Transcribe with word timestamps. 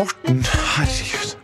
Morten, 0.00 0.38
herregud. 0.48 1.36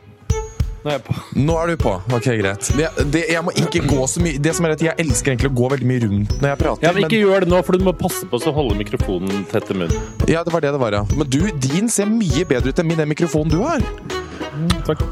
Nå 0.86 0.92
er. 0.94 1.00
Nå 1.36 1.54
er 1.60 1.72
du 1.72 1.80
på. 1.82 1.92
Ok, 2.14 2.28
greit. 2.38 2.68
Det, 2.78 2.86
det, 3.12 3.22
jeg 3.34 3.42
må 3.44 3.52
ikke 3.58 3.82
gå 3.90 4.04
så 4.08 4.22
mye 4.22 4.38
Det 4.40 4.52
som 4.54 4.68
er 4.68 4.76
at 4.76 4.84
Jeg 4.86 4.94
elsker 5.02 5.32
egentlig 5.32 5.50
å 5.50 5.56
gå 5.58 5.70
veldig 5.72 5.88
mye 5.90 6.02
rundt 6.04 6.34
når 6.38 6.52
jeg 6.52 6.60
prater. 6.60 6.86
Ja, 6.86 6.92
men 6.94 7.08
Ikke 7.08 7.18
gjør 7.20 7.42
det 7.44 7.50
nå, 7.50 7.58
for 7.66 7.76
du 7.76 7.84
må 7.88 7.92
passe 7.98 8.28
på 8.30 8.38
å 8.38 8.54
holde 8.56 8.78
mikrofonen 8.78 9.42
tett 9.50 9.66
til 9.68 9.80
munnen. 9.82 10.06
ja, 10.30 10.44
det 10.46 10.54
var 10.54 10.62
det 10.64 10.70
det 10.76 10.80
var, 10.80 10.94
ja. 10.96 11.02
Men 11.18 11.28
du, 11.34 11.40
din 11.66 11.90
ser 11.92 12.08
mye 12.08 12.46
bedre 12.48 12.70
ut 12.72 12.80
enn 12.80 12.88
min 12.88 13.02
den 13.02 13.10
mikrofonen 13.10 13.52
du 13.52 13.58
har. 13.66 13.82
Takk. 14.86 15.02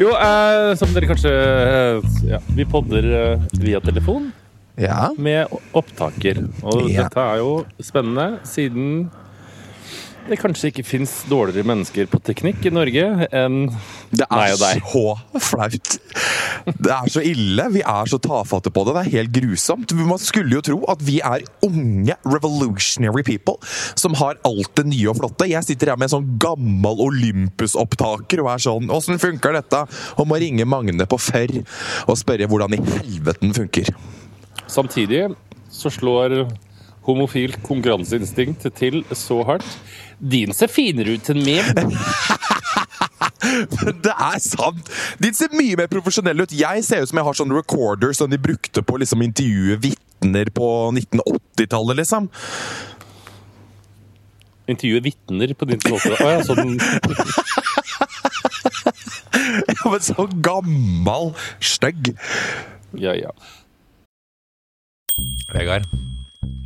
Jo, 0.00 0.14
eh, 0.16 0.72
som 0.80 0.90
dere 0.96 1.10
kanskje 1.12 1.30
eh, 1.36 2.10
ja, 2.32 2.40
Vi 2.56 2.64
podder 2.66 3.06
eh, 3.20 3.48
via 3.60 3.78
telefon 3.84 4.32
Ja. 4.80 5.10
med 5.20 5.52
opptaker. 5.76 6.42
Og 6.64 6.88
Ja. 6.88 7.04
dette 7.04 7.20
er 7.36 7.42
jo 7.44 7.52
spennende, 7.84 8.40
siden 8.48 9.10
det 10.28 10.36
kanskje 10.38 10.68
ikke 10.70 10.84
fins 10.86 11.12
dårligere 11.30 11.66
mennesker 11.66 12.06
på 12.10 12.20
teknikk 12.22 12.66
i 12.68 12.72
Norge 12.74 13.04
enn 13.34 13.64
Det 14.12 14.26
meg 14.30 14.52
er 14.52 14.54
og 14.54 14.60
deg. 14.60 14.82
så 14.84 15.40
flaut. 15.48 15.90
Det 16.76 16.92
er 16.92 17.10
så 17.10 17.22
ille. 17.24 17.66
Vi 17.74 17.82
er 17.82 18.10
så 18.10 18.18
tafatte 18.22 18.70
på 18.74 18.84
det. 18.86 18.94
Det 18.94 19.02
er 19.02 19.14
helt 19.16 19.32
grusomt. 19.34 19.94
Man 19.96 20.20
skulle 20.22 20.58
jo 20.58 20.62
tro 20.66 20.78
at 20.92 21.02
vi 21.02 21.18
er 21.24 21.42
unge, 21.66 22.14
revolutionary 22.28 23.24
people 23.26 23.56
som 23.98 24.14
har 24.20 24.38
alt 24.46 24.72
det 24.78 24.86
nye 24.92 25.10
og 25.10 25.18
flotte. 25.22 25.48
Jeg 25.50 25.66
sitter 25.66 25.92
her 25.94 26.00
med 26.00 26.10
en 26.10 26.14
sånn 26.18 26.30
gammel 26.42 27.02
Olympus-opptaker 27.08 28.44
og 28.44 28.52
er 28.54 28.64
sånn 28.68 28.90
Åssen 28.92 29.20
funker 29.22 29.56
dette? 29.56 29.84
Og 30.20 30.28
må 30.30 30.38
ringe 30.42 30.66
Magne 30.68 31.06
på 31.10 31.18
Førr 31.20 31.56
og 32.06 32.16
spørre 32.20 32.46
hvordan 32.50 32.76
i 32.76 32.82
helvete 32.84 33.42
den 33.42 33.56
funker. 33.56 33.88
Samtidig 34.70 35.30
så 35.70 35.90
slår 35.90 36.44
homofilt 37.06 37.62
konkurranseinstinkt 37.64 38.66
til 38.76 39.00
så 39.16 39.40
hardt. 39.48 39.66
Din 40.20 40.52
ser 40.52 40.68
finere 40.68 41.16
ut 41.16 41.30
enn 41.32 41.40
min. 41.44 41.64
Men 43.40 44.00
det 44.04 44.12
er 44.12 44.38
sant! 44.44 44.90
Din 45.22 45.34
ser 45.36 45.52
mye 45.56 45.78
mer 45.80 45.88
profesjonell 45.90 46.44
ut. 46.44 46.52
Jeg 46.54 46.84
ser 46.86 47.02
ut 47.02 47.10
som 47.10 47.20
jeg 47.20 47.26
har 47.28 47.38
sånn 47.38 47.54
recorder 47.56 48.12
som 48.16 48.30
de 48.30 48.38
brukte 48.40 48.82
på 48.84 49.00
liksom 49.00 49.24
intervjue 49.24 49.78
vitner 49.86 50.50
på 50.54 50.68
1980-tallet, 50.92 51.96
liksom. 52.02 52.28
Intervjue 54.70 55.00
vitner 55.08 55.54
på 55.56 55.70
din 55.70 55.80
måte. 55.88 56.12
Å 56.20 56.34
ja, 56.36 56.44
sånn 56.46 56.76
Ja, 59.70 59.90
men 59.90 60.02
så 60.04 60.26
gammel, 60.44 61.32
stygg. 61.64 62.12
Ja, 63.00 63.16
ja. 63.16 63.32
Vegard, 65.50 65.88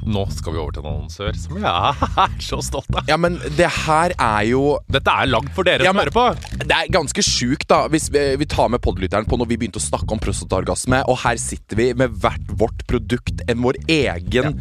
nå 0.05 0.25
skal 0.35 0.53
vi 0.53 0.59
over 0.61 0.75
til 0.77 0.85
en 0.85 0.91
annonsør 0.91 1.37
som 1.39 1.57
jeg 1.57 2.09
er 2.25 2.35
så 2.45 2.59
stolt 2.65 2.91
av. 2.99 3.07
Ja, 3.09 3.17
men 3.21 3.39
det 3.57 3.69
her 3.87 4.13
er 4.19 4.43
jo 4.51 4.63
Dette 4.93 5.11
er 5.11 5.31
lagd 5.31 5.49
for 5.57 5.65
dere 5.67 5.85
Ja, 5.87 5.93
som 5.93 5.97
men- 5.97 6.11
hører 6.11 6.15
på. 6.15 6.59
Det 6.65 6.77
er 6.77 6.91
ganske 6.93 7.25
sjukt, 7.25 7.67
da, 7.71 7.83
hvis 7.89 8.11
vi, 8.13 8.25
vi 8.41 8.47
tar 8.47 8.69
med 8.73 8.83
podlytteren 8.85 9.27
på 9.29 9.39
når 9.41 9.49
vi 9.53 9.57
begynte 9.63 9.81
å 9.81 9.85
snakke 9.87 10.13
om 10.13 10.21
prostataorgasme, 10.23 11.03
og 11.09 11.19
her 11.25 11.37
sitter 11.41 11.77
vi 11.81 11.89
med 11.95 12.15
hvert 12.21 12.53
vårt 12.61 12.85
produkt, 12.91 13.41
en 13.49 13.63
vår 13.65 13.81
egen 13.89 14.61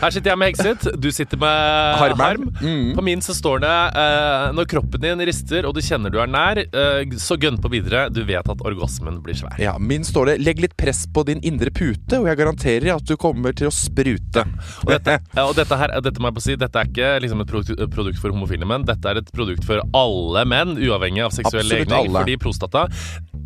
Her 0.00 0.14
sitter 0.14 0.32
jeg 0.32 0.40
med 0.40 0.52
Hexit, 0.52 0.86
du 1.00 1.08
sitter 1.14 1.40
med 1.40 1.98
Harm. 2.00 2.20
harm. 2.20 2.48
Mm. 2.60 2.94
På 2.96 3.04
min 3.04 3.22
så 3.24 3.34
står 3.36 3.62
det 3.64 3.74
uh, 3.96 4.50
når 4.56 4.68
kroppen 4.70 5.02
din 5.02 5.24
rister 5.28 5.68
og 5.68 5.74
du 5.76 5.82
kjenner 5.84 6.12
du 6.12 6.18
er 6.22 6.30
nær, 6.30 6.60
uh, 6.74 7.16
så 7.20 7.38
gønn 7.40 7.58
på 7.60 7.70
videre. 7.72 8.08
Du 8.12 8.22
vet 8.28 8.50
at 8.50 8.64
orgasmen 8.66 9.20
blir 9.24 9.38
svær. 9.38 9.56
Ja, 9.60 9.76
Min 9.78 10.04
står 10.06 10.32
det 10.32 10.36
'legg 10.44 10.60
litt 10.62 10.76
press 10.78 11.06
på 11.06 11.24
din 11.26 11.40
indre 11.46 11.70
pute', 11.70 12.18
og 12.18 12.28
jeg 12.28 12.40
garanterer 12.40 12.94
at 12.94 13.06
du 13.06 13.16
kommer 13.20 13.56
til 13.56 13.70
å 13.70 13.74
sprute. 13.74 14.44
Og 14.84 14.92
dette, 14.92 15.18
og 15.40 15.54
dette, 15.58 15.76
her, 15.76 15.96
dette 16.04 16.22
må 16.22 16.30
jeg 16.30 16.38
på 16.38 16.44
si, 16.44 16.56
dette 16.60 16.78
er 16.80 16.90
ikke 16.90 17.10
liksom 17.24 17.44
et 17.44 17.50
produkt, 17.50 18.20
for 18.20 18.34
homofile 18.34 18.68
menn. 18.68 18.86
Dette 18.88 19.10
er 19.10 19.20
et 19.20 19.32
produkt 19.34 19.66
for 19.66 19.82
alle 19.96 20.44
menn, 20.48 20.76
uavhengig 20.78 21.24
av 21.26 21.34
seksuell 21.34 21.68
legning. 21.70 22.12
Fordi 22.14 22.38
prostata 22.40 22.88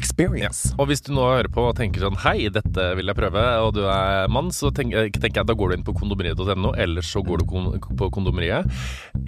experience. 0.00 0.72
Og 0.80 0.88
hvis 0.90 1.02
du 1.04 1.12
nå 1.14 1.24
hører 1.24 1.50
på 1.52 1.64
og 1.68 1.76
tenker 1.78 2.04
sånn 2.04 2.18
Hei, 2.22 2.48
dette 2.52 2.86
vil 2.98 3.10
jeg 3.10 3.18
prøve, 3.18 3.42
og 3.64 3.72
du 3.76 3.82
er 3.86 4.30
mann, 4.32 4.50
så 4.54 4.72
tenker, 4.74 5.10
tenker 5.16 5.42
jeg 5.42 5.48
da 5.48 5.56
går 5.58 5.72
du 5.72 5.76
inn 5.78 5.86
på 5.86 5.94
kondomeriet.no, 5.98 6.74
eller 6.80 7.06
så 7.06 7.22
går 7.24 7.42
du 7.42 7.48
kon 7.50 7.70
på 7.98 8.08
kondomeriet. 8.14 8.68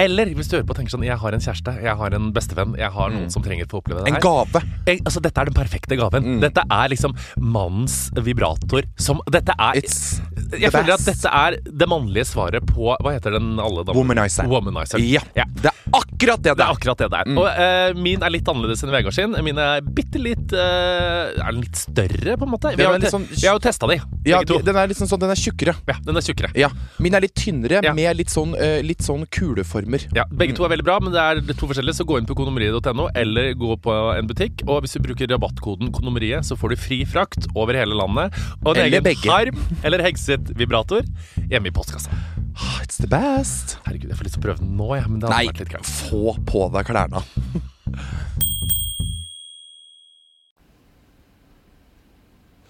Eller 0.00 0.32
hvis 0.36 0.50
du 0.50 0.56
hører 0.56 0.66
på 0.68 0.74
og 0.74 0.80
tenker 0.80 0.96
sånn 0.96 1.06
Jeg 1.06 1.18
har 1.20 1.36
en 1.36 1.42
kjæreste, 1.42 1.76
jeg 1.84 1.98
har 2.00 2.16
en 2.16 2.30
bestevenn, 2.34 2.74
jeg 2.80 2.90
har 2.94 3.12
noen 3.14 3.30
som 3.32 3.44
trenger 3.44 3.68
å 3.68 3.74
få 3.74 3.82
oppleve 3.82 4.04
det 4.04 4.14
her. 4.14 4.18
En 4.18 4.24
gave. 4.24 4.64
Jeg, 4.88 5.02
altså, 5.04 5.22
dette 5.24 5.42
er 5.42 5.50
den 5.50 5.58
perfekte 5.58 5.98
gaven. 6.00 6.40
Dette 6.42 6.64
er 6.64 6.92
liksom 6.92 7.16
mannens 7.40 7.98
vibrator 8.24 8.88
som 9.00 9.22
Dette 9.34 9.54
er 9.58 9.78
It's 9.80 10.20
Jeg 10.60 10.72
føler 10.74 10.94
at 10.94 11.04
dette 11.06 11.30
er 11.30 11.56
det 11.64 11.88
mannlige 11.90 12.26
svaret 12.28 12.64
på 12.68 12.92
Hva 13.02 13.12
heter 13.16 13.34
den 13.38 13.54
alle 13.60 13.84
damene? 13.84 13.96
Womanizer. 14.00 14.46
Womanizer. 14.50 14.98
Ja. 15.04 15.22
ja. 15.36 15.44
Det 15.54 15.70
er 15.72 15.80
akkurat 15.94 16.42
det 16.42 16.52
Det 16.54 16.56
det 16.58 16.64
er 16.64 16.70
er. 16.70 16.76
akkurat 16.78 16.98
det 17.02 17.08
det 17.12 17.20
er. 17.20 17.32
Og 17.38 17.46
uh, 17.46 18.00
min 18.02 18.22
er 18.24 18.32
litt 18.34 18.48
annerledes 18.50 18.82
enn 18.84 18.92
Vegard 18.94 19.14
sin. 19.16 19.34
Min 19.46 19.58
er 19.58 19.80
bitte 19.84 20.20
litt 20.22 20.54
uh, 20.56 21.34
Er 21.38 21.50
den 21.52 21.62
litt 21.64 21.76
større, 21.80 22.36
på 22.40 22.46
en 22.48 22.52
måte? 22.54 22.72
Vi 22.76 22.84
har, 22.86 22.94
er 22.98 23.04
jo 23.06 23.12
sånn- 23.14 23.26
vi 23.30 23.46
har 23.46 23.56
jo 23.58 23.62
testa 23.64 23.88
de, 23.90 23.98
Ja, 24.26 24.40
begge 24.40 24.50
to. 24.52 24.58
den 24.64 24.76
er 24.80 24.88
litt 24.90 24.98
sånn, 25.00 25.10
sånn 25.10 25.22
Den 25.24 25.32
er 25.34 25.40
tjukkere. 25.40 25.74
Ja, 25.90 25.96
den 26.06 26.16
er 26.20 26.24
tjukkere. 26.26 26.50
Ja. 26.58 26.70
Min 27.02 27.14
er 27.18 27.24
litt 27.24 27.34
tynnere, 27.38 27.82
med 27.94 28.16
litt 28.18 28.32
sånn, 28.32 28.54
uh, 28.56 28.78
litt 28.84 29.02
sånn 29.04 29.26
kuleformer. 29.34 30.06
Ja, 30.16 30.24
Begge 30.32 30.56
to 30.56 30.64
er 30.66 30.72
veldig 30.74 30.86
bra, 30.86 30.98
men 31.02 31.12
det 31.14 31.20
er 31.22 31.40
to 31.54 31.68
forskjellige. 31.70 31.98
Så 32.00 32.06
gå 32.08 32.18
inn 32.20 32.26
på 32.28 32.36
kondomeriet.no 32.38 33.08
eller 33.14 33.52
gå 33.58 33.76
på 33.84 33.94
en 34.16 34.26
butikk. 34.30 34.64
Og 34.68 34.82
hvis 34.84 34.96
du 34.96 35.02
bruker 35.04 35.28
rabattkoden 35.30 35.92
kondomeriet, 35.94 36.44
så 36.48 36.56
får 36.58 36.74
du 36.74 36.76
fri 36.80 37.00
frakt 37.08 37.46
over 37.54 37.76
hele 37.78 37.94
landet. 37.98 38.34
Og 38.64 38.74
en 38.74 38.82
Eller 38.84 38.98
egen 38.98 39.04
begge. 39.06 39.30
harm 39.30 39.60
eller 39.84 40.02
Hexit-vibrator 40.44 41.02
hjemme 41.50 41.68
i 41.68 41.70
postkassa. 41.72 42.10
Ah, 42.56 42.80
It's 42.82 42.96
the 43.00 43.06
best. 43.08 43.78
Herregud, 43.86 44.10
jeg 44.10 44.18
får 44.18 44.24
lyst 44.28 44.36
til 44.36 44.42
å 44.42 44.46
prøve 44.46 44.60
den 44.60 44.74
nå, 44.78 44.90
ja, 44.98 45.06
men 45.08 45.20
det 45.22 45.28
hadde 45.28 45.38
Nei, 45.38 45.46
vært 45.48 45.62
litt 45.64 45.72
greit. 45.72 45.86
få 45.88 46.34
på 46.46 46.66
deg 46.74 46.90
klærne. 46.90 47.24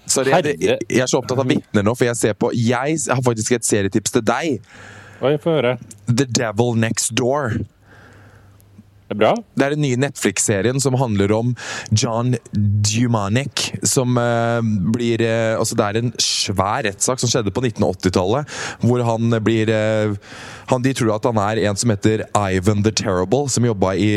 Sorry, 0.06 0.30
jeg, 0.30 0.56
jeg, 0.60 0.78
jeg 0.92 1.00
er 1.00 1.08
så 1.08 1.22
opptatt 1.22 1.40
av 1.40 1.48
vitner 1.48 1.84
nå, 1.86 1.94
for 1.96 2.06
jeg 2.10 2.18
ser 2.20 2.34
på 2.36 2.50
Jeg 2.54 2.98
har 3.08 3.22
faktisk 3.24 3.54
et 3.56 3.64
serietips 3.66 4.12
til 4.14 4.24
deg. 4.28 4.58
Oi, 5.24 5.32
få 5.40 5.54
høre. 5.56 5.76
The 6.10 6.26
Devil 6.28 6.74
Next 6.76 7.14
Door. 7.16 7.56
Det 9.04 9.12
er 9.12 9.20
bra. 9.20 9.32
Det 9.52 9.64
er 9.66 9.74
den 9.74 9.84
nye 9.84 9.98
Netflix-serien 10.00 10.80
som 10.80 10.96
handler 10.96 11.32
om 11.36 11.50
John 11.92 12.38
Dumanik, 12.56 13.66
som 13.84 14.16
uh, 14.16 14.64
blir 14.94 15.20
uh, 15.20 15.60
Altså, 15.60 15.76
det 15.76 15.84
er 15.84 15.98
en 16.00 16.12
svær 16.22 16.86
rettssak 16.88 17.20
som 17.20 17.28
skjedde 17.28 17.52
på 17.52 17.66
1980-tallet, 17.66 18.48
hvor 18.80 19.04
han 19.04 19.36
blir 19.44 19.68
uh, 19.68 20.16
han, 20.72 20.84
De 20.86 20.94
tror 20.96 21.18
at 21.18 21.28
han 21.28 21.40
er 21.42 21.66
en 21.68 21.76
som 21.76 21.92
heter 21.92 22.24
Ivan 22.32 22.80
the 22.86 22.94
Terrible, 22.96 23.44
som 23.52 23.68
jobba 23.68 23.92
i 24.00 24.10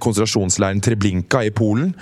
konsentrasjonsleiren 0.00 0.80
Treblinka 0.80 1.44
i 1.44 1.52
Polen. 1.52 1.92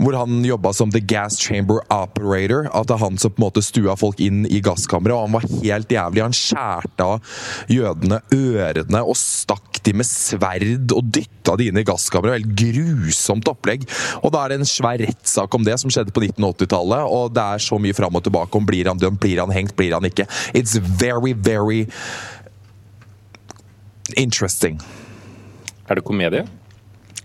Hvor 0.00 0.16
han 0.16 0.44
jobba 0.44 0.72
som 0.76 0.90
the 0.92 1.00
gas 1.00 1.38
chamber 1.40 1.80
operator. 1.92 2.68
At 2.72 2.88
det 2.88 2.96
er 2.96 3.02
han 3.04 3.18
som 3.20 3.34
på 3.34 3.40
en 3.40 3.46
måte 3.46 3.62
stua 3.64 3.96
folk 4.00 4.20
inn 4.24 4.44
i 4.48 4.62
gasskammeret, 4.64 5.14
og 5.16 5.26
han 5.26 5.36
var 5.36 5.48
helt 5.50 5.92
jævlig. 5.92 6.24
Han 6.24 6.36
skjærte 6.36 7.06
av 7.06 7.34
jødene 7.70 8.20
ørene 8.34 9.02
og 9.04 9.18
stakk 9.18 9.82
de 9.84 9.94
med 9.96 10.08
sverd 10.08 10.94
og 10.96 11.10
dytta 11.14 11.56
de 11.60 11.70
inn 11.70 11.80
i 11.80 11.86
gasskammeret. 11.86 12.40
Helt 12.40 12.54
grusomt 12.60 13.50
opplegg. 13.50 13.86
Og 14.24 14.32
da 14.34 14.44
er 14.44 14.54
det 14.54 14.60
en 14.60 14.72
svær 14.72 15.00
rettssak 15.00 15.56
om 15.56 15.66
det 15.66 15.76
som 15.82 15.92
skjedde 15.92 16.14
på 16.16 16.24
1980-tallet, 16.28 17.04
og 17.08 17.34
det 17.36 17.44
er 17.44 17.64
så 17.64 17.80
mye 17.80 17.96
fram 17.96 18.16
og 18.16 18.24
tilbake 18.26 18.60
om 18.60 18.68
blir 18.68 18.90
han 18.90 19.00
dømt, 19.00 19.20
blir 19.22 19.42
han 19.42 19.52
hengt, 19.54 19.76
blir 19.78 19.96
han 19.96 20.08
ikke. 20.08 20.28
It's 20.56 20.78
very, 20.80 21.34
very 21.36 21.86
interesting. 24.16 24.80
Er 25.88 25.98
det 25.98 26.04
komedie? 26.06 26.46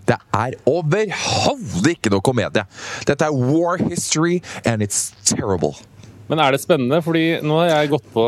Det 0.05 0.17
er 0.37 0.55
overhodet 0.69 1.95
ikke 1.95 2.11
noe 2.13 2.23
komedie. 2.25 2.65
Dette 3.09 3.25
er 3.25 3.33
war 3.33 3.81
history, 3.81 4.41
and 4.65 4.85
it's 4.85 5.09
terrible. 5.25 5.73
Men 6.29 6.41
er 6.41 6.53
det 6.53 6.61
spennende? 6.63 7.01
Fordi 7.05 7.41
nå 7.45 7.57
har 7.61 7.71
jeg 7.71 7.93
gått 7.95 8.07
på 8.13 8.27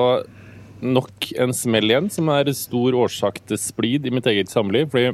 nok 0.81 1.31
en 1.41 1.53
smell 1.57 1.89
igjen, 1.89 2.09
som 2.13 2.29
er 2.33 2.51
stor 2.57 2.97
årsak 3.05 3.41
til 3.49 3.61
splid 3.61 4.05
i 4.05 4.13
mitt 4.13 4.27
eget 4.29 4.51
samliv. 4.53 4.89
Fordi 4.93 5.13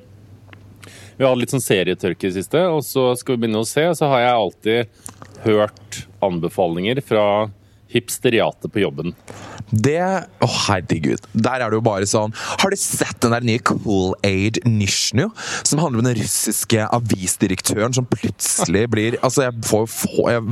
vi 1.18 1.26
hatt 1.26 1.40
litt 1.40 1.54
sånn 1.54 1.64
serietørke 1.64 2.28
i 2.28 2.36
siste, 2.36 2.60
og 2.68 2.82
så 2.86 3.12
skal 3.20 3.36
vi 3.36 3.46
begynne 3.46 3.62
å 3.64 3.68
se, 3.68 3.86
så 3.96 4.10
har 4.12 4.24
jeg 4.24 4.40
alltid 4.40 5.44
hørt 5.44 6.00
anbefalinger 6.24 7.00
fra 7.06 7.26
hipsteriatet 7.94 8.74
på 8.74 8.84
jobben. 8.84 9.14
Det 9.74 10.00
Å, 10.44 10.48
herregud. 10.68 11.24
Der 11.34 11.64
er 11.64 11.72
det 11.72 11.80
jo 11.80 11.84
bare 11.86 12.06
sånn 12.10 12.34
Har 12.36 12.70
du 12.70 12.78
sett 12.78 13.16
den 13.24 13.34
der 13.34 13.46
nye 13.46 13.62
Cool 13.66 14.12
Aid 14.28 14.60
Nishnu? 14.68 15.30
Som 15.66 15.82
handler 15.82 16.02
om 16.04 16.08
den 16.10 16.18
russiske 16.20 16.84
avisdirektøren 16.94 17.96
som 17.96 18.06
plutselig 18.10 18.84
blir 18.94 19.18
Altså, 19.24 19.48
jeg 19.48 19.66
får 19.66 19.88
få 19.90 20.28
Jeg 20.34 20.44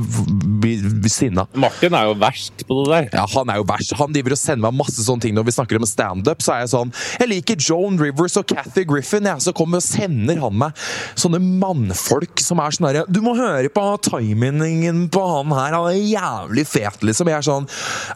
blir 0.62 0.82
blir 1.02 1.12
sinna. 1.12 1.46
Martin 1.58 1.94
er 1.96 2.08
jo 2.08 2.16
verst 2.20 2.64
på 2.66 2.76
det 2.80 2.90
der. 2.90 3.08
Ja, 3.20 3.24
han 3.34 3.50
er 3.52 3.60
jo 3.60 3.66
verst. 3.68 3.94
Han 3.98 4.14
driver 4.14 4.34
og 4.34 4.40
sender 4.40 4.64
meg 4.66 4.78
masse 4.80 5.04
sånne 5.04 5.26
ting 5.26 5.36
når 5.36 5.46
vi 5.48 5.54
snakker 5.56 5.78
om 5.78 5.86
standup. 5.88 6.42
Så 6.44 6.54
er 6.54 6.64
jeg 6.64 6.72
sånn 6.74 6.92
Jeg 7.20 7.30
liker 7.30 7.60
Joan 7.68 7.98
Rivers 8.00 8.38
og 8.40 8.48
Cathy 8.50 8.86
Griffin, 8.88 9.28
jeg. 9.28 9.44
Så 9.44 9.54
kommer 9.56 9.82
og 9.82 9.86
sender 9.86 10.40
han 10.42 10.58
meg 10.64 10.82
sånne 11.18 11.40
mannfolk 11.42 12.42
som 12.42 12.62
er 12.62 12.74
sånn 12.74 12.88
herre 12.88 13.04
Du 13.10 13.20
må 13.24 13.34
høre 13.38 13.70
på 13.72 13.86
timingen 14.08 15.06
på 15.12 15.22
han 15.28 15.52
her, 15.54 15.76
han 15.76 15.90
er 15.90 15.98
jævlig 15.98 16.66
fet, 16.68 17.02
liksom. 17.04 17.30
Jeg 17.32 17.40
er 17.40 17.48
sånn 17.48 17.68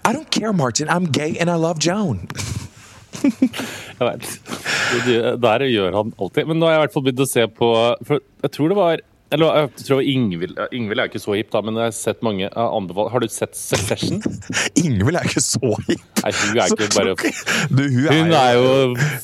I 0.05 0.13
don't 0.13 0.31
care, 0.31 0.53
Martin. 0.57 0.93
I'm 0.93 1.11
gay 1.11 1.37
and 1.41 1.51
I 1.51 1.57
love 1.61 1.83
Joan. 1.83 2.27
Jeg 3.25 4.05
vet. 4.05 4.27
Der 5.41 5.65
gjør 5.71 5.95
han 5.97 6.13
alltid. 6.21 6.49
Men 6.51 6.61
nå 6.61 6.69
har 6.69 6.77
jeg 6.77 6.81
i 6.81 6.85
hvert 6.85 6.97
fall 6.97 7.07
begynt 7.07 7.23
å 7.25 7.29
se 7.31 7.47
på 7.49 7.69
For 8.07 8.21
jeg 8.45 8.53
tror 8.55 8.73
det 8.73 8.79
var 8.79 9.05
eller 9.35 9.57
jeg 9.59 9.85
tror 9.89 10.01
Ingvild 10.07 10.59
Ingvild 10.71 11.03
er 11.03 11.09
ikke 11.11 11.19
så 11.19 11.35
hipp, 11.35 11.49
da, 11.51 11.59
men 11.67 11.75
jeg 11.81 11.89
har 11.89 11.95
sett 11.97 12.21
mange 12.23 12.47
anbefale 12.55 13.11
Har 13.11 13.25
du 13.25 13.27
sett 13.33 13.57
Succession? 13.59 14.21
Ingvild 14.85 15.19
er 15.19 15.27
ikke 15.27 15.43
så 15.43 15.73
hipp. 15.89 16.05
Nei, 16.23 16.33
hun 16.39 16.61
er 16.63 16.71
ikke 16.71 16.89
bare 16.95 17.15
Du, 17.77 17.83
hun 17.83 18.07
er, 18.07 18.21
Hun 18.21 18.35
er 18.39 18.53
jo 18.55 18.69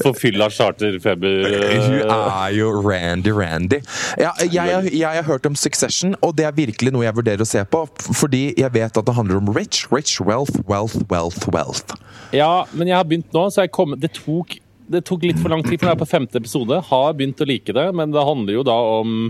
forfylla 0.02 0.49
charterfeber. 0.50 1.46
Hun 1.87 2.10
er 2.10 2.56
jo 2.56 2.72
Randy 2.82 3.31
Randy. 3.37 3.78
Ja, 4.19 4.32
jeg, 4.43 4.56
jeg, 4.58 4.93
jeg 4.99 5.20
har 5.20 5.28
hørt 5.28 5.46
om 5.46 5.54
Succession, 5.58 6.16
og 6.20 6.34
det 6.38 6.49
er 6.50 6.56
virkelig 6.56 6.93
noe 6.94 7.06
jeg 7.06 7.16
vurderer 7.16 7.46
å 7.46 7.49
se 7.49 7.62
på. 7.62 7.84
Fordi 8.19 8.43
jeg 8.58 8.75
vet 8.75 8.99
at 8.99 9.06
det 9.06 9.16
handler 9.16 9.38
om 9.38 9.54
rich, 9.54 9.84
rich, 9.94 10.19
wealth, 10.20 10.58
wealth, 10.66 10.99
wealth, 11.12 11.46
wealth. 11.54 11.94
Ja, 12.34 12.64
men 12.75 12.90
jeg 12.90 12.99
har 12.99 13.06
begynt 13.06 13.31
nå, 13.34 13.46
så 13.54 13.66
jeg 13.66 13.75
kom, 13.76 13.94
det, 14.02 14.14
tok, 14.19 14.58
det 14.90 15.04
tok 15.08 15.26
litt 15.28 15.40
for 15.43 15.54
lang 15.54 15.62
tid, 15.66 15.78
for 15.78 15.93
jeg 15.93 15.96
er 15.96 16.02
på 16.02 16.10
femte 16.10 16.43
episode. 16.43 16.82
Har 16.90 17.19
begynt 17.19 17.43
å 17.43 17.49
like 17.49 17.76
det, 17.76 17.88
men 17.94 18.14
det 18.14 18.26
handler 18.26 18.58
jo 18.58 18.66
da 18.66 18.78
om 19.00 19.20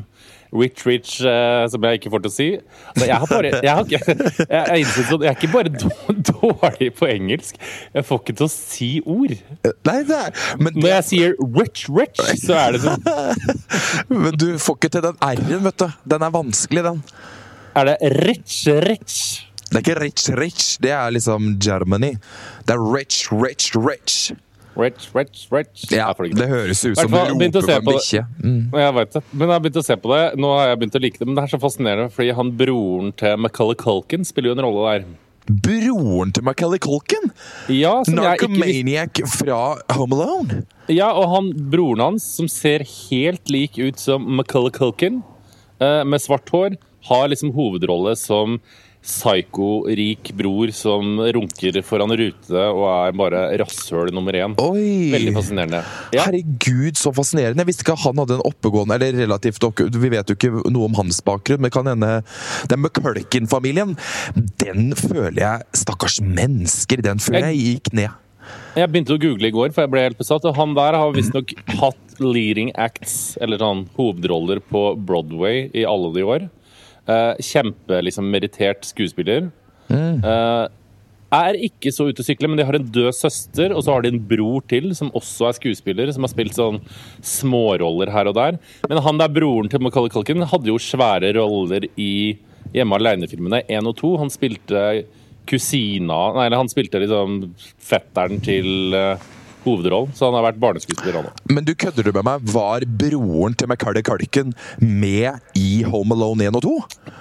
Rich 0.52 0.82
Rich, 0.84 1.12
uh, 1.24 1.64
som 1.72 1.84
jeg 1.88 2.00
ikke 2.00 2.10
får 2.12 2.22
til 2.24 2.30
å 2.30 2.34
si. 2.34 2.46
Altså, 2.92 3.06
jeg, 3.08 3.16
har 3.22 3.30
bare, 3.30 3.52
jeg, 3.64 3.72
har 3.72 3.86
jeg, 3.88 4.16
jeg, 4.50 4.86
sånn- 5.08 5.24
jeg 5.24 5.30
er 5.32 5.38
ikke 5.38 5.52
bare 5.52 5.72
dårlig 6.32 6.90
på 6.98 7.08
engelsk, 7.08 7.56
jeg 7.96 8.04
får 8.08 8.20
ikke 8.22 8.36
til 8.40 8.46
å 8.48 8.50
si 8.52 8.90
ord. 9.08 9.32
Nei, 9.88 9.96
det 10.08 10.18
er 10.18 10.42
Men, 10.60 10.76
Når 10.76 10.90
jeg 10.96 11.06
sier 11.08 11.36
rich, 11.56 11.86
rich, 11.92 12.20
så 12.44 12.58
er 12.66 12.76
det 12.76 12.82
sånn 12.84 13.06
men 14.22 14.36
du 14.36 14.48
får 14.60 14.76
ikke 14.78 14.92
til 14.98 15.06
den 15.08 15.16
R-en, 15.24 15.64
vet 15.64 15.80
du. 15.80 15.88
Den 16.14 16.26
er 16.28 16.34
vanskelig, 16.34 16.84
den. 16.90 17.00
Er 17.80 17.88
det 17.88 17.96
rich, 18.20 18.58
rich? 18.84 19.18
Det 19.72 19.78
er 19.78 19.84
ikke 19.86 20.00
rich, 20.02 20.26
rich. 20.36 20.64
Det 20.84 20.90
er 20.92 21.12
liksom 21.16 21.54
Germany. 21.64 22.10
Det 22.68 22.74
er 22.76 22.82
rich, 22.92 23.22
rich, 23.32 23.70
rich. 23.80 24.18
Rich, 24.76 25.10
rich, 25.12 25.48
rich. 25.52 25.82
Ja, 25.92 26.06
det 26.16 26.46
høres 26.48 26.80
ut 26.84 26.96
som 26.96 27.10
du 27.10 27.16
roper 27.18 27.58
på 27.60 27.72
en 27.74 27.88
bikkje. 27.90 28.22
Mm. 28.40 28.60
Jeg 28.80 28.94
vet 28.96 29.16
det. 29.18 29.22
Men 29.32 29.44
jeg 29.44 29.52
har 29.52 29.64
begynt 29.66 29.80
å 29.82 29.84
se 29.84 29.96
på 30.00 30.12
det. 30.14 30.22
Nå 30.40 30.52
har 30.56 30.70
jeg 30.70 30.78
begynt 30.80 30.96
å 30.96 31.02
like 31.04 31.20
det. 31.20 31.28
Men 31.28 31.36
det 31.36 31.44
er 31.44 31.52
så 31.52 31.60
fascinerende, 31.60 32.12
fordi 32.14 32.30
han 32.38 32.54
broren 32.56 33.12
til 33.20 33.42
Macaulay 33.44 33.76
Culkin 33.82 34.24
spiller 34.28 34.52
jo 34.52 34.56
en 34.56 34.64
rolle 34.64 34.86
der. 34.86 35.04
Broren 35.50 36.30
til 36.32 36.44
Macaulay 36.46 36.78
Culkin! 36.78 37.32
Ja, 37.72 37.96
jeg 38.06 38.38
ikke 38.94 39.26
fra 39.26 39.58
Home 39.96 40.14
Alone. 40.14 40.62
Ja, 40.88 41.10
og 41.18 41.26
han, 41.32 41.50
broren 41.72 42.04
hans, 42.04 42.28
som 42.38 42.48
ser 42.50 42.84
helt 42.86 43.50
lik 43.50 43.80
ut 43.80 43.98
som 43.98 44.24
Macaulay 44.38 44.72
Culkin, 44.74 45.20
eh, 45.82 46.02
med 46.06 46.22
svart 46.22 46.48
hår, 46.54 46.78
har 47.08 47.28
liksom 47.32 47.50
hovedrolle 47.56 48.14
som 48.16 48.60
psyko-rik 49.02 50.30
bror 50.38 50.70
som 50.74 51.18
runker 51.34 51.80
foran 51.82 52.14
rute 52.18 52.64
og 52.70 52.84
er 52.86 53.16
bare 53.18 53.42
rasshøl 53.60 54.12
nummer 54.14 54.36
én. 54.38 54.54
Oi! 54.62 55.10
Veldig 55.14 55.34
fascinerende. 55.36 55.82
Ja. 56.14 56.28
Herregud, 56.28 56.98
så 57.00 57.12
fascinerende. 57.14 57.64
Jeg 57.64 57.72
visste 57.72 57.86
ikke 57.86 57.96
at 57.98 58.04
han 58.06 58.22
hadde 58.22 58.38
en 58.38 58.46
oppegående 58.46 58.98
eller 58.98 59.18
relativt 59.24 59.66
Vi 59.98 60.12
vet 60.12 60.30
jo 60.30 60.38
ikke 60.38 60.64
noe 60.70 60.88
om 60.88 60.98
hans 61.00 61.20
bakgrunn, 61.24 61.62
men 61.64 61.74
kan 61.74 61.90
hende 61.90 62.22
den 62.70 62.82
McCulkin-familien 62.82 63.96
Den 64.62 64.92
føler 64.98 65.40
jeg 65.40 65.82
Stakkars 65.82 66.20
mennesker, 66.22 67.02
den 67.02 67.22
føler 67.22 67.50
jeg 67.50 67.62
gikk 67.62 67.94
ned. 67.96 68.18
Jeg 68.76 68.88
begynte 68.90 69.14
å 69.14 69.20
google 69.20 69.48
i 69.48 69.54
går, 69.54 69.72
for 69.74 69.84
jeg 69.84 69.92
ble 69.92 70.06
helt 70.06 70.18
besatt. 70.18 70.46
Og 70.48 70.56
han 70.56 70.74
der 70.78 70.96
har 70.98 71.14
visstnok 71.14 71.52
hatt 71.80 72.20
leading 72.22 72.72
acts, 72.80 73.36
eller 73.42 73.60
sånn 73.62 73.86
hovedroller, 73.98 74.62
på 74.72 74.92
Broadway 74.98 75.68
i 75.76 75.86
alle 75.88 76.12
de 76.16 76.26
år. 76.26 76.48
Uh, 77.08 77.34
Kjempe 77.42 77.98
liksom 78.06 78.28
merittert 78.30 78.86
skuespiller. 78.86 79.50
Uh, 79.92 80.68
er 81.32 81.56
ikke 81.64 81.92
så 81.94 82.10
ute 82.10 82.20
å 82.20 82.26
sykle, 82.26 82.50
men 82.50 82.60
de 82.60 82.66
har 82.68 82.76
en 82.76 82.88
død 82.94 83.14
søster, 83.16 83.72
og 83.72 83.84
så 83.84 83.94
har 83.94 84.04
de 84.04 84.12
en 84.12 84.20
bror 84.28 84.64
til 84.68 84.90
som 84.96 85.12
også 85.16 85.48
er 85.48 85.56
skuespiller, 85.56 86.12
som 86.12 86.26
har 86.26 86.32
spilt 86.32 86.56
sånn 86.58 86.80
småroller 87.24 88.12
her 88.12 88.28
og 88.28 88.36
der. 88.36 88.60
Men 88.90 89.00
han 89.06 89.20
der 89.20 89.32
broren 89.32 89.70
til 89.72 89.82
Macaulay 89.84 90.12
Culkin 90.12 90.44
hadde 90.48 90.72
jo 90.72 90.80
svære 90.80 91.34
roller 91.38 91.88
i 91.96 92.12
Hjemme 92.72 92.96
alene-filmene 92.96 93.64
1 93.66 93.88
og 93.90 93.96
2. 93.98 94.10
Han 94.22 94.30
spilte 94.32 94.82
kusina 95.50 96.18
Nei, 96.36 96.46
han 96.54 96.70
spilte 96.70 97.00
liksom 97.02 97.40
fetteren 97.82 98.38
til 98.44 98.94
eh, 98.94 99.24
hovedrollen, 99.64 100.12
så 100.16 100.26
han 100.28 100.34
har 100.38 100.44
vært 100.48 100.58
barneskuespiller 100.62 101.18
han 101.20 101.28
òg. 101.30 101.40
Men 101.54 101.66
du 101.66 101.72
kødder 101.78 102.06
du 102.08 102.12
med 102.16 102.24
meg? 102.26 102.46
Var 102.52 102.86
broren 103.00 103.54
til 103.58 103.68
McCarty 103.70 104.02
Culkin 104.06 104.52
med 104.82 105.38
i 105.58 105.82
Home 105.86 106.16
Alone 106.16 106.48
1 106.50 106.58
og 106.58 106.64
2? 106.66 106.72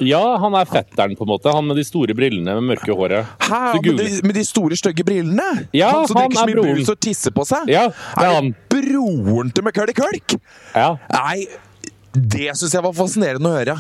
Ja, 0.08 0.22
han 0.42 0.56
er 0.58 0.70
fetteren, 0.70 1.16
på 1.20 1.28
en 1.28 1.32
måte. 1.34 1.54
Han 1.54 1.68
med 1.70 1.78
de 1.82 1.86
store 1.88 2.16
brillene 2.18 2.56
med 2.60 2.72
mørke 2.74 2.96
håret. 2.98 3.30
Hæ? 3.48 3.62
Med 3.82 4.00
de, 4.02 4.08
med 4.26 4.38
de 4.40 4.46
store, 4.48 4.78
stygge 4.80 5.06
brillene? 5.08 5.68
Ja, 5.78 5.92
han 6.00 6.08
som 6.10 6.18
han 6.22 6.30
drikker 6.32 6.42
så 6.42 6.48
mye 6.50 6.60
broren. 6.62 6.80
brus 6.82 6.94
og 6.96 7.02
tisser 7.06 7.36
på 7.36 7.46
seg? 7.50 7.70
Ja, 7.72 7.88
det 7.92 8.26
er 8.30 8.38
han. 8.40 8.54
det 8.56 8.72
broren 8.74 9.52
til 9.54 9.68
McCarty 9.68 9.96
Culk? 9.98 10.38
Ja, 10.74 10.96
Nei, 11.14 11.46
det 12.16 12.50
syns 12.60 12.74
jeg 12.76 12.84
var 12.84 12.96
fascinerende 12.98 13.52
å 13.52 13.60
høre. 13.60 13.78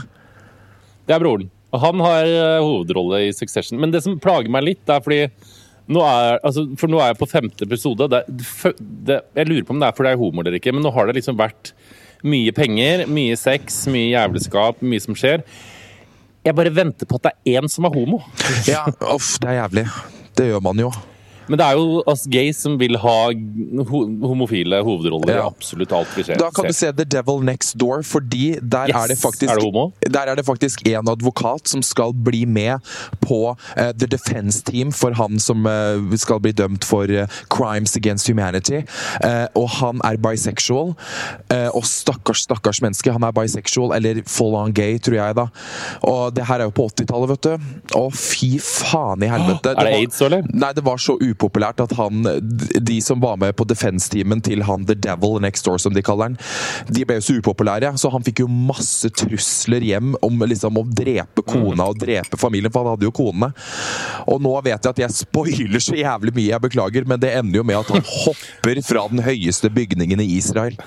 det 1.07 1.15
er 1.17 1.23
broren. 1.23 1.49
Han 1.71 2.01
har 2.03 2.27
eh, 2.27 2.59
hovedrolle 2.59 3.21
i 3.29 3.33
Succession. 3.33 3.79
Men 3.79 3.91
det 3.93 4.01
som 4.03 4.17
plager 4.19 4.51
meg 4.51 4.65
litt, 4.67 4.89
er 4.91 4.99
fordi 5.03 5.21
nå 5.91 6.03
er, 6.05 6.39
altså, 6.45 6.67
for 6.79 6.91
nå 6.91 7.01
er 7.01 7.11
jeg 7.11 7.19
på 7.21 7.29
femte 7.31 7.65
episode. 7.65 8.07
Det, 8.11 8.21
det, 9.07 9.19
jeg 9.37 9.49
lurer 9.49 9.65
på 9.67 9.75
om 9.75 9.81
det 9.81 9.89
er 9.89 9.97
fordi 9.97 10.13
jeg 10.13 10.19
er 10.19 10.23
homo 10.23 10.43
eller 10.43 10.57
ikke, 10.59 10.73
men 10.75 10.85
nå 10.85 10.93
har 10.95 11.09
det 11.09 11.17
liksom 11.19 11.39
vært 11.39 11.73
mye 12.27 12.53
penger, 12.53 13.07
mye 13.09 13.37
sex, 13.39 13.83
mye 13.91 14.11
jævelskap, 14.11 14.83
mye 14.85 15.03
som 15.03 15.17
skjer. 15.17 15.45
Jeg 16.45 16.57
bare 16.57 16.73
venter 16.73 17.09
på 17.09 17.17
at 17.19 17.29
det 17.29 17.33
er 17.33 17.61
én 17.61 17.69
som 17.69 17.85
er 17.89 17.93
homo. 17.93 18.21
Ja, 18.69 18.85
uff, 19.13 19.35
det 19.41 19.51
er 19.51 19.59
jævlig. 19.63 19.87
Det 20.37 20.51
gjør 20.51 20.63
man 20.69 20.81
jo. 20.81 20.93
Men 21.51 21.59
det 21.59 21.65
er 21.67 21.75
jo 21.75 22.01
oss 22.07 22.23
gays 22.31 22.61
som 22.63 22.77
vil 22.79 22.95
ha 23.01 23.15
ho 23.91 23.99
homofile 24.31 24.79
hovedroller 24.87 25.33
i 25.33 25.37
Ja. 25.37 25.47
absolutt 25.51 25.91
alt 25.97 26.13
vi 26.15 26.23
ser. 26.23 26.39
Da 26.39 26.47
kan 26.55 26.69
du 26.69 26.73
se 26.73 26.91
The 26.95 27.03
Devil 27.05 27.41
Next 27.43 27.75
Door, 27.81 28.03
fordi 28.07 28.53
der 28.61 28.87
Yes! 28.87 28.95
er 29.01 29.07
det 29.11 29.17
faktisk 29.19 29.51
Er 29.51 29.59
det? 29.59 30.13
Der 30.15 30.31
er 30.31 30.35
det 30.39 30.45
faktisk 30.47 30.85
en 30.87 31.09
advokat 31.11 31.67
som 31.67 31.83
skal 31.83 32.13
bli 32.13 32.45
med 32.45 32.79
på 33.21 33.51
uh, 33.51 33.91
The 33.91 34.07
Defense 34.07 34.63
Team 34.63 34.91
for 34.95 35.11
han 35.19 35.39
som 35.43 35.65
uh, 35.67 36.15
skal 36.15 36.39
bli 36.39 36.53
dømt 36.55 36.85
for 36.87 37.03
uh, 37.11 37.27
Crimes 37.51 37.95
Against 37.99 38.27
Humanity. 38.31 38.81
Og 39.55 39.67
han 39.81 39.99
er 40.07 40.17
bisexual. 40.21 40.93
Og 41.73 41.83
stakkars, 41.85 42.45
stakkars 42.47 42.81
menneske. 42.81 43.11
Han 43.11 43.23
er 43.27 43.31
bisexual, 43.35 43.91
eller 43.95 44.21
full 44.27 44.55
on 44.55 44.71
gay, 44.73 44.97
tror 44.99 45.15
jeg, 45.19 45.35
da. 45.35 45.45
Og 46.07 46.33
det 46.35 46.45
her 46.47 46.61
er 46.63 46.69
jo 46.69 46.73
på 46.77 46.87
80-tallet, 46.91 47.29
vet 47.35 47.43
du. 47.49 47.71
Å, 47.99 48.03
fy 48.15 48.53
faen 48.63 49.23
i 49.25 49.29
helvete. 49.31 49.73
Er 49.81 49.83
det 49.85 49.91
var- 49.91 49.99
aids, 49.99 50.21
eller? 50.21 50.47
Nei, 50.53 50.71
det 50.77 50.83
var 50.85 50.97
så 51.01 51.17
upopulært 51.41 51.81
at 51.81 51.95
han 51.97 52.21
De 52.81 52.97
som 53.03 53.21
var 53.21 53.39
med 53.41 53.55
på 53.57 53.65
defense-teamen 53.69 54.43
til 54.45 54.63
han 54.67 54.85
The 54.85 54.95
Devil 54.95 55.39
Next 55.41 55.65
Door, 55.65 55.79
som 55.81 55.95
de 55.95 56.03
kaller 56.05 56.31
han, 56.31 56.37
de 56.91 57.05
ble 57.07 57.17
jo 57.17 57.25
så 57.25 57.37
upopulære, 57.41 57.93
så 57.97 58.11
han 58.13 58.23
fikk 58.25 58.43
jo 58.43 58.49
masse 58.51 59.09
trusler 59.17 59.83
hjem 59.85 60.13
om 60.25 60.43
liksom 60.45 60.77
å 60.77 60.85
drepe 60.85 61.43
kona 61.47 61.87
og 61.91 61.99
drepe 62.01 62.39
familien, 62.39 62.71
for 62.73 62.85
han 62.85 62.95
hadde 62.95 63.07
jo 63.07 63.13
konene. 63.15 63.51
Og 64.29 64.41
nå 64.43 64.53
vet 64.65 64.77
jeg 64.77 64.93
at 64.93 65.01
jeg 65.05 65.17
spoiler 65.21 65.83
så 65.83 65.97
jævlig 65.97 66.35
mye, 66.35 66.51
jeg 66.53 66.65
beklager, 66.67 67.07
men 67.09 67.21
det 67.21 67.33
ender 67.39 67.61
jo 67.61 67.65
med 67.67 67.81
at 67.81 67.91
han 67.95 68.05
hopper 68.05 68.81
fra 68.85 69.07
den 69.11 69.23
høyeste 69.25 69.71
bygningen 69.73 70.21
i 70.23 70.29
Israel. 70.37 70.77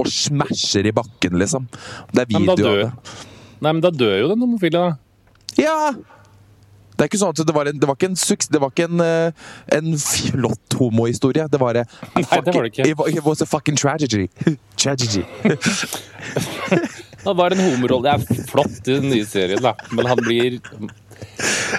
Og 0.00 0.08
smasher 0.08 0.88
i 0.88 0.94
bakken, 0.96 1.36
liksom. 1.40 1.68
Det 2.12 2.24
er 2.24 2.32
video 2.32 2.56
av 2.56 2.80
det. 2.80 2.90
nei, 3.60 3.70
men 3.70 3.82
da 3.84 3.92
dør 3.94 4.18
jo 4.22 4.32
den 4.32 4.44
homofile. 4.46 4.86
Ja! 5.60 5.92
Det 7.02 7.08
er 7.08 7.10
ikke 7.10 7.18
sånn 7.18 7.32
at 7.34 7.40
det 7.48 7.54
var, 7.56 7.66
en, 7.66 7.78
det 7.82 7.86
var 7.90 7.96
ikke 7.98 8.08
en 8.12 8.20
suks, 8.22 8.46
det 8.54 8.60
var 8.62 8.70
ikke 8.70 8.84
en, 8.86 9.00
eh, 9.02 9.46
en 9.74 9.96
flott 9.98 10.76
homohistorie. 10.78 11.48
Det 11.50 11.58
var, 11.58 11.80
en 11.80 11.88
Nei, 12.14 12.22
det 12.22 12.54
var 12.54 12.62
det 12.62 12.70
ikke. 12.70 12.86
It, 12.86 13.16
it 13.18 13.24
was 13.26 13.42
a 13.42 13.48
fucking 13.50 13.74
tragedy. 13.74 14.28
tragedy. 14.78 15.24
Da 17.24 17.34
var 17.34 17.50
det 17.50 17.58
en 17.58 17.64
homorolle. 17.72 18.14
Det 18.22 18.38
er 18.38 18.46
flott 18.52 18.86
i 18.86 19.00
den 19.00 19.10
nye 19.10 19.26
serien, 19.26 19.58
da. 19.66 19.74
Men 19.90 20.12
han 20.12 20.22
blir 20.22 20.60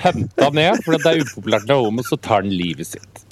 henta 0.04 0.50
ned, 0.60 0.84
for 0.84 1.00
det 1.00 1.14
er 1.14 1.24
upopulært 1.24 1.72
være 1.72 1.88
homo, 1.88 2.04
så 2.04 2.20
tar 2.20 2.44
han 2.44 2.52
livet 2.52 2.92
sitt. 2.92 3.23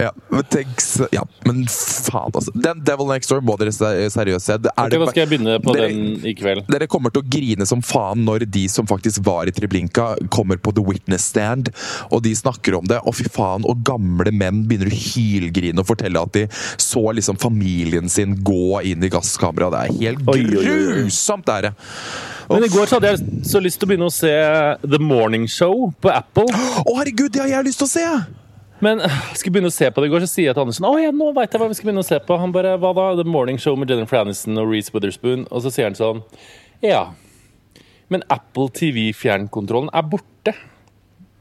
Ja, 0.00 0.10
men 0.30 0.42
tenk 0.48 0.80
så- 0.80 1.08
Ja, 1.12 1.22
men 1.44 1.64
faen, 1.66 2.30
altså. 2.32 2.52
Den 2.54 2.80
Devil 2.84 3.06
Next 3.10 3.28
Door 3.30 3.42
må 3.44 3.56
dere 3.58 3.72
se- 3.72 4.08
seriøst 4.14 4.40
se. 4.48 4.56
Det 4.58 4.70
Ok, 4.78 4.90
det 4.90 5.00
da 5.00 5.06
skal 5.10 5.20
jeg 5.26 5.28
begynne 5.32 5.58
på 5.62 5.74
Dere- 5.76 5.88
den 5.88 6.24
i 6.24 6.34
kveld. 6.34 6.66
Dere 6.70 6.86
kommer 6.86 7.10
til 7.12 7.22
å 7.22 7.28
grine 7.28 7.66
som 7.66 7.82
faen 7.82 8.24
når 8.24 8.46
de 8.50 8.66
som 8.68 8.86
faktisk 8.86 9.22
var 9.26 9.46
i 9.46 9.50
Treblinka, 9.52 10.16
kommer 10.30 10.56
på 10.56 10.72
The 10.74 10.82
Witness 10.82 11.24
Stand, 11.30 11.68
og 12.10 12.22
de 12.22 12.32
snakker 12.34 12.78
om 12.78 12.84
det. 12.86 13.00
Og 13.04 13.14
fy 13.14 13.24
faen, 13.28 13.64
og 13.68 13.84
gamle 13.84 14.32
menn 14.32 14.64
begynner 14.66 14.88
å 14.90 14.96
hylgrine 14.96 15.78
og 15.78 15.86
fortelle 15.86 16.20
at 16.22 16.32
de 16.32 16.46
så 16.80 17.12
liksom 17.14 17.36
familien 17.38 18.08
sin 18.08 18.36
gå 18.42 18.82
inn 18.84 19.02
i 19.04 19.08
gasskameraet. 19.12 19.70
Det 19.70 19.80
er 19.84 20.00
helt 20.00 20.28
Oi, 20.28 20.42
grusomt, 20.44 21.44
det 21.46 21.54
er 21.54 21.62
det. 21.68 21.74
Men 22.50 22.64
i 22.64 22.68
går 22.68 22.86
så 22.90 22.98
hadde 22.98 23.12
jeg 23.16 23.44
så 23.46 23.60
lyst 23.62 23.78
til 23.78 23.86
å 23.86 23.90
begynne 23.92 24.08
å 24.08 24.12
se 24.12 24.32
The 24.88 24.98
Morning 24.98 25.46
Show 25.46 25.92
på 26.02 26.10
Apple. 26.10 26.46
Å, 26.50 26.96
herregud, 26.98 27.30
det 27.32 27.42
har 27.44 27.48
jeg 27.48 27.64
lyst 27.68 27.78
til 27.78 27.86
å 27.86 27.90
se! 27.90 28.39
Men 28.84 29.02
skal 29.36 29.50
vi 29.50 29.54
begynne 29.56 29.70
å 29.72 29.74
se 29.74 29.90
på 29.92 30.02
det 30.02 30.10
i 30.10 30.12
går, 30.14 30.24
så 30.24 30.32
sier 30.32 30.50
jeg 30.50 30.56
til 30.56 30.64
Andersen 30.64 30.88
Å 30.88 30.94
ja, 31.00 31.12
nå 31.14 31.30
veit 31.36 31.52
jeg 31.52 31.62
hva 31.62 31.70
vi 31.70 31.78
skal 31.78 31.90
begynne 31.90 32.04
å 32.04 32.10
se 32.10 32.20
på. 32.24 32.38
Han 32.40 32.54
bare 32.54 32.76
Hva 32.80 32.92
da? 32.96 33.10
The 33.20 33.28
Morning 33.28 33.60
Show 33.60 33.78
med 33.78 33.92
Jennifer 33.92 34.22
Aniston 34.22 34.60
og 34.60 34.72
Reece 34.72 34.94
Witherspoon. 34.94 35.46
Og 35.50 35.64
så 35.64 35.74
sier 35.74 35.90
han 35.90 35.98
sånn 35.98 36.24
Ja. 36.84 37.10
Men 38.10 38.24
Apple 38.32 38.72
TV-fjernkontrollen 38.74 39.92
er 39.94 40.06
borte. 40.10 40.56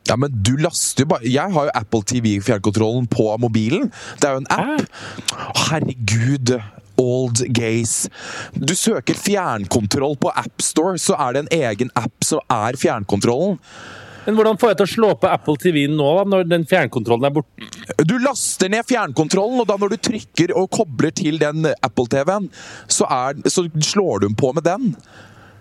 Ja, 0.10 0.16
men 0.18 0.34
du 0.46 0.56
laster 0.58 1.06
jo 1.06 1.12
bare 1.14 1.30
Jeg 1.30 1.54
har 1.54 1.70
jo 1.70 1.78
Apple 1.78 2.06
TV-fjernkontrollen 2.12 3.08
på 3.12 3.30
mobilen. 3.42 3.90
Det 4.22 4.30
er 4.30 4.38
jo 4.38 4.44
en 4.44 4.52
app. 4.54 5.02
Herregud. 5.70 6.58
Old 7.00 7.46
Gaze. 7.56 8.10
Du 8.52 8.76
søker 8.76 9.16
fjernkontroll 9.16 10.18
på 10.20 10.34
AppStore, 10.36 10.98
så 11.00 11.16
er 11.16 11.36
det 11.38 11.44
en 11.46 11.54
egen 11.62 11.92
app 11.96 12.28
som 12.28 12.44
er 12.52 12.76
fjernkontrollen. 12.76 13.56
Men 14.26 14.36
hvordan 14.38 14.60
får 14.62 14.74
jeg 14.74 14.78
til 14.82 14.88
å 14.88 14.92
slå 14.94 15.10
på 15.22 15.30
Apple 15.32 15.56
TV-en 15.62 15.96
nå, 15.98 16.10
da, 16.20 16.26
når 16.34 16.44
den 16.52 16.66
fjernkontrollen 16.70 17.30
er 17.30 17.34
borte? 17.34 17.70
Du 18.06 18.16
laster 18.22 18.70
ned 18.72 18.86
fjernkontrollen, 18.90 19.62
og 19.64 19.68
da 19.70 19.78
når 19.82 19.96
du 19.96 20.00
trykker 20.10 20.54
og 20.60 20.70
kobler 20.76 21.14
til 21.16 21.40
den 21.42 21.66
Apple-TV-en, 21.86 22.50
så, 22.92 23.08
er- 23.10 23.42
så 23.50 23.66
slår 23.80 24.22
du 24.24 24.28
den 24.30 24.38
på 24.40 24.52
med 24.58 24.68
den. 24.68 24.92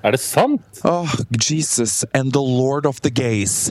Er 0.07 0.15
det 0.15 0.21
sant? 0.23 0.83
Åh, 0.87 1.17
Jesus 1.43 2.05
and 2.15 2.33
the 2.37 2.43
lord 2.43 2.87
of 2.87 3.01
the 3.03 3.11
gays. 3.11 3.71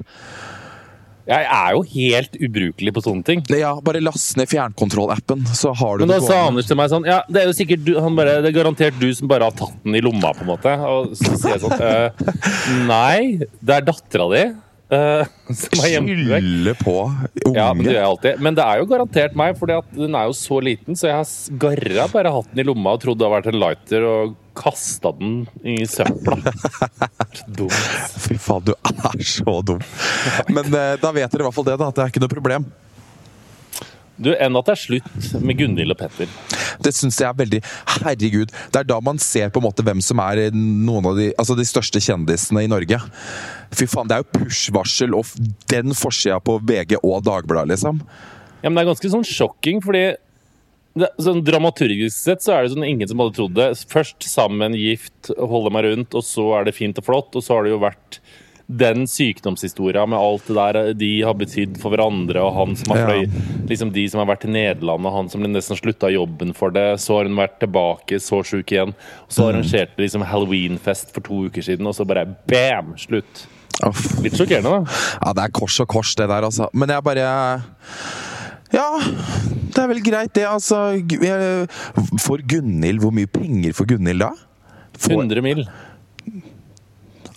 Jeg 1.27 1.43
er 1.43 1.73
jo 1.75 1.81
helt 1.91 2.37
ubrukelig 2.39 2.91
på 2.95 3.01
sånne 3.03 3.25
ting. 3.27 3.41
Ja, 3.51 3.73
bare 3.83 3.99
last 3.99 4.37
ned 4.39 4.47
fjernkontroll-appen, 4.47 5.41
så 5.59 5.73
har 5.75 5.97
du 5.99 6.05
Men 6.05 6.13
da 6.13 6.19
det 6.21 6.27
sa. 6.29 6.37
Anders 6.47 6.69
til 6.69 6.77
meg 6.79 6.87
sånn 6.93 7.03
Ja, 7.07 7.17
det 7.27 7.41
er 7.41 7.49
jo 7.49 7.55
sikkert 7.57 7.83
du, 7.83 7.97
han 7.99 8.15
bare, 8.15 8.37
det 8.45 8.53
er 8.53 8.55
garantert 8.55 8.95
du 9.01 9.09
som 9.15 9.27
bare 9.27 9.49
har 9.49 9.55
tatt 9.59 9.75
den 9.83 9.97
i 9.99 10.03
lomma, 10.05 10.31
på 10.37 10.45
en 10.45 10.51
måte. 10.53 10.71
Og 10.87 11.11
så 11.19 11.33
sier 11.35 11.57
jeg 11.57 11.65
sånn 11.65 11.83
«Eh, 11.89 12.31
Nei, 12.87 13.43
det 13.59 13.75
er 13.81 13.87
dattera 13.91 14.29
di 14.31 14.45
vekk. 15.47 15.75
Skylde 15.81 16.73
på 16.79 16.95
unge. 17.03 17.57
Ja, 17.57 17.73
men 17.73 17.83
det 17.83 17.91
gjør 17.91 17.99
jeg 17.99 18.09
alltid. 18.09 18.41
Men 18.45 18.57
det 18.57 18.63
er 18.63 18.81
jo 18.81 18.89
garantert 18.89 19.37
meg, 19.39 19.57
for 19.59 19.71
den 19.97 20.15
er 20.15 20.29
jo 20.29 20.35
så 20.37 20.59
liten, 20.63 20.95
så 20.95 21.09
jeg 21.09 21.17
har 21.19 21.61
garra 21.63 22.07
bare 22.13 22.33
hatt 22.37 22.51
den 22.53 22.63
i 22.63 22.67
lomma 22.67 22.95
og 22.95 23.03
trodd 23.03 23.19
det 23.19 23.27
har 23.27 23.35
vært 23.35 23.51
en 23.51 23.59
lighter, 23.59 24.07
og 24.07 24.35
kasta 24.57 25.11
den 25.19 25.43
i 25.67 25.77
søpla. 25.89 26.39
Dum. 27.57 27.71
Fy 28.23 28.39
faen, 28.41 28.65
du 28.67 28.73
er 28.73 29.23
så 29.27 29.59
dum. 29.65 29.83
Men 30.49 30.71
uh, 30.73 30.95
da 31.01 31.13
vet 31.15 31.31
dere 31.31 31.43
i 31.43 31.47
hvert 31.47 31.55
fall 31.55 31.67
det, 31.67 31.77
da. 31.79 31.91
At 31.91 31.99
det 31.99 32.05
er 32.05 32.13
ikke 32.13 32.23
noe 32.23 32.33
problem. 32.33 32.67
Du, 34.17 34.31
enn 34.33 34.57
at 34.57 34.65
det 34.69 34.73
er 34.73 34.81
slutt 34.81 35.27
med 35.45 35.59
Gunhild 35.59 35.93
og 35.93 35.99
Petter. 35.99 36.29
Det 36.83 36.93
syns 36.95 37.19
jeg 37.21 37.29
er 37.29 37.37
veldig 37.37 37.59
Herregud. 37.97 38.53
Det 38.73 38.81
er 38.81 38.87
da 38.89 38.97
man 39.03 39.21
ser 39.21 39.51
på 39.53 39.61
en 39.61 39.67
måte 39.67 39.85
hvem 39.85 40.01
som 40.03 40.21
er 40.23 40.47
noen 40.55 41.11
av 41.11 41.19
de, 41.19 41.29
altså 41.37 41.57
de 41.57 41.65
største 41.67 42.01
kjendisene 42.03 42.65
i 42.65 42.71
Norge. 42.71 42.99
Fy 43.77 43.89
faen, 43.89 44.09
det 44.09 44.17
er 44.17 44.23
jo 44.23 44.31
push-varsel 44.39 45.13
og 45.17 45.35
den 45.71 45.93
forsida 45.97 46.39
på 46.41 46.57
VG 46.65 46.97
og 47.03 47.21
Dagbladet, 47.27 47.75
liksom. 47.75 48.01
Ja, 48.63 48.71
men 48.71 48.79
det 48.79 48.87
er 48.87 48.89
ganske 48.93 49.13
sånn 49.13 49.27
sjokking, 49.27 49.83
fordi 49.85 50.07
det, 50.97 51.11
sånn 51.21 51.43
Dramaturgisk 51.45 52.15
sett 52.17 52.41
så 52.41 52.55
er 52.55 52.65
det 52.65 52.73
sånn 52.73 52.87
ingen 52.87 53.09
som 53.09 53.21
hadde 53.21 53.37
trodd 53.37 53.55
det. 53.57 53.69
Først 53.91 54.25
sammen, 54.25 54.77
gift, 54.77 55.29
holde 55.37 55.73
meg 55.73 55.85
rundt, 55.85 56.17
og 56.17 56.25
så 56.25 56.49
er 56.57 56.67
det 56.67 56.77
fint 56.77 56.97
og 56.97 57.05
flott. 57.05 57.37
Og 57.37 57.45
så 57.45 57.53
har 57.53 57.67
det 57.67 57.75
jo 57.75 57.83
vært 57.83 58.19
den 58.67 59.05
sykdomshistoria 59.07 60.03
med 60.05 60.19
alt 60.19 60.47
det 60.49 60.55
der 60.57 60.93
de 60.99 61.09
har 61.23 61.33
betydd 61.39 61.77
for 61.79 61.93
hverandre, 61.93 62.41
og 62.43 62.53
han 62.57 62.75
som 62.75 62.91
har 62.91 62.97
Ja. 62.99 63.07
fløy 63.07 63.67
Liksom 63.67 63.91
de 63.91 64.07
som 64.07 64.19
har 64.19 64.27
vært 64.35 64.45
i 64.45 64.51
Nederland, 64.51 65.05
og 65.05 65.11
han 65.13 65.29
som 65.29 65.41
nesten 65.43 65.75
slutta 65.75 66.07
jobben 66.11 66.53
for 66.55 66.69
det. 66.71 66.99
Så 66.99 67.17
har 67.17 67.25
hun 67.27 67.35
vært 67.35 67.59
tilbake, 67.59 68.15
så 68.15 68.39
sjuk 68.43 68.71
igjen. 68.71 68.93
Og 69.27 69.29
så 69.29 69.49
arrangerte 69.51 69.95
de 69.97 70.03
liksom 70.03 70.23
halloweenfest 70.23 71.11
for 71.11 71.19
to 71.21 71.49
uker 71.49 71.61
siden, 71.61 71.85
og 71.85 71.93
så 71.93 72.05
bare 72.07 72.25
bam! 72.47 72.93
Slutt. 72.95 73.47
Uff. 73.83 74.21
Litt 74.23 74.33
sjokkerende, 74.39 74.71
da. 74.85 74.99
Ja, 75.21 75.33
det 75.33 75.43
er 75.43 75.51
kors 75.51 75.79
og 75.83 75.87
kors, 75.87 76.15
det 76.15 76.29
der, 76.29 76.47
altså. 76.47 76.69
Men 76.73 76.89
jeg 76.89 77.03
bare 77.03 77.61
Ja, 78.73 78.99
det 78.99 79.77
er 79.77 79.87
vel 79.87 80.01
greit, 80.01 80.33
det, 80.33 80.45
altså. 80.47 80.95
For 82.19 82.37
Gunhild, 82.37 82.99
hvor 83.03 83.11
mye 83.11 83.27
penger 83.27 83.75
får 83.75 83.91
Gunhild 83.95 84.19
da? 84.19 84.31
Får, 84.97 85.11
100 85.19 85.43
mil. 85.43 85.67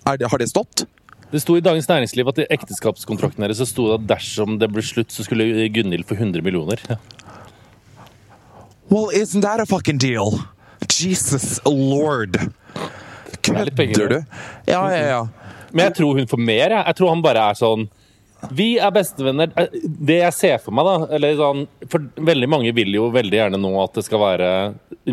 er 0.07 0.29
har 0.29 0.39
det 0.39 0.49
stått? 0.49 0.87
Det 1.31 1.39
sto 1.43 1.55
i 1.55 1.63
Dagens 1.63 1.87
Næringsliv 1.87 2.29
at 2.33 2.41
i 2.43 2.47
ekteskapskontrakten 2.57 3.45
deres 3.45 3.61
så 3.63 3.67
sto 3.69 3.87
det 3.87 3.99
at 4.01 4.07
dersom 4.17 4.57
det 4.59 4.67
ble 4.73 4.83
slutt, 4.83 5.13
så 5.15 5.23
skulle 5.27 5.69
Gunhild 5.71 6.07
få 6.09 6.17
100 6.19 6.43
millioner. 6.43 6.83
Well, 8.91 9.11
isn't 9.15 9.43
that 9.47 9.61
a 9.63 9.67
fucking 9.67 9.99
deal? 10.03 10.41
Jesus 10.91 11.61
lord. 11.65 12.35
er 12.37 13.71
Kødder 13.71 14.09
du? 14.11 14.19
Ja, 14.67 14.83
ja, 14.91 15.05
ja. 15.07 15.21
Men 15.71 15.87
jeg 15.87 15.95
tror 16.01 16.19
hun 16.19 16.27
får 16.27 16.43
mer. 16.43 16.75
Jeg, 16.75 16.85
jeg 16.87 16.99
tror 16.99 17.13
han 17.15 17.23
bare 17.23 17.45
er 17.53 17.59
sånn 17.59 17.87
Vi 18.57 18.73
er 18.83 18.91
bestevenner. 18.91 19.53
Eh, 19.55 19.69
Det 19.85 20.19
jeg 20.19 20.35
ser 20.35 20.59
for 20.65 20.75
meg, 20.75 20.89
da 20.89 21.15
eller 21.15 21.39
sånn, 21.39 21.67
For 21.93 22.11
veldig 22.31 22.49
mange 22.51 22.73
vil 22.75 22.91
jo 22.97 23.07
veldig 23.15 23.39
gjerne 23.39 23.61
nå 23.61 23.71
at 23.85 23.95
det 24.01 24.05
skal 24.09 24.23
være 24.25 24.51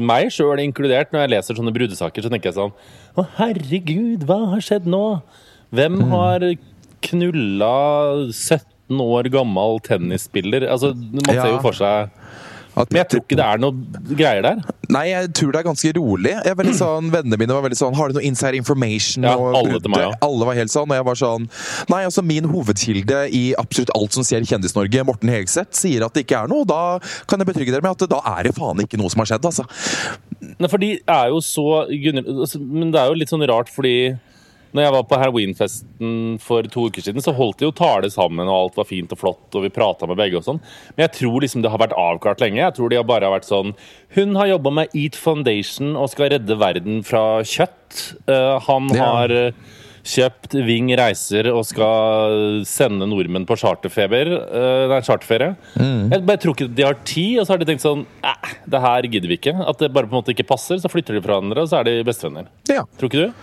meg 0.01 0.31
sjøl 0.33 0.63
inkludert. 0.63 1.13
Når 1.13 1.27
jeg 1.27 1.33
leser 1.35 1.59
sånne 1.59 1.75
brudesaker, 1.75 2.25
så 2.25 2.33
tenker 2.33 2.49
jeg 2.49 2.57
sånn 2.57 2.73
Å, 3.17 3.27
herregud, 3.37 4.25
hva 4.25 4.41
har 4.55 4.65
skjedd 4.65 4.89
nå? 4.89 5.03
Hvem 5.75 6.01
har 6.13 6.43
knulla 7.07 7.75
17 8.31 9.01
år 9.03 9.31
gammel 9.33 9.81
tennisspiller? 9.85 10.67
Altså, 10.71 10.93
Man 10.95 11.25
ser 11.27 11.51
jo 11.51 11.63
for 11.63 11.75
seg 11.75 12.13
Men 12.77 12.99
jeg 13.01 13.09
tror 13.11 13.23
ikke 13.23 13.37
det 13.39 13.45
er 13.45 13.59
noe 13.61 14.13
greier 14.13 14.43
der. 14.45 14.59
Nei, 14.93 15.07
jeg 15.09 15.31
tror 15.35 15.51
det 15.51 15.59
er 15.59 15.65
ganske 15.65 15.91
rolig. 15.97 16.33
Sånn, 16.81 17.09
Vennene 17.11 17.39
mine 17.41 17.55
var 17.57 17.65
veldig 17.65 17.79
sånn 17.79 17.97
Har 17.97 18.11
du 18.11 18.19
noe 18.19 18.25
inside 18.27 18.59
information? 18.59 19.25
Ja, 19.27 19.33
alle 19.35 19.81
meg, 19.89 20.03
ja. 20.05 20.11
Alle 20.23 20.47
var 20.47 20.59
helt 20.59 20.71
sånn. 20.71 20.87
Og 20.87 20.99
jeg 20.99 21.07
var 21.09 21.19
sånn 21.19 21.49
Nei, 21.91 22.03
altså 22.07 22.23
min 22.23 22.47
hovedkilde 22.51 23.25
i 23.35 23.43
absolutt 23.59 23.91
alt 23.97 24.15
som 24.15 24.27
skjer 24.27 24.45
i 24.45 24.51
Kjendis-Norge, 24.51 25.03
Morten 25.09 25.33
Hegseth, 25.33 25.75
sier 25.79 26.05
at 26.07 26.15
det 26.15 26.27
ikke 26.27 26.45
er 26.45 26.53
noe. 26.53 26.63
og 26.63 26.71
Da 26.71 27.25
kan 27.27 27.43
jeg 27.43 27.49
betrygge 27.49 27.75
dere 27.75 27.83
med 27.83 27.97
at 27.97 28.07
da 28.13 28.21
er 28.37 28.47
det 28.47 28.55
faen 28.57 28.85
ikke 28.85 29.01
noe 29.01 29.11
som 29.11 29.25
har 29.25 29.33
skjedd, 29.33 29.49
altså. 29.51 29.67
Nei, 30.61 30.69
for 30.69 30.79
de 30.81 30.93
er 31.01 31.33
jo 31.33 31.41
så 31.43 31.67
altså, 31.83 32.61
Men 32.61 32.93
det 32.93 33.01
er 33.01 33.11
jo 33.11 33.19
litt 33.19 33.33
sånn 33.33 33.45
rart, 33.49 33.73
fordi 33.73 33.97
når 34.77 34.85
jeg 34.87 34.93
var 34.95 35.05
på 35.09 35.17
halloweenfesten 35.19 36.11
for 36.43 36.67
to 36.71 36.87
uker 36.91 37.03
siden, 37.03 37.23
så 37.25 37.33
holdt 37.35 37.59
de 37.61 37.67
jo 37.67 37.73
tale 37.75 38.09
sammen, 38.13 38.45
og 38.47 38.57
alt 38.67 38.77
var 38.79 38.87
fint 38.89 39.11
og 39.15 39.19
flott, 39.21 39.47
og 39.57 39.65
vi 39.65 39.71
prata 39.73 40.07
med 40.09 40.19
begge 40.21 40.37
og 40.39 40.45
sånn. 40.47 40.61
Men 40.95 41.07
jeg 41.07 41.15
tror 41.19 41.41
liksom 41.43 41.65
det 41.65 41.71
har 41.73 41.81
vært 41.81 41.97
avklart 41.97 42.43
lenge. 42.45 42.61
Jeg 42.61 42.77
tror 42.77 42.93
de 42.93 42.99
har 43.01 43.07
bare 43.09 43.33
vært 43.33 43.49
sånn 43.49 43.73
Hun 44.15 44.37
har 44.39 44.47
jobba 44.53 44.71
med 44.83 44.93
Eat 44.95 45.17
Foundation 45.19 45.95
og 45.99 46.07
skal 46.13 46.29
redde 46.37 46.55
verden 46.61 47.01
fra 47.03 47.41
kjøtt. 47.43 48.13
Uh, 48.29 48.55
han 48.69 48.87
Ja. 48.95 49.03
har 49.17 49.31
eh, 49.33 49.51
kjøpt 50.07 50.53
Ving 50.63 50.87
reiser 50.95 51.49
og 51.51 51.65
skal 51.67 52.61
sende 52.67 53.03
nordmenn 53.09 53.45
på 53.49 53.57
charterfeber. 53.59 54.29
uh, 54.47 54.85
nei, 54.93 55.01
charterferie. 55.03 55.57
Jeg 55.75 56.23
bare 56.25 56.37
tror 56.39 56.55
ikke 56.55 56.69
de 56.77 56.85
har 56.87 56.95
tid, 57.03 57.39
og 57.41 57.45
så 57.47 57.53
har 57.55 57.59
de 57.63 57.67
tenkt 57.67 57.83
sånn 57.83 58.05
Æh, 58.23 58.55
det 58.71 58.79
her 58.85 59.01
gidder 59.11 59.27
vi 59.33 59.37
ikke. 59.41 59.55
At 59.67 59.77
det 59.83 59.91
bare 59.91 60.07
på 60.07 60.15
en 60.15 60.21
måte 60.23 60.31
ikke 60.35 60.47
passer. 60.47 60.79
Så 60.79 60.87
flytter 60.91 61.17
de 61.17 61.21
fra 61.25 61.35
hverandre, 61.35 61.65
og 61.65 61.67
så 61.71 61.81
er 61.81 61.89
de 61.89 61.97
bestevenner. 62.07 62.47
Ja. 62.71 62.85
Tror 62.97 63.11
ikke 63.11 63.27
du? 63.27 63.33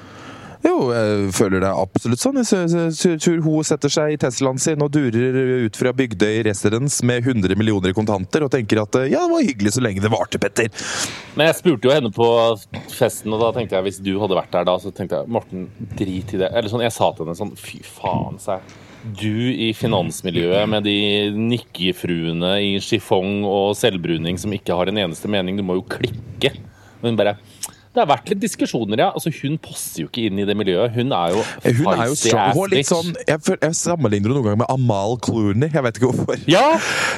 Jo, 0.65 0.89
jeg 0.95 1.33
føler 1.37 1.61
det 1.61 1.71
absolutt 1.77 2.23
sånn. 2.23 2.39
Jeg 2.41 3.19
tror 3.21 3.41
hun 3.45 3.67
setter 3.69 3.93
seg 3.93 4.15
i 4.15 4.19
Teslaen 4.21 4.61
sin 4.63 4.81
og 4.85 4.95
durer 4.95 5.67
ut 5.67 5.77
fra 5.77 5.93
Bygdøy 5.97 6.41
residence 6.47 7.05
med 7.05 7.27
100 7.27 7.53
millioner 7.61 7.93
i 7.93 7.97
kontanter 7.97 8.47
og 8.47 8.53
tenker 8.55 8.81
at 8.81 8.97
eh, 9.03 9.11
ja, 9.13 9.27
det 9.27 9.35
var 9.35 9.45
hyggelig 9.45 9.75
så 9.77 9.85
lenge 9.85 10.01
det 10.01 10.13
varte, 10.15 10.41
Petter. 10.41 10.73
Men 11.37 11.51
jeg 11.51 11.59
spurte 11.59 11.91
jo 11.91 11.93
henne 11.93 12.13
på 12.15 12.29
festen, 12.95 13.35
og 13.37 13.45
da 13.45 13.53
tenkte 13.57 13.77
jeg 13.77 13.89
hvis 13.91 14.01
du 14.07 14.15
hadde 14.23 14.39
vært 14.41 14.57
der 14.57 14.67
da, 14.71 14.79
så 14.81 14.93
tenkte 14.95 15.21
jeg 15.21 15.35
Morten, 15.37 15.69
drit 16.01 16.33
i 16.33 16.41
det. 16.41 16.49
Eller 16.49 16.73
sånn, 16.73 16.87
jeg 16.87 16.97
sa 16.97 17.13
til 17.13 17.27
henne 17.27 17.37
sånn 17.39 17.55
Fy 17.61 17.83
faen, 17.85 18.41
sa. 18.41 18.59
Du 19.21 19.53
i 19.53 19.69
finansmiljøet 19.77 20.71
med 20.73 20.89
de 20.89 20.97
nikkefruene 21.37 22.55
i 22.65 22.73
chiffon 22.81 23.43
og 23.45 23.75
selvbruning 23.77 24.41
som 24.41 24.55
ikke 24.57 24.81
har 24.81 24.89
en 24.89 25.03
eneste 25.05 25.29
mening, 25.29 25.61
du 25.61 25.67
må 25.67 25.77
jo 25.77 25.85
klikke. 25.93 26.55
Hun 27.05 27.21
bare 27.21 27.37
det 27.95 28.03
har 28.03 28.09
vært 28.11 28.31
litt 28.33 28.41
diskusjoner, 28.43 28.99
ja. 28.99 29.09
Altså, 29.15 29.31
hun 29.43 29.55
passer 29.63 30.03
jo 30.03 30.09
ikke 30.11 30.25
inn 30.29 30.41
i 30.43 30.47
det 30.49 30.57
miljøet. 30.59 30.91
Hun 30.97 31.13
er 31.15 31.37
jo 31.37 31.43
Eh, 31.63 31.73
Hun 31.79 31.87
er 31.95 32.09
jo 32.11 32.17
strong. 32.19 32.59
Litt 32.73 32.89
sånn, 32.91 33.13
jeg, 33.29 33.39
jeg 33.63 33.77
sammenligner 33.79 34.29
henne 34.29 34.35
noen 34.41 34.49
ganger 34.49 34.61
med 34.65 34.73
Amal 34.75 35.15
Clooney. 35.23 35.71
Jeg 35.73 35.85
vet 35.87 36.01
ikke 36.01 36.11
hvorfor. 36.11 36.43
Ja! 36.51 36.65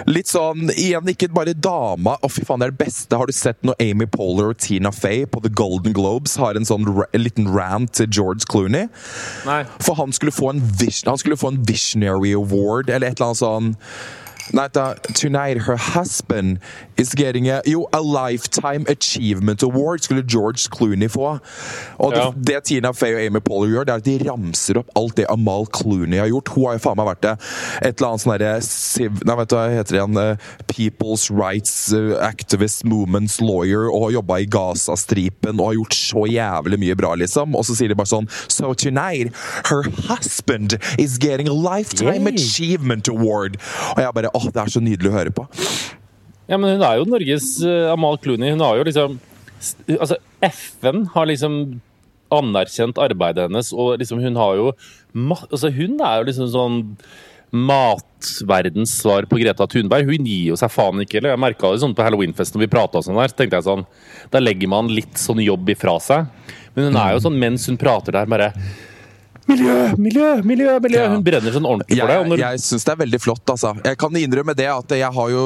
Litt 0.07 0.29
sånn, 0.29 0.69
igjen 0.77 1.09
ikke 1.11 1.31
bare 1.35 1.55
dama 1.57 2.17
Å 2.23 2.29
fy 2.31 2.45
faen, 2.47 2.61
det 2.61 2.69
er 2.69 2.75
det 2.75 2.81
beste 2.85 3.17
Har 3.19 3.27
du 3.31 3.33
sett 3.35 3.59
når 3.67 3.79
Amy 3.83 4.07
Poehler 4.13 4.53
og 4.53 4.59
Tina 4.63 4.93
Fey 4.95 5.25
På 5.31 5.41
The 5.43 5.51
Golden 5.57 5.95
Globes 5.97 6.37
har 6.41 6.59
en 6.59 6.69
sånn 6.69 6.85
en 6.87 7.23
liten 7.25 7.49
rant 7.55 7.91
til 7.97 8.11
George 8.13 8.47
Clooney 8.51 8.87
Nei. 9.49 9.63
For 9.83 9.97
han 9.99 10.13
skulle 10.17 10.35
få 10.37 10.53
en 10.53 10.63
vis 10.81 11.03
Han 11.09 11.19
skulle 11.21 11.39
få 11.41 11.55
en 11.55 11.63
Visionary 11.67 12.35
Award 12.37 12.91
Eller 12.93 13.09
et 13.11 13.17
eller 13.19 13.33
annet 13.33 13.41
sånn 13.43 13.73
Nei, 14.55 14.69
da, 14.73 14.95
tonight 15.15 15.63
her 15.67 15.77
husband 15.77 16.59
is 16.97 17.15
getting 17.15 17.49
a, 17.51 17.61
jo, 17.67 17.87
a 17.93 18.01
Lifetime 18.01 18.85
Achievement 18.89 19.63
Award 19.63 20.03
skulle 20.07 20.23
George 20.23 20.69
Clooney 20.71 21.09
få. 21.09 21.39
Og 21.99 22.13
det, 22.13 22.19
Ja. 22.21 22.31
det 22.37 22.65
Tina 22.65 22.93
Fey 22.93 23.15
og 23.15 23.21
Amy 23.27 23.41
Poehler 23.41 23.73
gjør, 23.75 23.85
det 23.85 23.93
er 23.93 23.97
at 23.97 24.05
de 24.05 24.31
ramser 24.31 24.79
opp 24.79 24.91
alt 24.97 25.17
det 25.17 25.27
Amal 25.31 25.67
Clooney 25.75 26.19
har 26.19 26.29
gjort. 26.31 26.49
Hun 26.55 26.65
har 26.67 26.79
jo 26.79 26.85
faen 26.87 26.97
meg 26.97 27.07
vært 27.11 27.23
det. 27.27 27.35
Et 27.83 28.01
eller 28.01 28.09
annet 28.13 28.23
sånn 28.23 28.39
derre. 28.39 29.17
Nei, 29.27 29.37
vet 29.41 29.49
du 29.51 29.57
hva 29.57 29.65
heter 29.75 29.97
det 29.97 30.01
igjen? 30.01 30.21
Eh, 30.23 30.37
People's 30.71 31.27
Rights 31.31 31.93
eh, 31.93 32.15
Activist 32.25 32.85
Movements 32.85 33.41
Lawyer 33.41 33.91
og 33.91 34.07
har 34.07 34.17
jobba 34.21 34.39
i 34.41 34.47
Gaza-stripen 34.47 35.59
og 35.61 35.67
har 35.73 35.79
gjort 35.81 35.99
så 35.99 36.25
jævlig 36.31 36.79
mye 36.81 36.97
bra, 36.97 37.15
liksom. 37.19 37.55
Og 37.59 37.67
så 37.67 37.77
sier 37.77 37.89
de 37.93 37.99
bare 37.99 38.07
sånn 38.11 38.31
So 38.49 38.73
tonight, 38.75 39.33
her 39.71 39.83
husband 40.09 40.79
is 40.99 41.19
getting 41.19 41.49
a 41.49 41.53
Lifetime 41.53 42.27
Yay. 42.31 42.35
Achievement 42.35 43.09
Award. 43.09 43.57
Og 43.97 44.03
jeg 44.03 44.15
bare 44.15 44.31
Åh, 44.37 44.49
det 44.53 44.63
er 44.63 44.73
så 44.73 44.83
nydelig 44.85 45.13
å 45.13 45.17
høre 45.17 45.35
på. 45.35 45.47
Ja, 46.47 46.59
men 46.59 46.77
hun 46.77 46.85
er 46.87 47.01
jo 47.01 47.09
Norges 47.11 47.57
uh, 47.65 47.93
Amal 47.93 48.19
Clooney. 48.23 48.55
Hun 48.55 48.65
har 48.65 48.79
jo 48.79 48.87
liksom 48.89 49.19
Altså, 49.89 50.19
FN 50.45 51.07
har 51.15 51.27
liksom 51.27 51.55
anerkjent 52.37 52.99
arbeidet 53.01 53.47
hennes, 53.47 53.71
og 53.73 53.97
liksom 54.03 54.21
hun 54.21 54.37
har 54.37 54.59
jo 54.59 54.67
Altså, 55.49 55.71
hun 55.73 55.97
er 56.05 56.21
jo 56.21 56.27
liksom 56.29 56.51
sånn 56.53 56.77
matverdens 57.57 58.93
svar 59.01 59.25
på 59.31 59.39
Greta 59.41 59.67
Thunberg. 59.71 60.09
Hun 60.11 60.27
gir 60.27 60.51
jo 60.51 60.59
seg 60.61 60.73
faen 60.75 61.01
ikke. 61.01 61.21
eller 61.21 61.33
Jeg 61.33 61.43
merka 61.45 61.71
det 61.73 61.81
sånn 61.83 61.95
på 61.97 62.05
halloweenfesten 62.05 62.59
når 62.59 62.67
vi 62.67 62.73
prata 62.75 63.03
sånn 63.03 63.17
der, 63.17 63.33
så 63.33 63.39
tenkte 63.39 63.61
jeg 63.61 63.69
sånn 63.69 63.87
Da 64.35 64.43
legger 64.43 64.71
man 64.73 64.91
litt 64.93 65.17
sånn 65.21 65.41
jobb 65.45 65.71
ifra 65.73 65.97
seg. 66.03 66.27
Men 66.77 66.91
hun 66.91 67.01
er 67.01 67.15
jo 67.15 67.23
sånn 67.25 67.39
mens 67.41 67.65
hun 67.71 67.79
prater 67.81 68.19
der, 68.19 68.29
bare 68.29 68.51
Miljø, 69.47 69.75
miljø, 69.97 70.29
miljø! 70.43 70.73
miljø. 70.83 71.03
Hun 71.13 71.23
brenner 71.27 71.55
sånn 71.55 71.67
ordentlig 71.69 72.01
for 72.01 72.11
deg. 72.11 72.31
Når, 72.33 72.41
jeg 72.43 72.63
syns 72.65 72.87
det 72.87 72.93
er 72.93 72.99
veldig 73.05 73.21
flott, 73.23 73.53
altså. 73.53 73.73
Jeg 73.87 73.99
kan 74.01 74.19
innrømme 74.19 74.57
det 74.59 74.67
at 74.73 74.95
jeg 74.99 75.11
har 75.19 75.31
jo 75.31 75.45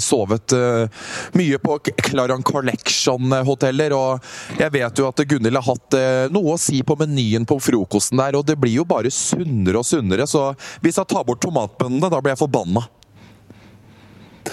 sovet 0.00 0.54
uh, 0.56 1.02
mye 1.36 1.60
på 1.60 1.76
Claran 2.00 2.46
Collection-hoteller, 2.48 3.96
og 3.96 4.56
jeg 4.60 4.72
vet 4.78 5.02
jo 5.02 5.10
at 5.10 5.24
Gunhild 5.28 5.60
har 5.60 5.68
hatt 5.68 5.98
uh, 5.98 6.32
noe 6.32 6.56
å 6.56 6.60
si 6.60 6.80
på 6.86 6.96
menyen 7.02 7.44
på 7.48 7.60
frokosten 7.60 8.22
der, 8.22 8.40
og 8.40 8.48
det 8.48 8.56
blir 8.60 8.80
jo 8.80 8.88
bare 8.88 9.12
sunnere 9.12 9.82
og 9.82 9.88
sunnere, 9.88 10.26
så 10.30 10.50
hvis 10.80 11.00
jeg 11.02 11.12
tar 11.12 11.28
bort 11.28 11.44
tomatbønnene, 11.44 12.08
da 12.08 12.24
blir 12.24 12.32
jeg 12.32 12.44
forbanna. 12.46 12.86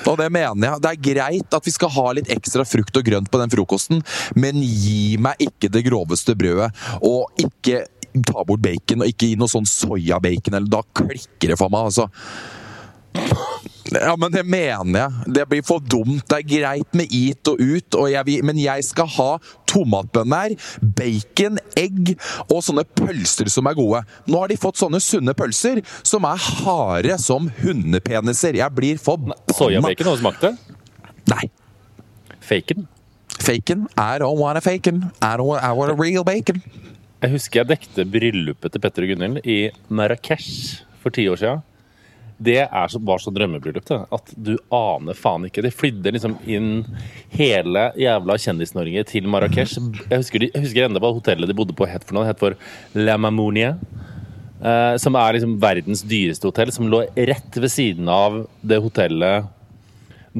Og 0.06 0.18
det 0.20 0.28
mener 0.32 0.68
jeg. 0.68 0.82
Det 0.84 0.90
er 0.92 1.06
greit 1.10 1.56
at 1.56 1.66
vi 1.66 1.74
skal 1.74 1.92
ha 1.96 2.06
litt 2.18 2.30
ekstra 2.34 2.66
frukt 2.68 3.00
og 3.00 3.06
grønt 3.06 3.32
på 3.32 3.40
den 3.42 3.52
frokosten, 3.54 4.04
men 4.40 4.62
gi 4.64 5.18
meg 5.22 5.40
ikke 5.44 5.72
det 5.74 5.86
groveste 5.88 6.36
brødet, 6.38 6.70
og 7.06 7.42
ikke 7.42 7.86
ta 8.26 8.44
bort 8.44 8.64
bacon, 8.64 9.04
og 9.04 9.12
ikke 9.12 9.32
gi 9.32 9.40
noe 9.40 9.52
sånn 9.52 9.68
soyabacon, 9.70 10.58
eller 10.58 10.72
da 10.72 10.82
klikker 11.02 11.54
det 11.54 11.60
for 11.60 11.74
meg, 11.74 11.92
altså. 11.92 12.10
Ja, 13.90 14.14
men 14.22 14.32
det 14.32 14.44
mener 14.46 15.00
jeg. 15.00 15.34
Det 15.34 15.46
blir 15.50 15.64
for 15.66 15.82
dumt. 15.82 16.22
Det 16.30 16.38
er 16.38 16.46
greit 16.46 16.98
med 16.98 17.10
eat 17.16 17.50
og 17.50 17.62
ut, 17.62 17.98
og 17.98 18.12
jeg 18.12 18.26
vil, 18.28 18.44
men 18.46 18.60
jeg 18.62 18.86
skal 18.86 19.10
ha 19.16 19.30
tomatbønner, 19.70 20.54
bacon, 20.98 21.58
egg 21.78 22.14
og 22.48 22.62
sånne 22.66 22.86
pølser 22.98 23.50
som 23.50 23.70
er 23.70 23.78
gode. 23.78 24.04
Nå 24.30 24.44
har 24.44 24.52
de 24.52 24.60
fått 24.62 24.82
sånne 24.82 25.02
sunne 25.04 25.34
pølser 25.38 25.82
som 26.06 26.28
er 26.30 26.46
harde 26.62 27.18
som 27.22 27.50
hundepeniser. 27.64 28.60
Jeg 28.62 28.78
blir 28.78 29.02
forbanna. 29.02 29.38
Soyabacon, 29.58 30.12
har 30.12 30.20
du 30.20 30.24
smakt 30.24 30.46
det? 30.46 30.54
Nei. 31.34 31.50
Faken? 32.46 32.86
Faken. 33.40 33.88
I 33.98 34.18
don't 34.22 34.38
want 34.38 34.58
a 34.58 34.62
faken. 34.62 35.10
I, 35.22 35.36
don't 35.38 35.50
want, 35.50 35.64
I 35.64 35.74
want 35.74 35.92
a 35.92 35.98
real 35.98 36.24
bacon. 36.24 36.62
Jeg 37.20 37.34
husker 37.34 37.60
jeg 37.60 37.68
dekte 37.74 38.06
bryllupet 38.08 38.72
til 38.72 38.80
Petter 38.80 39.04
og 39.04 39.10
Gunhild 39.12 39.42
i 39.44 39.58
Marrakech 39.92 40.46
for 41.02 41.12
ti 41.12 41.26
år 41.28 41.42
siden. 41.42 41.66
Det 42.40 42.62
så, 42.64 43.02
var 43.04 43.20
så 43.20 43.34
drømmebryllup 43.36 43.84
det, 43.90 43.98
at 44.16 44.32
du 44.40 44.54
aner 44.72 45.18
faen 45.20 45.50
ikke. 45.50 45.66
De 45.66 45.74
flydde 45.76 46.14
liksom 46.16 46.38
inn 46.48 46.86
hele 47.34 47.90
jævla 48.00 48.38
Kjendis-Norge 48.40 49.04
til 49.12 49.28
Marrakech. 49.28 49.76
Jeg 50.06 50.22
husker, 50.22 50.48
husker 50.56 50.88
enda 50.88 51.04
hva 51.04 51.12
hotellet 51.18 51.52
de 51.52 51.58
bodde 51.58 51.76
på 51.76 51.90
het 51.92 52.08
for 52.08 52.16
noe. 52.16 52.24
Det 52.24 52.38
het 52.38 52.46
for 52.46 52.56
La 52.96 53.18
Mamounia. 53.20 53.74
Eh, 54.64 54.96
som 55.04 55.20
er 55.20 55.36
liksom 55.36 55.60
verdens 55.60 56.06
dyreste 56.08 56.48
hotell, 56.48 56.72
som 56.72 56.88
lå 56.88 57.04
rett 57.16 57.60
ved 57.60 57.72
siden 57.72 58.08
av 58.12 58.46
det 58.64 58.80
hotellet 58.80 59.52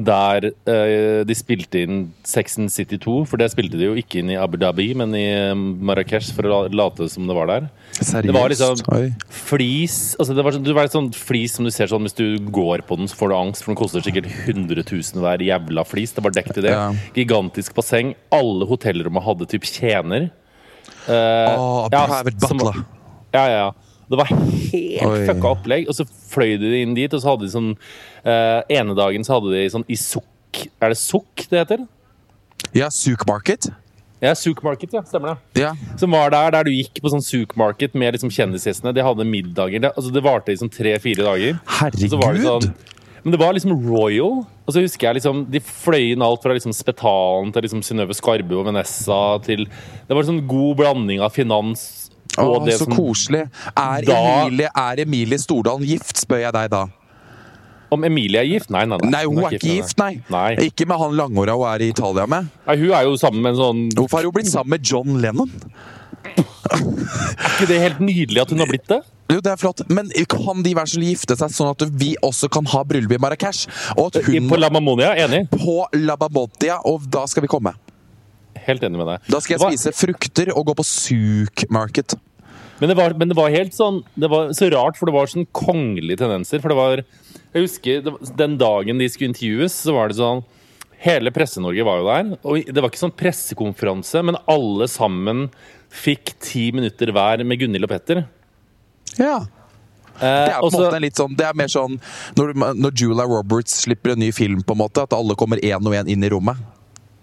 der 0.06 0.46
eh, 0.68 1.22
de 1.28 1.34
spilte 1.36 1.82
inn 1.84 2.12
Sexen 2.26 2.68
City 2.72 2.98
2. 3.02 3.14
For 3.30 3.36
det 3.40 3.50
spilte 3.52 3.78
de 3.80 3.88
jo 3.88 3.94
ikke 4.00 4.20
inn 4.22 4.30
i 4.30 4.38
Abu 4.40 4.56
Dhabi, 4.60 4.88
men 4.98 5.14
i 5.18 5.24
eh, 5.32 5.54
Marrakech, 5.54 6.32
for 6.36 6.46
å 6.48 6.50
la- 6.68 6.70
late 6.84 7.08
som 7.12 7.26
det 7.28 7.36
var 7.36 7.46
der. 7.50 7.68
Seriøst? 8.00 8.26
Det 8.30 8.34
var 8.36 8.48
liksom 8.52 9.14
flis 9.28 9.96
altså 10.18 10.34
det 10.36 10.44
var, 10.46 10.54
sånn- 10.56 10.64
det 10.64 10.74
var 10.76 10.88
et 10.88 10.94
sånt 10.94 11.16
flis 11.18 11.56
som 11.58 11.66
du 11.66 11.70
ser 11.74 11.90
sånn 11.90 12.06
hvis 12.06 12.14
du 12.16 12.38
går 12.54 12.84
på 12.88 12.96
den, 13.00 13.08
så 13.10 13.18
får 13.18 13.32
du 13.32 13.36
angst, 13.36 13.64
for 13.64 13.74
den 13.74 13.80
koster 13.82 14.04
sikkert 14.04 14.28
100 14.46 14.84
000 14.86 15.24
hver 15.24 15.42
jævla 15.44 15.84
flis. 15.86 16.12
Det 16.16 16.24
var 16.24 16.34
dekket 16.36 16.58
i 16.62 16.66
det. 16.68 16.74
Ja. 16.76 16.88
Gigantisk 17.16 17.74
basseng. 17.76 18.14
Alle 18.32 18.66
hotellrommene 18.70 19.24
hadde 19.26 19.48
typ 19.50 19.66
tjener. 19.68 20.30
Eh, 21.10 21.56
Åh, 21.58 21.88
ja, 21.92 22.06
private 22.06 22.40
som- 22.48 22.58
butler. 22.58 22.84
Ja, 23.34 23.44
ja, 23.46 23.58
ja. 23.66 23.70
Det 24.10 24.18
var 24.18 24.30
helt 24.30 25.06
Oi. 25.06 25.20
fucka 25.28 25.52
opplegg. 25.54 25.86
Og 25.90 25.96
så 25.96 26.06
fløy 26.32 26.56
de 26.60 26.72
inn 26.82 26.96
dit, 26.98 27.12
og 27.14 27.22
så 27.22 27.32
hadde 27.32 27.46
de 27.46 27.52
sånn 27.52 27.70
uh, 27.76 28.60
Ene 28.70 28.96
dagen 28.98 29.26
så 29.26 29.38
hadde 29.38 29.54
de 29.54 29.68
sånn 29.70 29.86
i 29.90 29.98
sukk 29.98 30.64
Er 30.82 30.92
det 30.92 30.98
sukk 30.98 31.46
det 31.50 31.62
heter? 31.62 31.86
Ja, 32.76 32.90
Souk 32.92 33.22
Market. 33.26 33.70
Ja, 34.20 34.34
Souk 34.36 34.60
Market, 34.62 34.92
ja. 34.92 35.00
Stemmer 35.08 35.38
det. 35.54 35.62
Ja. 35.62 35.70
Som 35.98 36.12
var 36.12 36.30
der 36.34 36.52
der 36.52 36.66
du 36.68 36.74
gikk 36.74 37.00
på 37.00 37.08
sånn 37.12 37.24
Souk 37.24 37.54
Market 37.58 37.94
med 37.96 38.12
liksom 38.14 38.32
kjendisgjestene. 38.34 38.92
De 38.94 39.04
hadde 39.04 39.24
middager. 39.24 39.80
Det, 39.80 39.92
altså 39.94 40.12
det 40.12 40.22
varte 40.26 40.52
liksom 40.52 40.68
tre-fire 40.74 41.24
dager. 41.24 41.56
Og 41.56 42.02
så 42.02 42.20
var 42.20 42.36
det 42.36 42.42
Herregud! 42.44 42.66
sånn, 42.66 42.98
men 43.24 43.34
det 43.34 43.40
var 43.40 43.56
liksom 43.56 43.72
royal. 43.86 44.42
Og 44.66 44.74
så 44.74 44.84
husker 44.84 45.08
jeg 45.08 45.20
liksom, 45.20 45.46
De 45.50 45.62
fløy 45.64 46.12
inn 46.12 46.22
alt 46.24 46.44
fra 46.44 46.54
liksom 46.56 46.74
Spetalen 46.76 47.50
til 47.54 47.64
liksom 47.66 47.82
Synnøve 47.86 48.14
Skarbø 48.16 48.60
og 48.60 48.68
Vanessa 48.68 49.18
til 49.44 49.64
Det 49.66 50.12
var 50.12 50.22
en 50.22 50.30
sånn 50.34 50.46
god 50.50 50.76
blanding 50.78 51.24
av 51.24 51.32
finans 51.34 51.99
og 52.38 52.62
Å, 52.62 52.70
så 52.70 52.84
som 52.84 52.94
koselig. 52.94 53.42
Er 53.76 54.02
Da- 54.06 54.18
Emilie, 54.46 54.70
er 54.76 55.00
Emilie 55.04 55.38
Stordalen 55.38 55.86
gift, 55.86 56.16
spør 56.16 56.40
jeg 56.44 56.52
deg 56.52 56.70
da. 56.70 56.86
Om 57.90 58.04
Emilie 58.06 58.38
er 58.38 58.46
gift? 58.46 58.70
Nei, 58.70 58.84
nei, 58.86 58.98
nei. 59.02 59.10
Nei, 59.10 59.24
hun 59.26 59.38
er 59.42 59.56
ikke 59.56 59.66
gift, 59.66 59.98
nei. 59.98 60.20
Nei. 60.30 60.54
Ikke 60.68 60.86
med 60.86 60.98
han 61.00 61.16
langhåra 61.18 61.56
hun 61.58 61.66
er 61.72 61.82
i 61.82 61.88
Italia 61.90 62.26
med. 62.26 62.46
Nei, 62.66 62.76
Hun 62.76 62.92
er 62.94 63.02
jo 63.08 63.16
sammen 63.18 63.42
med 63.42 63.56
en 63.56 63.58
sånn 63.58 63.80
Hvorfor 63.98 64.20
har 64.20 64.28
hun 64.28 64.32
blitt 64.36 64.52
sammen 64.52 64.70
med 64.76 64.84
John 64.86 65.18
Lennon? 65.20 65.50
Er 66.70 67.48
ikke 67.56 67.66
det 67.70 67.80
helt 67.82 68.00
nydelig 68.04 68.42
at 68.44 68.52
hun 68.54 68.62
har 68.62 68.70
blitt 68.70 68.86
det? 68.90 69.00
Jo, 69.30 69.38
det 69.42 69.52
er 69.52 69.58
flott, 69.60 69.82
men 69.90 70.08
kan 70.30 70.62
de 70.62 70.72
være 70.74 70.90
så 70.90 71.02
gifte 71.02 71.36
seg 71.38 71.52
sånn 71.54 71.70
at 71.70 71.84
vi 71.98 72.16
også 72.26 72.48
kan 72.50 72.66
ha 72.72 72.80
bryllup 72.86 73.12
i 73.14 73.18
Marrakech? 73.22 73.64
På 73.94 74.58
La 74.58 74.70
Mamonia, 74.74 75.12
enig. 75.22 75.44
på 75.54 75.84
La 76.02 76.16
Mamonia, 76.18 76.80
og 76.84 77.06
da 77.10 77.26
skal 77.30 77.42
vi 77.46 77.50
komme. 77.50 77.74
Helt 78.66 78.82
enig 78.86 78.98
med 79.00 79.06
deg. 79.08 79.28
Da 79.30 79.40
skal 79.40 79.54
jeg 79.56 79.60
var- 79.62 79.70
spise 79.76 79.92
frukter 79.96 80.50
og 80.56 80.66
gå 80.66 80.74
på 80.80 80.84
Souk 80.84 81.64
Market. 81.70 82.14
Men 82.80 82.88
det, 82.88 82.96
var, 82.96 83.12
men 83.12 83.28
det 83.28 83.36
var 83.36 83.50
helt 83.52 83.74
sånn 83.76 83.98
Det 84.18 84.30
var 84.30 84.48
så 84.56 84.70
rart, 84.72 84.96
for 84.96 85.04
det 85.06 85.12
var 85.12 85.26
sånn 85.28 85.46
kongelige 85.52 86.16
tendenser. 86.22 86.60
For 86.62 86.68
det 86.72 86.76
var 86.78 86.96
Jeg 87.52 87.62
husker 87.66 88.02
det, 88.04 88.12
var- 88.14 88.36
den 88.36 88.56
dagen 88.58 88.98
de 88.98 89.08
skulle 89.08 89.32
intervjues, 89.34 89.72
så 89.84 89.92
var 89.94 90.08
det 90.08 90.16
sånn 90.16 90.44
Hele 91.00 91.30
Presse-Norge 91.32 91.84
var 91.84 91.98
jo 91.98 92.04
der. 92.06 92.38
Og 92.44 92.64
det 92.74 92.76
var 92.82 92.90
ikke 92.90 93.00
sånn 93.08 93.16
pressekonferanse, 93.16 94.22
men 94.24 94.36
alle 94.46 94.84
sammen 94.86 95.46
fikk 95.90 96.34
ti 96.40 96.70
minutter 96.72 97.10
hver 97.10 97.42
med 97.44 97.58
Gunhild 97.58 97.84
og 97.84 97.88
Petter. 97.94 98.26
Ja. 99.18 99.38
Det 100.20 100.26
Eh, 100.26 100.48
er 100.52 100.60
på 100.60 100.66
en 100.68 100.72
måte 100.76 100.96
en 100.96 101.02
litt 101.02 101.16
sånn 101.16 101.34
Det 101.34 101.46
er 101.46 101.54
mer 101.56 101.68
sånn 101.72 101.94
når, 102.36 102.50
når 102.76 102.92
Julia 102.92 103.24
Roberts 103.24 103.86
slipper 103.86 104.12
en 104.12 104.18
ny 104.20 104.30
film, 104.36 104.60
på 104.62 104.72
en 104.76 104.78
måte, 104.82 105.02
at 105.02 105.14
alle 105.16 105.34
kommer 105.34 105.56
én 105.64 105.80
og 105.80 105.94
én 105.96 106.06
inn 106.12 106.22
i 106.22 106.28
rommet. 106.28 106.58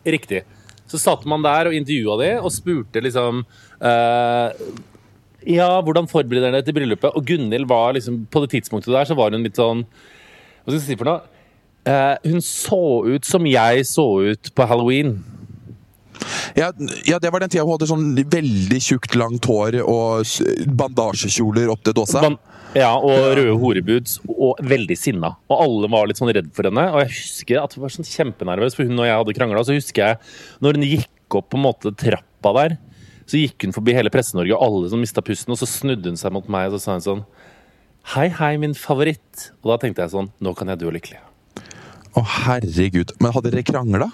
Riktig. 0.03 0.41
Så 0.87 0.99
satt 1.01 1.25
man 1.27 1.43
der 1.45 1.69
og 1.69 1.75
intervjua 1.75 2.19
de, 2.21 2.29
og 2.39 2.53
spurte 2.55 3.03
liksom 3.03 3.43
eh, 3.83 4.67
Ja, 5.47 5.69
hvordan 5.83 6.09
forbereder 6.11 6.51
dere 6.55 6.65
til 6.65 6.75
bryllupet? 6.77 7.15
Og 7.15 7.25
Gunhild 7.27 7.67
var 7.69 7.95
liksom 7.97 8.25
På 8.31 8.43
det 8.43 8.53
tidspunktet 8.55 8.93
der 8.95 9.07
så 9.07 9.17
var 9.17 9.35
hun 9.35 9.45
litt 9.45 9.59
sånn 9.59 9.83
Hva 9.87 10.71
skal 10.71 10.79
jeg 10.79 10.85
si 10.87 10.99
for 10.99 11.11
noe? 11.11 11.33
Eh, 11.87 12.15
hun 12.27 12.43
så 12.43 12.83
ut 13.07 13.27
som 13.27 13.45
jeg 13.47 13.85
så 13.87 14.05
ut 14.27 14.49
på 14.51 14.65
halloween. 14.67 15.13
Ja, 16.57 16.71
ja, 17.05 17.19
det 17.21 17.29
var 17.29 17.43
den 17.43 17.51
tida 17.53 17.63
hun 17.65 17.75
hadde 17.75 17.89
sånn 17.89 18.05
veldig 18.17 18.79
tjukt, 18.81 19.13
langt 19.19 19.45
hår 19.45 19.77
og 19.83 20.25
bandasjekjoler 20.79 21.69
opp 21.69 21.83
til 21.85 21.93
dåsa. 21.99 22.23
Ban 22.23 22.39
ja, 22.75 22.89
og 22.97 23.37
røde 23.37 23.53
horebuds, 23.61 24.17
og 24.27 24.59
veldig 24.65 24.97
sinna. 24.99 25.31
Og 25.47 25.61
alle 25.63 25.89
var 25.93 26.09
litt 26.09 26.19
sånn 26.19 26.31
redd 26.35 26.49
for 26.55 26.67
henne. 26.67 26.83
Og 26.91 27.03
jeg 27.03 27.13
husker 27.13 27.61
at 27.61 27.73
hun 27.73 27.85
var 27.85 27.93
sånn 27.93 28.09
kjempenervøs, 28.09 28.75
for 28.77 28.89
hun 28.89 28.99
og 28.99 29.07
jeg 29.07 29.21
hadde 29.21 29.35
krangla. 29.37 29.63
Så 29.65 29.77
husker 29.77 30.03
jeg 30.03 30.19
når 30.65 30.79
hun 30.79 30.87
gikk 30.89 31.37
opp 31.39 31.49
på 31.53 31.59
en 31.59 31.65
måte 31.67 31.93
trappa 31.97 32.53
der, 32.59 32.77
så 33.27 33.39
gikk 33.39 33.67
hun 33.67 33.75
forbi 33.75 33.95
hele 33.95 34.11
Presse-Norge 34.13 34.55
og 34.55 34.63
alle 34.63 34.91
som 34.91 35.01
mista 35.03 35.23
pusten, 35.25 35.53
og 35.55 35.59
så 35.59 35.67
snudde 35.69 36.13
hun 36.13 36.19
seg 36.19 36.33
mot 36.35 36.45
meg 36.51 36.69
og 36.69 36.77
så 36.77 36.83
sa 36.83 36.97
hun 36.97 37.05
sånn 37.07 37.25
Hei, 38.13 38.29
hei, 38.31 38.53
min 38.61 38.75
favoritt. 38.77 39.49
Og 39.63 39.73
da 39.73 39.81
tenkte 39.81 40.05
jeg 40.05 40.13
sånn 40.13 40.29
Nå 40.43 40.53
kan 40.55 40.71
jeg 40.71 40.79
dø 40.79 40.93
lykkelig. 40.95 41.19
Å, 42.17 42.23
herregud. 42.47 43.11
Men 43.21 43.35
hadde 43.35 43.51
dere 43.51 43.65
krangla? 43.67 44.07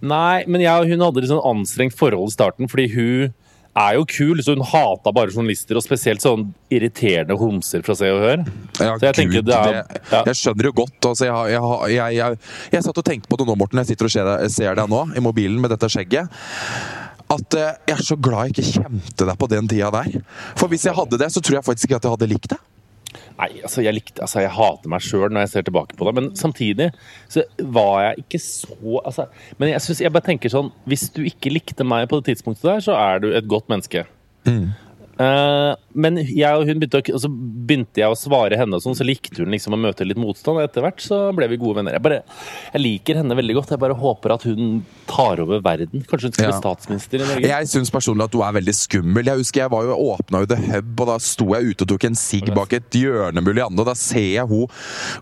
Nei, 0.00 0.44
men 0.48 0.62
jeg 0.64 0.72
og 0.80 0.88
hun 0.88 1.04
hadde 1.06 1.22
litt 1.22 1.32
sånn 1.32 1.44
anstrengt 1.44 1.96
forhold 1.98 2.32
i 2.32 2.36
starten, 2.36 2.70
fordi 2.70 2.88
hun 2.94 3.34
er 3.80 3.94
jo 3.94 4.04
kul, 4.08 4.40
så 4.42 4.54
hun 4.56 4.64
hata 4.66 5.12
bare 5.14 5.30
journalister, 5.30 5.78
og 5.78 5.84
spesielt 5.84 6.22
sånn 6.24 6.48
irriterende 6.74 7.36
homser 7.38 7.84
fra 7.86 7.94
Se 7.94 8.08
og 8.10 8.22
Hør. 8.24 8.42
Ja, 8.80 8.96
Så 8.98 9.10
jeg 9.12 9.30
Gud, 9.30 9.44
det 9.46 9.54
er- 9.54 9.84
ja. 10.10 10.22
Jeg 10.26 10.34
skjønner 10.40 10.64
jo 10.64 10.72
godt. 10.72 10.98
Altså, 11.06 11.28
jeg, 11.28 11.60
jeg, 11.94 12.14
jeg, 12.16 12.38
jeg, 12.72 12.82
satt 12.82 12.98
og 12.98 13.04
tenkte 13.04 13.28
på 13.30 13.38
det 13.38 13.46
nå, 13.46 13.56
Morten. 13.56 13.78
Jeg 13.78 13.92
sitter 13.92 14.08
og 14.08 14.10
ser 14.10 14.24
deg, 14.24 14.50
ser 14.50 14.74
deg 14.74 14.90
nå 14.90 15.04
i 15.16 15.20
mobilen 15.20 15.60
med 15.60 15.70
dette 15.70 15.86
skjegget. 15.86 16.28
At 17.30 17.54
eh, 17.54 17.76
jeg 17.86 17.94
er 17.94 18.02
så 18.02 18.16
glad 18.18 18.50
jeg 18.50 18.56
ikke 18.56 18.82
kjente 18.82 19.26
deg 19.28 19.38
på 19.38 19.48
den 19.52 19.68
tida 19.70 19.90
der. 19.94 20.18
For 20.58 20.66
hvis 20.66 20.84
jeg 20.88 20.96
hadde 20.96 21.20
det, 21.20 21.30
så 21.30 21.40
tror 21.40 21.60
jeg 21.60 21.64
faktisk 21.68 21.86
ikke 21.90 22.00
at 22.00 22.08
jeg 22.08 22.16
hadde 22.16 22.30
likt 22.32 22.50
det. 22.50 22.58
Nei, 23.40 23.62
altså 23.64 23.84
jeg 23.84 23.96
likte 23.96 24.22
Altså 24.24 24.42
jeg 24.44 24.52
hater 24.52 24.92
meg 24.92 25.04
sjøl 25.04 25.30
når 25.32 25.46
jeg 25.46 25.52
ser 25.54 25.66
tilbake 25.68 25.96
på 25.96 26.06
det, 26.08 26.14
men 26.18 26.28
samtidig 26.36 26.90
så 27.30 27.44
var 27.72 28.04
jeg 28.04 28.26
ikke 28.26 28.42
så 28.44 29.00
altså, 29.00 29.26
Men 29.60 29.72
jeg 29.72 29.84
synes, 29.86 30.04
jeg 30.04 30.14
bare 30.14 30.28
tenker 30.28 30.52
sånn 30.52 30.70
Hvis 30.90 31.08
du 31.14 31.22
ikke 31.24 31.52
likte 31.54 31.86
meg 31.86 32.08
på 32.10 32.20
det 32.20 32.32
tidspunktet 32.32 32.68
der, 32.68 32.84
så 32.84 32.98
er 32.98 33.22
du 33.22 33.30
et 33.32 33.48
godt 33.50 33.70
menneske. 33.72 34.04
Eh, 35.20 35.72
men 35.94 36.18
jeg 36.22 36.50
og 36.54 36.66
hun 36.68 36.80
begynte 36.80 37.00
å, 37.14 37.20
så 37.22 37.30
begynte 37.30 38.02
jeg 38.02 38.10
å 38.12 38.18
svare 38.18 38.56
henne, 38.60 38.76
og 38.78 38.84
sånn, 38.84 38.96
så 38.98 39.06
likte 39.06 39.42
hun 39.42 39.50
liksom 39.54 39.74
å 39.74 39.80
møte 39.80 40.06
litt 40.06 40.20
motstand. 40.20 40.58
Og 40.60 40.64
etter 40.64 40.84
hvert 40.84 41.00
så 41.02 41.20
ble 41.36 41.48
vi 41.50 41.58
gode 41.60 41.80
venner. 41.80 41.96
Jeg, 41.98 42.04
bare, 42.04 42.22
jeg 42.74 42.82
liker 42.82 43.20
henne 43.20 43.36
veldig 43.38 43.56
godt. 43.58 43.70
Jeg 43.74 43.82
bare 43.82 43.96
håper 43.98 44.34
at 44.36 44.46
hun 44.48 44.84
tar 45.10 45.40
over 45.42 45.60
verden. 45.64 46.04
Kanskje 46.08 46.30
hun 46.30 46.32
skal 46.36 46.44
Ja. 46.44 46.52
bli 46.52 46.60
statsminister 46.60 47.20
i 47.20 47.26
Norge? 47.26 47.48
Jeg 47.50 47.70
syns 47.72 47.90
personlig 47.90 48.24
at 48.24 48.34
du 48.34 48.40
er 48.42 48.52
veldig 48.60 48.74
skummel. 48.74 49.24
Jeg 49.30 49.42
husker 49.42 49.60
jeg 49.64 49.70
var 49.70 49.84
jo 49.88 49.98
åpna 50.14 50.40
jo 50.44 50.46
The 50.46 50.60
Hub, 50.70 51.00
og 51.00 51.06
da 51.12 51.16
sto 51.18 51.46
jeg 51.54 51.70
ute 51.74 51.82
og 51.86 51.88
tok 51.94 52.04
en 52.10 52.14
sigg 52.14 52.54
bak 52.54 52.72
et 52.72 52.90
hjørne 53.00 53.42
mulig 53.44 53.62
annet, 53.64 53.80
og 53.80 53.86
da 53.90 53.94
ser 53.98 54.28
jeg 54.36 54.46
hun 54.50 54.66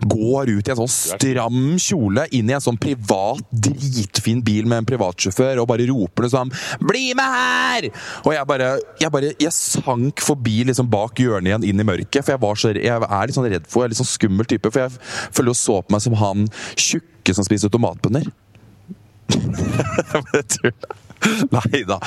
går 0.09 0.53
ut 0.57 0.67
i 0.67 0.71
en 0.73 0.79
sånn 0.83 0.93
stram 0.93 1.61
kjole 1.81 2.27
inn 2.35 2.49
i 2.49 2.53
en 2.57 2.63
sånn 2.63 2.79
privat, 2.79 3.41
dritfin 3.51 4.41
bil 4.45 4.65
med 4.69 4.83
en 4.83 4.89
privatsjåfør, 4.89 5.61
og 5.61 5.67
bare 5.71 5.87
roper 5.89 6.29
sånn 6.29 6.51
'Bli 6.79 7.13
med 7.15 7.25
her!' 7.25 7.89
Og 8.25 8.33
jeg 8.33 8.45
bare 8.47 8.69
Jeg, 8.99 9.11
bare, 9.11 9.33
jeg 9.39 9.51
sank 9.51 10.19
forbi 10.19 10.58
liksom 10.67 10.89
bak 10.91 11.19
hjørnet 11.21 11.51
igjen, 11.51 11.67
inn 11.71 11.83
i 11.83 11.87
mørket, 11.87 12.25
for 12.25 12.35
jeg, 12.35 12.61
så, 12.61 12.73
jeg 12.75 12.99
er 12.99 13.29
litt 13.29 13.37
sånn 13.37 13.49
redd 13.49 13.67
for 13.69 13.83
Jeg 13.83 13.89
er 13.89 13.93
litt 13.93 14.01
sånn 14.01 14.13
skummel 14.13 14.49
type, 14.49 14.71
for 14.73 14.85
jeg 14.85 15.35
føler 15.35 15.53
jo 15.53 15.59
så 15.59 15.81
på 15.83 15.95
meg 15.95 16.05
som 16.05 16.17
han 16.19 16.47
tjukke 16.75 17.37
som 17.37 17.47
spiser 17.47 17.73
tomatbønner. 17.73 18.31
Nei 21.51 21.81
da. 21.87 21.97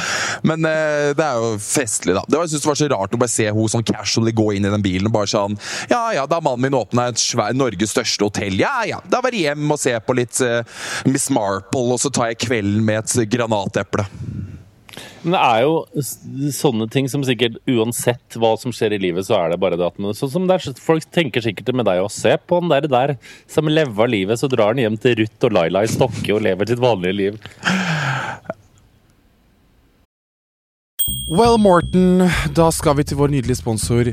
Men 0.47 0.65
eh, 0.65 1.12
det 1.17 1.25
er 1.25 1.41
jo 1.41 1.57
festlig, 1.61 2.15
da. 2.17 2.23
Det 2.27 2.38
var, 2.38 2.47
jeg 2.47 2.55
synes 2.55 2.65
det 2.65 2.71
var 2.71 2.81
så 2.81 2.88
rart 2.93 3.17
å 3.17 3.21
bare 3.21 3.33
se 3.33 3.49
hun 3.53 3.71
sånn 3.71 3.87
casually 3.87 4.33
gå 4.37 4.49
inn 4.57 4.67
i 4.67 4.73
den 4.73 4.85
bilen 4.85 5.11
og 5.11 5.17
bare 5.17 5.31
sånn 5.31 5.57
Ja 5.91 6.03
ja, 6.17 6.25
da 6.31 6.41
mannen 6.45 6.65
min 6.65 6.79
åpna 6.79 7.11
et 7.12 7.21
svær, 7.21 7.55
Norges 7.57 7.95
største 7.95 8.27
hotell. 8.27 8.57
Ja 8.61 8.83
ja, 8.88 9.03
da 9.12 9.23
var 9.25 9.35
jeg 9.35 9.51
hjem 9.51 9.75
og 9.75 9.81
se 9.83 9.95
på 10.01 10.17
litt 10.17 10.41
eh, 10.45 10.65
Miss 11.09 11.29
Marple, 11.33 11.87
og 11.93 12.01
så 12.03 12.12
tar 12.12 12.33
jeg 12.33 12.43
kvelden 12.47 12.87
med 12.88 13.05
et 13.05 13.33
granateple. 13.33 14.09
Men 15.22 15.37
det 15.37 15.42
er 15.42 15.62
jo 15.64 16.52
sånne 16.55 16.88
ting 16.92 17.09
som 17.11 17.24
sikkert 17.26 17.59
uansett 17.70 18.38
hva 18.40 18.55
som 18.61 18.74
skjer 18.74 18.96
i 18.96 19.00
livet, 19.02 19.26
så 19.28 19.38
er 19.38 19.52
det 19.52 19.61
bare 19.62 19.78
det 19.81 19.87
at 19.87 20.00
man, 20.02 20.16
sånn 20.16 20.33
som 20.33 20.48
det 20.48 20.59
er, 20.59 20.81
Folk 20.83 21.07
tenker 21.14 21.44
sikkert 21.44 21.72
med 21.76 21.87
deg 21.88 22.02
å 22.02 22.11
se 22.12 22.35
på 22.37 22.59
han 22.61 22.72
der, 22.72 22.88
der 22.90 23.14
som 23.50 23.70
lever 23.70 24.11
livet, 24.11 24.40
så 24.40 24.50
drar 24.50 24.74
han 24.74 24.83
hjem 24.83 24.98
til 25.00 25.20
Ruth 25.22 25.48
og 25.48 25.57
Laila 25.57 25.85
i 25.87 25.90
Stokke 25.90 26.35
og 26.35 26.44
lever 26.44 26.68
sitt 26.68 26.83
vanlige 26.83 27.18
liv. 27.18 27.40
Well, 31.33 31.57
Morten, 31.57 32.26
da 32.52 32.68
skal 32.74 32.98
vi 32.98 33.07
til 33.09 33.16
vår 33.16 33.33
nydelige 33.33 33.62
sponsor 33.62 34.12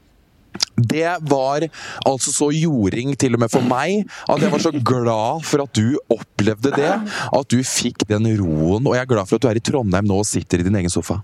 Det 0.75 1.07
var 1.29 1.65
altså 2.07 2.31
så 2.33 2.49
jording 2.55 3.13
til 3.19 3.35
og 3.35 3.43
med 3.43 3.51
for 3.53 3.65
meg 3.65 4.05
at 4.29 4.41
jeg 4.41 4.53
var 4.53 4.63
så 4.63 4.71
glad 4.73 5.43
for 5.47 5.65
at 5.65 5.75
du 5.77 5.99
opplevde 6.11 6.73
det. 6.77 6.93
At 7.31 7.51
du 7.51 7.59
fikk 7.65 8.07
den 8.09 8.29
roen. 8.39 8.87
Og 8.87 8.95
jeg 8.95 9.03
er 9.03 9.11
glad 9.11 9.29
for 9.29 9.37
at 9.37 9.45
du 9.45 9.51
er 9.51 9.59
i 9.59 9.65
Trondheim 9.71 10.07
nå 10.07 10.21
og 10.23 10.29
sitter 10.29 10.61
i 10.61 10.67
din 10.67 10.79
egen 10.81 10.93
sofa. 10.93 11.21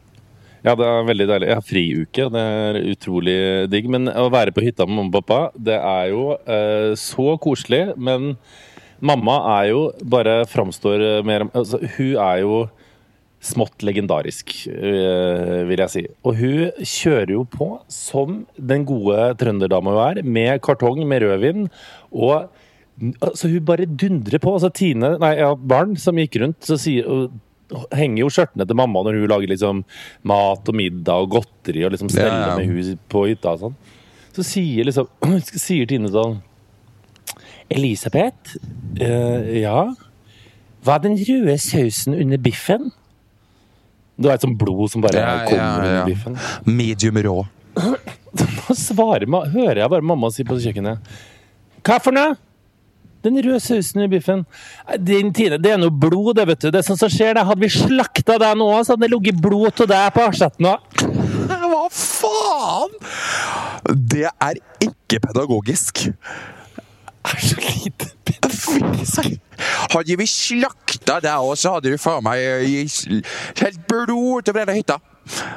Ja, 0.65 0.73
det 0.75 0.83
er 0.83 1.05
veldig 1.07 1.27
deilig. 1.29 1.47
Jeg 1.47 1.59
har 1.59 1.65
friuke, 1.65 2.29
det 2.33 2.45
er 2.61 2.79
utrolig 2.91 3.37
digg. 3.71 3.91
Men 3.93 4.09
å 4.11 4.27
være 4.33 4.53
på 4.55 4.65
hytta 4.65 4.87
med 4.87 4.97
mamma 4.99 5.11
og 5.11 5.19
pappa, 5.21 5.41
det 5.69 5.77
er 5.77 6.09
jo 6.11 6.23
eh, 6.43 6.91
så 6.99 7.37
koselig. 7.41 7.83
Men 7.95 8.33
mamma 8.99 9.37
er 9.59 9.69
jo 9.71 9.83
bare 10.03 10.41
framstår 10.49 11.23
mer 11.27 11.47
altså, 11.53 11.79
Hun 11.97 12.17
er 12.17 12.41
jo 12.43 12.65
smått 13.43 13.83
legendarisk, 13.85 14.53
eh, 14.67 15.63
vil 15.69 15.81
jeg 15.83 15.93
si. 15.93 16.03
Og 16.25 16.37
hun 16.39 16.71
kjører 16.81 17.33
jo 17.35 17.43
på 17.49 17.69
som 17.91 18.45
den 18.57 18.85
gode 18.87 19.33
trønderdama 19.39 19.93
hun 19.93 20.05
er, 20.05 20.21
med 20.23 20.61
kartong 20.65 21.03
med 21.07 21.21
rødvin. 21.23 21.67
Og 22.11 22.49
altså, 23.21 23.51
hun 23.51 23.65
bare 23.65 23.85
dundrer 23.85 24.41
på. 24.41 24.55
Altså, 24.57 24.71
Tine, 24.73 25.15
nei, 25.21 25.35
ja, 25.39 25.51
barn 25.55 25.95
som 26.01 26.17
gikk 26.17 26.39
rundt, 26.41 26.63
så 26.65 26.79
sier 26.81 27.05
og 27.67 27.91
henger 27.91 28.21
jo 28.21 28.29
skjørtene 28.31 28.63
til 28.63 28.77
mamma 28.79 29.01
når 29.03 29.17
hun 29.19 29.27
lager 29.27 29.51
liksom 29.51 29.79
mat 30.31 30.69
og 30.71 30.75
middag 30.79 31.25
og 31.25 31.33
godteri 31.33 31.81
og 31.83 31.91
liksom 31.91 32.07
steller 32.13 32.55
med 32.55 32.69
hus 32.71 32.93
på 33.11 33.25
hytta 33.27 33.57
og 33.57 33.65
sånn. 33.65 33.75
Så 34.37 34.45
sier 34.47 34.87
liksom 34.87 35.09
sier 35.67 35.89
Tine 35.89 36.11
sånn 36.13 36.39
Elisabeth, 37.73 38.57
Uh, 38.97 39.43
ja? 39.61 39.81
Hva 40.81 40.95
er 40.95 41.03
den 41.03 41.19
røde 41.19 41.53
sausen 41.61 42.15
under 42.17 42.39
biffen? 42.41 42.87
Du 44.17 44.27
har 44.29 44.35
et 44.37 44.41
sånt 44.45 44.57
blod 44.57 44.89
som 44.91 45.03
bare 45.05 45.21
Ja, 45.21 45.35
kommer 45.45 45.85
ja, 45.85 45.93
ja. 45.99 46.05
biffen. 46.07 46.37
Medium 46.65 47.17
rå. 47.21 47.37
Nå 48.37 48.75
svarer, 48.77 49.29
hører 49.53 49.83
jeg 49.83 49.89
bare 49.93 50.05
mamma 50.05 50.29
si 50.33 50.43
på 50.45 50.57
kjøkkenet 50.61 50.97
Hva 51.85 51.99
for 52.03 52.15
noe? 52.15 52.35
Den 53.25 53.37
røde 53.43 53.59
sausen 53.59 54.03
i 54.05 54.07
biffen. 54.11 54.43
Din 55.03 55.31
Tine, 55.35 55.57
det 55.61 55.71
er 55.73 55.79
noe 55.81 55.91
blod, 55.91 56.35
det, 56.37 56.45
vet 56.47 56.61
du. 56.63 56.67
Det 56.71 56.79
er 56.79 56.85
sånt 56.85 57.01
som 57.01 57.09
skjer. 57.11 57.33
det. 57.35 57.43
Hadde 57.49 57.63
vi 57.65 57.69
slakta 57.73 58.37
deg 58.39 58.53
nå, 58.59 58.67
så 58.85 58.93
hadde 58.93 59.03
det 59.07 59.09
ligget 59.11 59.41
blod 59.43 59.81
av 59.83 59.89
deg 59.89 60.13
på 60.15 60.27
asjetten 60.29 60.69
òg. 60.69 61.01
Hva 61.49 61.81
faen?! 61.91 62.93
Det 64.13 64.27
er 64.29 64.61
ikke 64.85 65.19
pedagogisk. 65.27 66.05
Er 67.27 67.43
så 67.43 67.57
lite 67.57 68.13
Hadde 69.93 70.17
vi 70.19 70.27
slakta 70.29 71.19
deg 71.23 71.43
òg, 71.43 71.55
så 71.59 71.77
hadde 71.77 71.93
du 71.93 72.01
faen 72.01 72.25
meg 72.25 72.43
helt 73.61 73.83
blod 73.89 74.13
utover 74.13 74.65
hele 74.65 74.77
hytta. 74.79 74.99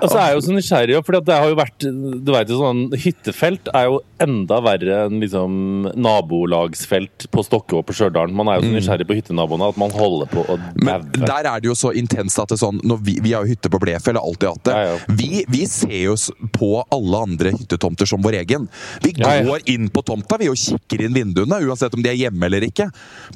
Og 0.01 0.11
så 0.11 0.19
er 0.19 0.31
jeg 0.31 0.39
jo 0.39 0.45
så 0.47 0.55
nysgjerrig, 0.57 1.01
for 1.07 1.19
det 1.21 1.37
har 1.37 1.51
jo 1.51 1.59
vært 1.59 1.87
Du 2.25 2.33
vet 2.35 2.51
sånn 2.51 2.83
Hyttefelt 3.01 3.71
er 3.77 3.89
jo 3.89 4.01
enda 4.21 4.59
verre 4.65 5.05
enn 5.07 5.21
liksom 5.23 5.55
nabolagsfelt 5.97 7.29
på 7.33 7.45
Stokke 7.47 7.79
og 7.79 7.87
på 7.89 7.95
Stjørdal. 7.97 8.33
Man 8.37 8.51
er 8.53 8.61
jo 8.61 8.69
så 8.69 8.75
nysgjerrig 8.75 9.07
på 9.09 9.17
hyttenaboene 9.17 9.71
at 9.73 9.79
man 9.81 9.95
holder 9.95 10.29
på 10.33 10.45
å 10.45 10.59
Men 10.83 11.07
der 11.17 11.49
er 11.49 11.63
det 11.63 11.71
jo 11.71 11.77
så 11.79 11.93
intenst 11.97 12.41
at 12.43 12.53
det 12.53 12.59
er 12.59 12.63
sånn 12.65 12.81
vi, 13.07 13.17
vi 13.25 13.33
har 13.35 13.47
jo 13.47 13.55
hytte 13.55 13.71
på 13.73 13.81
Blefjell 13.83 14.19
og 14.21 14.33
alltid 14.33 14.49
hatt 14.51 14.65
det. 14.69 14.77
Ja, 14.77 14.91
ja. 14.91 15.17
Vi, 15.21 15.45
vi 15.49 15.63
ser 15.71 15.97
jo 15.97 16.17
på 16.57 16.71
alle 16.93 17.23
andre 17.29 17.55
hyttetomter 17.57 18.09
som 18.09 18.23
vår 18.25 18.41
egen. 18.43 18.69
Vi 19.05 19.15
Ja, 19.21 19.35
ja. 19.41 19.45
går 19.47 19.65
inn 19.69 19.89
på 19.93 20.03
tomta 20.07 20.39
vi 20.41 20.49
og 20.51 20.59
kikker 20.59 21.05
inn 21.05 21.15
vinduene, 21.17 21.61
uansett 21.67 21.95
om 21.97 22.03
de 22.05 22.09
er 22.13 22.19
hjemme 22.19 22.47
eller 22.49 22.65
ikke. 22.67 22.87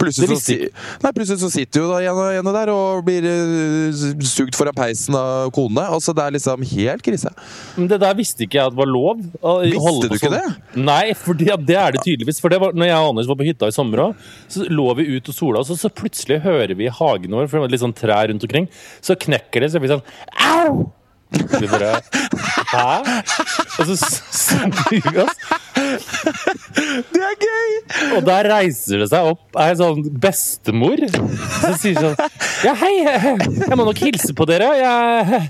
Plutselig, 0.00 0.38
så, 0.40 0.56
nei, 1.04 1.12
plutselig 1.16 1.42
så 1.42 1.50
sitter 1.52 1.82
jo 1.84 1.90
da 1.92 2.00
en 2.04 2.20
og 2.20 2.38
en 2.40 2.52
der 2.56 2.72
og 2.72 3.04
blir 3.06 3.26
uh, 3.26 4.04
sugd 4.24 4.56
foran 4.56 4.76
peisen 4.76 5.16
av 5.18 5.50
kone. 5.54 5.84
Altså, 5.84 6.14
det 6.16 6.23
er 6.24 6.34
liksom 6.36 6.64
helt 6.74 7.04
krise. 7.06 7.32
Men 7.76 7.90
det 7.92 8.00
der 8.02 8.16
visste 8.18 8.46
ikke 8.46 8.58
jeg 8.60 8.72
at 8.72 8.78
var 8.78 8.90
lov. 8.90 9.20
Visste 9.64 10.08
du 10.08 10.16
ikke 10.16 10.32
sånn. 10.32 10.56
Nei, 10.86 11.12
for 11.18 11.38
det, 11.38 11.52
det 11.68 11.78
er 11.80 11.94
det 11.96 12.02
tydeligvis. 12.04 12.40
For 12.42 12.52
det 12.52 12.60
var, 12.62 12.74
når 12.76 12.90
jeg 12.90 12.98
og 13.04 13.12
Anders 13.12 13.30
var 13.30 13.38
på 13.40 13.48
hytta 13.48 13.70
i 13.70 13.76
sommer 13.76 14.04
òg, 14.08 14.26
så 14.50 14.66
lå 14.70 14.88
vi 14.98 15.08
ut 15.14 15.30
og 15.30 15.36
sola 15.36 15.62
oss, 15.62 15.72
og 15.74 15.80
så 15.80 15.92
plutselig 15.92 16.40
hører 16.44 16.74
vi 16.78 16.88
i 16.88 16.92
hagen 16.92 17.36
vår, 17.36 17.48
for 17.48 17.58
det 17.58 17.66
var 17.66 17.74
litt 17.76 17.84
sånn 17.84 17.96
trær 17.96 18.28
rundt 18.30 18.44
omkring, 18.48 18.68
så 19.04 19.16
knekker 19.18 19.64
det, 19.64 19.72
så 19.72 19.82
blir 19.82 19.94
det 19.94 20.00
sånn 20.00 20.50
Au! 20.50 20.92
Vi 21.34 21.66
bare 21.66 21.96
Hæ? 22.70 23.22
Og 23.80 23.88
så 23.88 23.96
snur 23.98 24.70
vi 24.90 25.00
oss, 25.24 25.36
Det 26.74 27.20
er 27.22 27.36
gøy! 27.38 27.74
og 28.16 28.24
der 28.26 28.48
reiser 28.50 29.02
det 29.04 29.08
seg 29.12 29.28
opp 29.28 29.58
ei 29.62 29.70
sånn 29.78 30.00
bestemor 30.20 31.02
som 31.12 31.76
sier 31.78 31.98
sånn 32.00 32.16
Ja, 32.64 32.72
hei, 32.80 32.92
jeg 33.04 33.76
må 33.76 33.84
nok 33.84 34.00
hilse 34.00 34.32
på 34.36 34.46
dere. 34.48 34.70
Jeg 34.78 35.40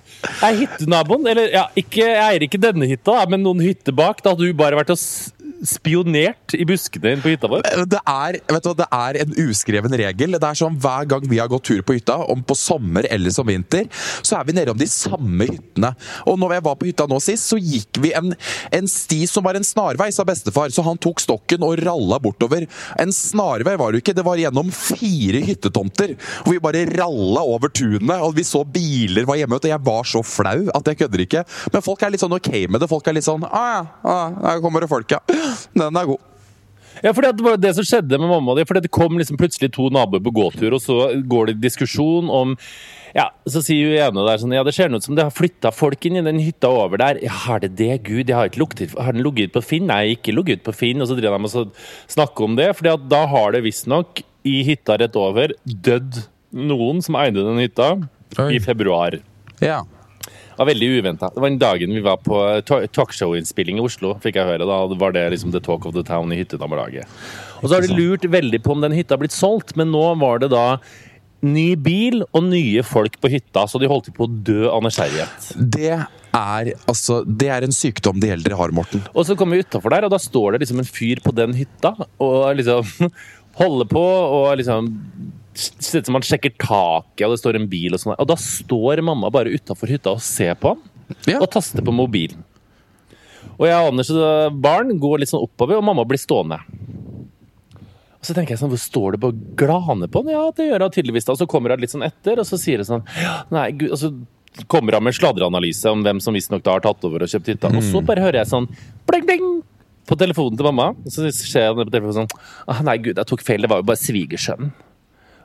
er 0.43 0.57
hyttenaboen. 0.59 1.29
Eller 1.31 1.53
ja, 1.53 1.65
ikke, 1.79 2.03
jeg 2.03 2.25
eier 2.25 2.45
ikke 2.47 2.59
denne 2.61 2.89
hytta, 2.91 3.21
men 3.31 3.45
noen 3.45 3.63
hytter 3.63 3.95
bak. 3.95 4.19
Da 4.25 4.33
hadde 4.33 4.49
hun 4.49 4.59
bare 4.59 4.81
vært 4.81 4.91
og 4.97 4.99
spionert 5.69 6.55
i 6.57 6.65
buskene 6.69 7.17
på 7.23 7.33
hytta 7.33 7.51
vår. 7.51 7.65
Det 7.91 8.01
er, 8.01 8.39
vet 8.51 8.67
du, 8.67 8.73
det 8.79 8.89
er 8.93 9.19
en 9.23 9.35
uskreven 9.45 9.97
regel. 9.99 10.37
Det 10.37 10.49
er 10.49 10.59
sånn 10.59 10.79
Hver 10.81 11.09
gang 11.11 11.27
vi 11.31 11.41
har 11.41 11.51
gått 11.51 11.67
tur 11.69 11.83
på 11.87 11.97
hytta, 11.97 12.19
om 12.33 12.43
på 12.45 12.57
sommer 12.59 13.07
eller 13.13 13.33
som 13.35 13.49
vinter, 13.49 13.89
så 14.23 14.39
er 14.39 14.49
vi 14.49 14.57
nede 14.57 14.73
om 14.73 14.81
de 14.81 14.89
samme 14.91 15.49
hyttene. 15.49 15.95
Og 16.29 16.39
når 16.41 16.57
jeg 16.57 16.67
var 16.69 16.79
på 16.81 16.89
hytta 16.89 17.09
nå 17.11 17.21
sist, 17.23 17.49
så 17.51 17.59
gikk 17.61 18.01
vi 18.03 18.13
en, 18.17 18.35
en 18.75 18.91
sti 18.91 19.23
som 19.31 19.47
var 19.47 19.59
en 19.59 19.67
snarvei, 19.67 20.11
sa 20.15 20.27
bestefar. 20.29 20.73
Så 20.75 20.85
han 20.87 21.01
tok 21.01 21.23
stokken 21.23 21.65
og 21.67 21.81
ralla 21.85 22.21
bortover. 22.23 22.67
En 23.01 23.15
snarvei 23.15 23.77
var 23.81 23.95
det 23.95 24.03
ikke, 24.05 24.17
det 24.17 24.27
var 24.27 24.41
gjennom 24.41 24.73
fire 24.75 25.43
hyttetomter. 25.47 26.17
Og 26.45 26.53
vi 26.55 26.63
bare 26.65 26.85
ralla 26.93 27.45
over 27.55 27.73
tunet, 27.75 28.17
og 28.21 28.35
vi 28.39 28.47
så 28.47 28.65
biler 28.65 29.29
var 29.29 29.41
hjemme. 29.41 29.61
Og 29.61 29.71
jeg 29.71 29.85
var 29.85 30.09
så 30.09 30.25
flau 30.27 30.69
at 30.75 30.91
jeg 30.91 31.03
kødder 31.05 31.25
ikke. 31.27 31.45
Men 31.73 31.85
folk 31.85 32.03
er 32.05 32.15
litt 32.15 32.25
sånn 32.25 32.37
ok 32.37 32.53
med 32.69 32.83
det. 32.83 32.91
Folk 32.91 33.09
er 33.09 33.17
litt 33.17 33.27
sånn 33.27 33.47
ah, 33.49 33.87
ah, 34.05 34.35
her 34.45 34.63
kommer 34.65 34.85
det 34.85 34.91
folk, 34.91 35.11
ja. 35.15 35.21
Den 35.75 36.01
er 36.01 36.09
god. 36.13 36.31
Ja, 37.03 37.11
for 37.13 37.25
det 37.27 37.43
var 37.43 37.57
det 37.59 37.73
som 37.77 37.87
skjedde 37.87 38.19
med 38.21 38.31
mamma 38.31 38.53
og 38.53 38.61
de. 38.61 38.67
For 38.69 38.79
det 38.79 38.93
kom 38.95 39.19
liksom 39.19 39.39
plutselig 39.41 39.73
to 39.75 39.89
naboer 39.93 40.23
på 40.25 40.33
gåtur, 40.35 40.77
og 40.77 40.83
så 40.83 40.99
går 41.27 41.51
det 41.51 41.63
diskusjon 41.65 42.31
om 42.33 42.55
ja, 43.15 43.29
Så 43.47 43.61
sier 43.63 43.93
jo 43.93 43.99
ene 44.03 44.25
der 44.27 44.41
sånn 44.43 44.51
Ja, 44.57 44.65
det 44.67 44.73
ser 44.75 44.91
ut 44.91 45.05
som 45.05 45.15
det 45.15 45.23
har 45.23 45.35
flytta 45.35 45.71
folk 45.71 46.03
inn 46.09 46.19
i 46.19 46.25
den 46.27 46.41
hytta 46.43 46.67
over 46.67 46.99
der. 46.99 47.21
Ja, 47.23 47.31
har 47.45 47.63
det 47.63 47.77
det? 47.79 48.03
Gud, 48.09 48.27
jeg 48.27 48.35
har 48.35 48.51
ikke 48.51 48.65
luktet 48.65 48.97
Har 48.99 49.15
den 49.15 49.23
ligget 49.23 49.53
ut 49.53 49.59
på 49.61 49.63
Finn? 49.69 49.87
Nei, 49.87 50.17
ikke 50.17 50.35
ligget 50.35 50.63
ut 50.63 50.67
på 50.67 50.75
Finn. 50.75 51.03
Og 51.03 51.11
så 51.11 51.19
driver 51.19 51.39
de 51.39 51.47
og 51.47 51.53
så 51.53 51.67
snakker 52.17 52.49
om 52.49 52.59
det, 52.59 52.73
for 52.75 52.91
da 52.99 53.25
har 53.31 53.55
det 53.55 53.63
visstnok 53.67 54.25
i 54.45 54.59
hytta 54.67 54.99
rett 55.01 55.15
over 55.17 55.55
dødd 55.65 56.25
noen 56.55 57.01
som 57.03 57.17
eide 57.19 57.43
den 57.43 57.63
hytta, 57.63 57.95
Oi. 58.39 58.51
i 58.55 58.61
februar. 58.63 59.17
Ja. 59.63 59.81
Var 60.59 60.69
veldig 60.71 60.91
uventa. 60.99 61.31
Det 61.35 61.43
var 61.43 61.51
den 61.51 61.63
dagen 61.63 61.95
vi 61.97 62.03
var 62.05 62.21
på 62.23 62.41
talkshow-innspilling 62.67 63.81
i 63.81 63.85
Oslo, 63.85 64.15
fikk 64.23 64.39
jeg 64.39 64.49
høre. 64.49 64.69
Da 64.69 64.81
var 65.01 65.17
det 65.17 65.25
liksom 65.35 65.55
the 65.55 65.63
talk 65.63 65.87
of 65.89 65.97
the 65.97 66.05
town 66.07 66.33
i 66.33 66.39
hyttenabolaget. 66.43 67.11
Og 67.63 67.69
så 67.69 67.79
har 67.79 67.87
de 67.87 67.97
lurt 67.97 68.27
veldig 68.29 68.63
på 68.63 68.77
om 68.77 68.85
den 68.85 68.95
hytta 68.95 69.17
har 69.17 69.25
blitt 69.25 69.35
solgt, 69.35 69.75
men 69.79 69.91
nå 69.95 70.07
var 70.21 70.43
det 70.45 70.53
da 70.55 70.79
ny 71.45 71.75
bil 71.77 72.23
og 72.33 72.47
nye 72.47 72.85
folk 72.87 73.19
på 73.21 73.31
hytta, 73.35 73.67
så 73.69 73.81
de 73.81 73.91
holdt 73.91 74.13
på 74.17 74.27
å 74.27 74.35
dø 74.49 74.65
av 74.71 74.83
nysgjerrighet. 74.85 75.51
Det 75.59 75.93
er, 75.93 76.71
altså, 76.91 77.21
det 77.25 77.51
er 77.53 77.67
en 77.67 77.75
sykdom 77.75 78.21
de 78.23 78.33
eldre 78.35 78.59
har, 78.59 78.75
Morten. 78.75 79.05
Og 79.13 79.29
så 79.29 79.37
kommer 79.39 79.59
vi 79.59 79.67
utafor 79.67 79.95
der, 79.95 80.07
og 80.09 80.15
da 80.15 80.21
står 80.23 80.55
det 80.55 80.65
liksom 80.65 80.81
en 80.83 80.89
fyr 80.89 81.23
på 81.25 81.35
den 81.37 81.57
hytta 81.59 81.95
og 82.23 82.39
liksom 82.61 83.11
holder 83.61 83.91
på 83.91 84.05
og 84.05 84.55
liksom 84.61 84.93
Ser 85.55 86.03
ut 86.03 86.09
som 86.09 86.17
han 86.19 86.27
sjekker 86.27 86.55
taket, 86.59 87.27
og 87.27 87.35
det 87.35 87.41
står 87.43 87.61
en 87.61 87.69
bil 87.71 87.95
og 87.95 88.03
sånn. 88.03 88.17
Og 88.19 88.27
da 88.27 88.37
står 88.41 89.03
mamma 89.07 89.31
bare 89.35 89.55
utafor 89.55 89.93
hytta 89.93 90.17
og 90.17 90.25
ser 90.25 90.57
på 90.59 90.75
han. 90.75 90.91
Ja. 91.29 91.37
og 91.43 91.51
taster 91.53 91.85
på 91.85 91.93
mobilen. 91.93 92.41
Og 93.55 93.67
jeg 93.69 93.77
og 93.77 93.93
Anders 93.93 94.11
og 94.11 94.57
barn 94.65 94.95
går 94.99 95.21
litt 95.21 95.31
sånn 95.31 95.45
oppover, 95.45 95.79
og 95.79 95.85
mamma 95.87 96.05
blir 96.09 96.19
stående. 96.19 96.59
Og 97.75 98.27
så 98.27 98.35
tenker 98.35 98.55
jeg 98.55 98.63
sånn, 98.63 98.73
hvor 98.73 98.81
står 98.81 99.15
det 99.15 99.21
på 99.21 99.31
glane 99.61 100.09
på 100.09 100.23
han? 100.23 100.33
Ja, 100.33 100.47
det 100.57 100.71
gjør 100.71 100.87
hun 100.87 100.95
tydeligvis 100.95 101.29
da. 101.29 101.35
Og 101.37 101.43
så 101.43 101.49
kommer 101.51 101.75
hun 101.75 101.85
litt 101.85 101.93
sånn 101.93 102.07
etter, 102.07 102.41
og 102.41 102.49
så 102.49 102.59
sier 102.61 102.81
hun 102.81 102.89
sånn, 102.89 103.05
nei, 103.53 103.69
gud, 103.77 103.93
og 103.93 104.01
så 104.01 104.11
kommer 104.71 104.97
hun 104.97 105.05
med 105.05 105.17
sladreanalyse 105.19 105.93
om 105.93 106.03
hvem 106.07 106.23
som 106.25 106.35
visstnok 106.35 106.65
da 106.65 106.79
har 106.79 106.87
tatt 106.87 107.05
over 107.07 107.27
og 107.27 107.31
kjøpt 107.31 107.53
hytta. 107.53 107.71
Og 107.75 107.85
så 107.85 108.03
bare 108.07 108.25
hører 108.25 108.41
jeg 108.41 108.51
sånn, 108.55 108.71
bling, 109.11 109.29
bling, 109.29 109.47
på 110.09 110.19
telefonen 110.21 110.59
til 110.59 110.69
mamma. 110.71 110.91
Og 111.05 111.13
så 111.13 111.29
ser 111.37 111.69
jeg 111.69 111.77
på 111.79 111.87
telefonen 111.91 112.25
sånn, 112.25 112.43
Å, 112.65 112.81
nei, 112.89 112.97
gud, 113.05 113.21
jeg 113.21 113.29
tok 113.31 113.45
feil, 113.45 113.65
det 113.65 113.71
var 113.71 113.85
jo 113.85 113.89
bare 113.93 114.03
svigersønnen. 114.03 114.73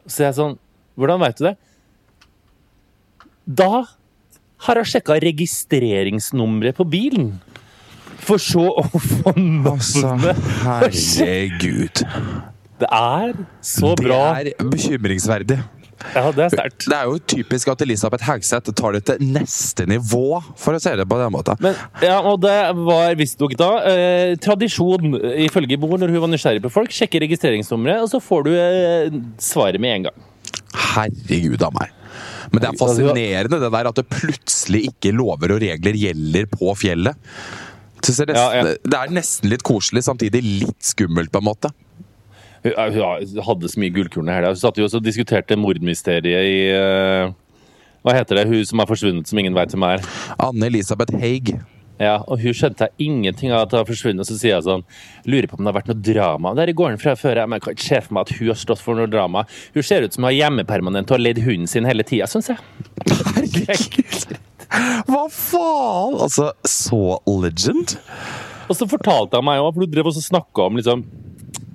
Så 0.10 0.26
jeg 0.26 0.38
sånn, 0.38 0.58
hvordan 1.00 1.22
vet 1.22 1.40
du 1.40 1.46
det? 1.48 1.56
Da 3.46 3.72
har 4.66 4.82
jeg 4.82 4.92
sjekka 4.94 5.18
registreringsnummeret 5.24 6.78
på 6.78 6.86
bilen. 6.90 7.32
For 8.26 8.42
så 8.42 8.66
å 8.82 8.84
få 9.00 9.34
navnet. 9.38 10.38
herregud. 10.66 12.04
Det 12.80 12.90
er 12.96 13.34
så 13.66 13.94
bra. 14.00 14.22
Det 14.44 14.54
er 14.56 14.72
bekymringsverdig. 14.72 15.60
Ja, 16.14 16.24
det 16.34 16.46
er 16.46 16.54
sterkt. 16.54 16.86
Det 16.88 16.96
er 16.96 17.10
jo 17.10 17.20
typisk 17.34 17.70
at 17.74 17.84
Elisabeth 17.84 18.26
Hagseth 18.28 18.74
tar 18.78 18.96
det 18.96 19.04
til 19.10 19.24
neste 19.36 19.86
nivå, 19.90 20.40
for 20.60 20.78
å 20.78 20.82
si 20.82 20.94
det 20.96 21.06
på 21.10 21.20
den 21.20 21.34
måten. 21.36 21.60
Men, 21.64 21.78
ja, 22.04 22.18
og 22.24 22.40
det 22.46 22.56
var 22.80 23.18
visstnok 23.20 23.56
da 23.60 23.70
eh, 23.90 24.34
tradisjon, 24.42 25.20
ifølge 25.46 25.80
Bo, 25.80 25.92
når 26.00 26.16
hun 26.16 26.24
var 26.26 26.32
nysgjerrig 26.34 26.64
på 26.64 26.74
folk, 26.74 26.96
sjekke 26.96 27.22
registreringsnummeret, 27.26 28.06
og 28.06 28.12
så 28.14 28.24
får 28.24 28.48
du 28.48 28.52
eh, 28.56 29.22
svaret 29.44 29.82
med 29.84 29.98
en 29.98 30.10
gang. 30.10 30.28
Herregud 30.96 31.64
av 31.66 31.76
meg. 31.78 31.96
Men 32.50 32.64
det 32.64 32.72
er 32.72 32.80
fascinerende 32.80 33.60
det 33.62 33.72
der 33.76 33.90
at 33.92 34.00
det 34.00 34.08
plutselig 34.10 34.88
ikke 34.90 35.14
lover 35.14 35.54
og 35.56 35.62
regler 35.62 35.98
gjelder 36.00 36.48
på 36.50 36.74
fjellet. 36.80 37.20
Det, 38.00 38.16
er 38.24 38.32
nesten, 38.32 38.72
det 38.88 38.98
er 38.98 39.14
nesten 39.14 39.52
litt 39.52 39.64
koselig, 39.68 40.06
samtidig 40.08 40.42
litt 40.46 40.88
skummelt, 40.88 41.32
på 41.34 41.42
en 41.44 41.50
måte. 41.50 41.72
Hun, 42.64 43.42
hadde 43.46 43.72
så 43.72 43.82
mye 43.82 43.94
gullkorn 43.96 44.30
i 44.30 44.36
helga. 44.36 44.54
Hun 44.54 44.62
satt 44.62 44.80
jo 44.80 44.88
også 44.88 45.00
og 45.00 45.06
diskuterte 45.08 45.58
mordmysteriet 45.60 46.48
i 46.52 46.62
eh, 46.76 47.34
Hva 48.04 48.16
heter 48.18 48.42
det? 48.42 48.48
Hun 48.52 48.64
som 48.68 48.82
er 48.84 48.90
forsvunnet, 48.90 49.30
som 49.30 49.40
ingen 49.42 49.56
veit 49.56 49.76
hvem 49.76 49.86
er. 49.88 50.08
Anne 50.40 50.72
Elisabeth 50.72 51.16
Haig. 51.20 51.56
Ja, 52.00 52.22
og 52.32 52.40
hun 52.40 52.56
skjønte 52.56 52.88
ingenting 53.02 53.52
av 53.52 53.66
at 53.66 53.74
hun 53.74 53.82
har 53.82 53.88
forsvunnet. 53.90 54.28
Så 54.28 54.38
sier 54.40 54.56
jeg 54.56 54.66
sånn 54.68 54.86
Lurer 55.28 55.50
på 55.52 55.58
om 55.60 55.66
det 55.66 55.74
har 55.74 55.80
vært 55.82 55.90
noe 55.92 56.00
drama 56.00 56.54
der 56.56 56.72
i 56.72 56.76
gården 56.76 57.00
fra 57.02 57.16
før. 57.20 57.42
Jeg 57.44 57.64
kan 57.66 57.76
ikke 57.76 57.88
se 57.90 58.02
for 58.06 58.16
meg 58.16 58.28
at 58.28 58.36
hun 58.38 58.52
har 58.52 58.60
stått 58.62 58.84
for 58.84 59.00
noe 59.00 59.12
drama. 59.12 59.44
Hun 59.76 59.86
ser 59.86 60.08
ut 60.08 60.16
som 60.16 60.24
hun 60.24 60.32
har 60.32 60.38
hjemmepermanent 60.38 61.12
og 61.12 61.18
har 61.18 61.26
ledd 61.26 61.42
hunden 61.44 61.68
sin 61.68 61.88
hele 61.90 62.08
tida, 62.08 62.30
syns 62.32 62.54
jeg. 62.54 62.60
Herregud! 63.36 64.38
Hva 65.10 65.26
faen? 65.34 66.20
Altså, 66.24 66.52
så 66.68 67.20
legend. 67.42 67.98
Og 68.70 68.78
så 68.78 68.88
fortalte 68.88 69.40
han 69.40 69.48
meg 69.48 69.64
òg, 69.64 69.74
for 69.74 69.84
du 69.84 69.92
drev 69.92 70.12
også 70.12 70.24
snakka 70.24 70.70
om 70.70 70.78
liksom 70.80 71.04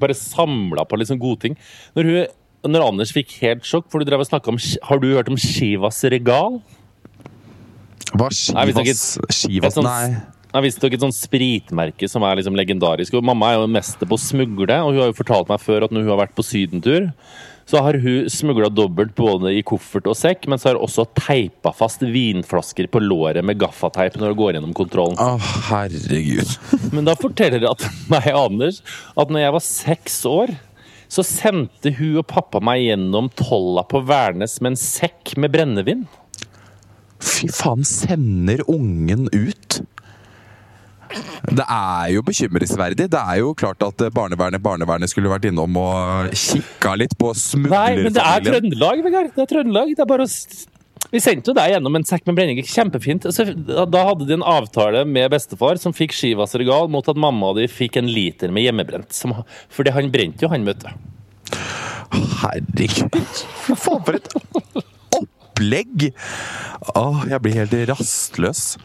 Bare 0.00 0.16
samla 0.18 0.85
på 0.88 0.98
liksom 1.00 1.20
godting. 1.22 1.57
Når, 1.96 2.11
hun, 2.11 2.72
når 2.72 2.87
Anders 2.88 3.12
fikk 3.14 3.37
helt 3.42 3.66
sjokk, 3.68 3.88
for 3.92 4.00
du 4.02 4.09
drev 4.09 4.24
og 4.24 4.28
snakka 4.30 4.52
om 4.52 4.59
Har 4.88 5.02
du 5.02 5.11
hørt 5.14 5.30
om 5.33 5.37
Shivas 5.40 6.02
regal? 6.12 6.61
Hva 8.14 8.28
Shivas, 9.30 9.74
sånt- 9.74 9.88
Nei. 9.88 10.22
Jeg 10.54 10.62
visste 10.68 10.87
ikke 10.87 10.94
et 11.00 11.02
sånt 11.02 11.16
spritmerke 11.18 12.07
som 12.09 12.22
er 12.22 12.37
liksom 12.38 12.54
legendarisk. 12.54 13.16
Og 13.18 13.24
mamma 13.26 13.48
er 13.50 13.57
jo 13.59 13.66
mester 13.66 14.07
på 14.07 14.14
å 14.14 14.22
smugle, 14.22 14.76
og 14.85 14.92
hun 14.92 15.00
har 15.02 15.09
jo 15.11 15.16
fortalt 15.18 15.48
meg 15.50 15.59
før 15.59 15.83
at 15.88 15.90
når 15.90 16.04
hun 16.04 16.12
har 16.14 16.20
vært 16.28 16.37
på 16.37 16.44
sydentur, 16.46 17.09
så 17.64 17.81
har 17.85 17.96
hun 18.00 18.29
smugla 18.31 18.68
dobbelt 18.68 19.14
både 19.16 19.55
i 19.57 19.62
koffert 19.66 20.09
og 20.11 20.16
sekk, 20.18 20.48
men 20.50 20.61
så 20.61 20.70
har 20.70 20.79
hun 20.79 20.85
også 20.87 21.07
teipa 21.16 21.72
fast 21.77 22.05
vinflasker 22.05 22.90
på 22.92 23.00
låret 23.03 23.44
med 23.46 23.59
gaffateip 23.61 24.18
når 24.20 24.35
hun 24.35 24.40
går 24.40 24.53
gjennom 24.59 24.74
kontrollen. 24.77 25.16
Å, 25.20 25.38
herregud. 25.70 26.53
Men 26.94 27.09
da 27.09 27.16
forteller 27.18 27.64
at 27.70 27.87
meg 28.12 28.29
Anders 28.35 28.83
at 29.16 29.33
når 29.33 29.46
jeg 29.46 29.57
var 29.57 29.64
seks 29.64 30.18
år, 30.29 30.53
så 31.09 31.24
sendte 31.27 31.92
hun 31.94 32.20
og 32.20 32.29
pappa 32.29 32.61
meg 32.64 32.83
gjennom 32.85 33.31
tolla 33.38 33.85
på 33.87 34.03
Værnes 34.09 34.59
med 34.61 34.74
en 34.74 34.81
sekk 34.81 35.35
med 35.40 35.55
brennevin. 35.55 36.05
Fy 37.24 37.48
faen, 37.55 37.85
sender 37.88 38.64
ungen 38.68 39.29
ut? 39.33 39.81
Det 41.55 41.64
er 41.64 42.12
jo 42.14 42.22
bekymringsverdig. 42.27 43.09
Det 43.12 43.20
er 43.20 43.40
jo 43.40 43.55
klart 43.59 43.83
at 43.87 44.05
barnevernet, 44.14 44.62
barnevernet 44.64 45.11
skulle 45.12 45.33
vært 45.33 45.48
innom 45.48 45.77
og 45.81 46.31
kikka 46.35 46.94
litt 47.00 47.16
på 47.20 47.33
Nei, 47.64 47.96
men 48.00 48.14
det 48.14 48.22
er. 48.22 48.44
Trøndelag, 48.46 49.03
Vegard. 49.05 49.33
Det 49.35 49.44
er 49.44 49.50
Trøndelag. 49.53 49.92
Det 49.94 50.05
er 50.05 50.11
bare 50.11 50.27
å 50.27 50.33
Vi 51.14 51.20
sendte 51.22 51.53
jo 51.53 51.57
deg 51.57 51.74
gjennom 51.74 51.98
en 51.98 52.07
sekk 52.09 52.27
med 52.29 52.38
brenning. 52.38 52.62
Kjempefint. 52.66 53.29
Så 53.35 53.46
da 53.55 54.05
hadde 54.09 54.29
de 54.29 54.38
en 54.38 54.46
avtale 54.55 55.05
med 55.07 55.31
bestefar 55.35 55.79
som 55.83 55.94
fikk 55.94 56.16
Skivas 56.16 56.57
regal 56.59 56.90
mot 56.90 57.09
at 57.11 57.20
mamma 57.20 57.53
di 57.59 57.68
fikk 57.70 58.00
en 58.00 58.11
liter 58.11 58.55
med 58.55 58.66
hjemmebrent. 58.66 59.14
Som, 59.14 59.37
fordi 59.72 59.94
han 59.94 60.11
brente 60.14 60.46
jo, 60.46 60.50
han, 60.53 60.66
vet 60.66 60.83
du. 60.83 60.90
Herregud. 62.40 63.44
Faen, 63.68 64.03
for 64.05 64.18
et 64.18 64.92
opplegg! 65.54 66.10
Åh, 66.94 67.24
jeg 67.30 67.40
blir 67.44 67.54
helt 67.62 67.74
rastløs. 67.88 68.76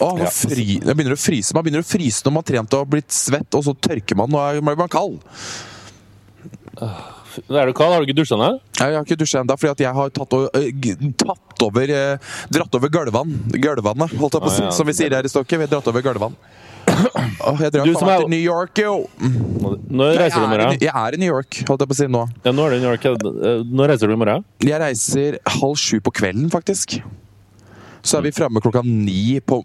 Åh, 0.00 0.18
Ja. 0.20 0.30
fri, 0.30 0.78
jeg 0.80 0.96
begynner 0.96 1.16
å 1.16 1.18
fryse. 1.20 1.52
Man 1.54 1.64
begynner 1.64 1.82
å 1.82 1.88
fryse 1.88 2.22
når 2.24 2.32
man 2.32 2.42
har 2.44 2.48
trent 2.52 2.74
og 2.74 2.88
blitt 2.88 3.10
svett, 3.10 3.54
og 3.54 3.64
så 3.64 3.74
tørker 3.74 4.16
man 4.16 4.32
og 4.32 4.62
blir 4.64 4.76
man 4.76 4.88
kald. 4.88 5.20
Er 6.80 7.66
du 7.66 7.72
kald? 7.72 7.92
Har 7.92 8.00
du 8.00 8.06
ikke 8.08 8.16
dusja 8.16 8.36
ennå? 8.36 8.60
Jeg 8.78 8.94
har 8.96 9.04
ikke 9.04 9.18
dusja 9.20 9.40
ennå, 9.42 9.56
fordi 9.58 9.84
jeg 9.84 9.94
har 9.94 10.10
tatt, 10.10 10.32
øh, 10.32 11.12
tatt 11.16 11.62
over 11.62 11.86
Dratt 12.50 12.74
over 12.74 12.88
gulvene. 12.88 13.38
Gulvene, 13.60 14.08
holdt 14.18 14.34
jeg 14.34 14.42
på 14.42 14.48
å 14.48 14.54
si. 14.54 14.62
Ah, 14.62 14.66
ja. 14.66 14.70
Som 14.70 14.86
vi 14.86 14.92
sier 14.92 15.10
her 15.14 15.22
i 15.24 15.28
Stokke. 15.28 15.56
Vi 15.58 15.66
har 15.66 15.70
dratt 15.70 15.88
over 15.88 16.02
gulvene. 16.02 16.34
Åh, 17.00 17.60
jeg 17.64 17.72
drar 17.72 17.84
Du 17.86 17.92
faen 17.92 17.98
som 17.98 18.06
meg 18.08 18.14
er- 18.16 18.24
til 18.24 18.30
New 18.34 18.42
York, 18.44 18.78
jo! 18.78 18.94
Nå 19.20 20.06
Jeg 20.12 20.18
reiser 20.20 20.40
du 20.40 20.44
i 20.44 20.44
er, 20.44 20.46
i- 20.46 20.56
morgen? 20.56 20.78
jeg 20.80 20.92
er 20.94 21.14
i 21.14 21.20
New 21.22 21.30
York, 21.34 21.60
holdt 21.68 21.80
jeg 21.84 21.88
på 21.90 21.96
å 21.96 22.00
si 22.00 22.06
nå. 22.06 22.22
Ja, 22.44 22.52
nå 22.52 22.66
er 22.66 22.70
du 22.70 22.76
i 22.76 22.80
New 22.80 22.90
York. 22.90 23.04
ja. 23.04 23.14
Når 23.80 23.88
reiser 23.94 24.06
du 24.06 24.12
i 24.12 24.20
morgen? 24.20 24.44
Jeg 24.60 24.80
reiser 24.80 25.38
halv 25.46 25.76
sju 25.80 26.00
på 26.00 26.12
kvelden, 26.12 26.50
faktisk. 26.50 27.00
Så 28.02 28.18
er 28.18 28.22
vi 28.22 28.30
framme 28.32 28.60
klokka 28.64 28.82
ni 28.84 29.40
på 29.40 29.62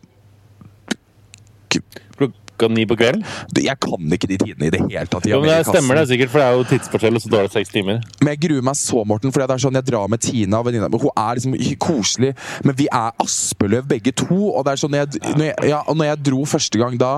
Klokka 2.55 2.73
ni 2.73 2.85
på 2.87 2.95
kvelden? 2.95 3.23
Jeg 3.59 3.75
kan 3.83 4.13
ikke 4.15 4.29
de 4.31 4.37
tidene 4.39 4.69
i 4.69 4.71
det 4.71 4.81
hele 4.85 5.05
tatt. 5.11 5.27
Jo, 5.27 5.41
men 5.43 5.51
det 5.51 5.67
stemmer 5.67 5.99
det 5.99 6.07
sikkert, 6.11 6.31
for 6.31 6.41
det 6.41 6.47
er 6.47 6.55
jo 6.55 6.67
tidsforskjell, 6.69 7.17
og 7.19 7.23
så 7.23 7.31
tar 7.33 7.47
det 7.47 7.53
seks 7.55 7.73
timer. 7.73 8.01
Men 8.21 8.31
jeg 8.33 8.41
gruer 8.45 8.65
meg 8.69 8.77
så, 8.79 9.03
Morten, 9.07 9.33
for 9.33 9.43
det 9.43 9.55
er 9.55 9.63
sånn 9.65 9.79
jeg 9.79 9.87
drar 9.89 10.11
med 10.11 10.23
Tina 10.23 10.61
og 10.61 10.69
venninna 10.69 10.89
mi. 10.91 10.99
Hun 11.01 11.11
er 11.19 11.39
liksom 11.39 11.55
koselig, 11.83 12.31
men 12.63 12.77
vi 12.79 12.87
er 12.87 13.11
Aspeløv 13.23 13.89
begge 13.89 14.13
to. 14.15 14.37
Og 14.53 14.63
det 14.65 14.75
er 14.75 14.81
sånn 14.81 14.95
når 14.95 15.03
jeg, 15.03 15.21
når 15.35 15.45
jeg, 15.49 15.57
ja, 15.71 15.81
og 15.83 15.99
når 15.99 16.09
jeg 16.11 16.21
dro 16.29 16.45
første 16.55 16.81
gang 16.81 16.99
da 17.01 17.11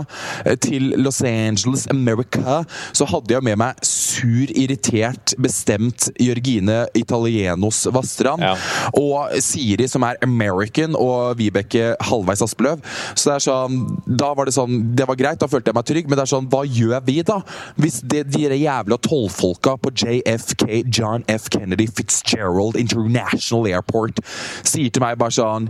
eh, 0.43 0.57
til 0.67 0.89
Los 0.97 1.21
Angeles, 1.21 1.85
America, 1.93 2.61
så 2.97 3.07
hadde 3.09 3.37
jeg 3.37 3.45
med 3.45 3.61
meg 3.61 3.85
sur, 3.85 4.49
irritert, 4.57 5.35
bestemt 5.41 6.09
Jørgine 6.21 6.85
Italienos 6.97 7.83
Vassdrand. 7.93 8.41
Ja. 8.41 8.55
Og 8.97 9.37
Siri, 9.43 9.85
som 9.91 10.05
er 10.07 10.17
American, 10.25 10.97
og 10.97 11.37
Vibeke 11.37 11.93
halvveis 12.09 12.41
Aspeløv. 12.45 12.81
Så 13.13 13.29
det 13.29 13.35
er 13.37 13.45
sånn 13.47 13.77
Da 14.17 14.29
var 14.37 14.47
det 14.47 14.53
sånn 14.55 14.79
Det 14.97 15.05
var 15.07 15.17
greit, 15.19 15.26
da 15.35 15.47
følte 15.47 15.69
jeg 15.69 15.75
meg 15.75 15.85
trygg, 15.85 16.07
men 16.07 16.17
det 16.17 16.23
er 16.23 16.31
sånn 16.31 16.47
Hva 16.51 16.63
gjør 16.63 17.03
vi, 17.03 17.21
da? 17.27 17.41
Hvis 17.75 17.99
det, 18.03 18.23
de 18.31 18.47
jævla 18.47 18.97
tollfolka 18.97 19.75
på 19.81 19.91
JFK, 19.91 20.83
John 20.87 21.23
F. 21.27 21.49
Kennedy 21.49 21.87
Fitzgerald 21.87 22.75
International 22.79 23.67
Airport, 23.67 24.21
sier 24.63 24.89
til 24.89 25.03
meg 25.03 25.17
bare 25.19 25.35
sånn 25.35 25.67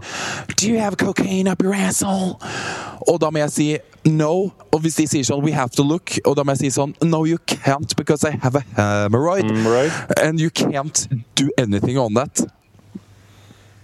Do 0.56 0.70
you 0.70 0.80
have 0.80 0.98
cocaine 0.98 1.48
up 1.48 1.63
your 1.63 1.74
asshole? 1.74 2.38
Og 3.08 3.20
da 3.24 3.32
må 3.32 3.39
jeg 3.46 3.52
si 3.52 3.67
no. 4.08 4.52
Og 4.74 4.82
hvis 4.84 4.96
de 5.00 5.08
sier 5.08 5.26
sånn 5.28 5.43
We 5.46 5.56
have 5.56 5.74
to 5.78 5.84
look, 5.84 6.13
og 6.26 6.36
da 6.38 6.43
må 6.46 6.54
jeg 6.56 6.67
si 6.67 6.76
sånn 6.78 6.93
No, 7.04 7.24
you 7.26 7.39
can't 7.48 7.96
because 7.98 8.24
I 8.28 8.38
have 8.43 8.56
a 8.56 8.63
hemorrhoid. 8.78 9.50
right. 9.65 9.91
And 10.22 10.39
you 10.39 10.50
can't 10.50 11.08
do 11.36 11.50
anything 11.58 11.98
on 11.98 12.13
that. 12.13 12.46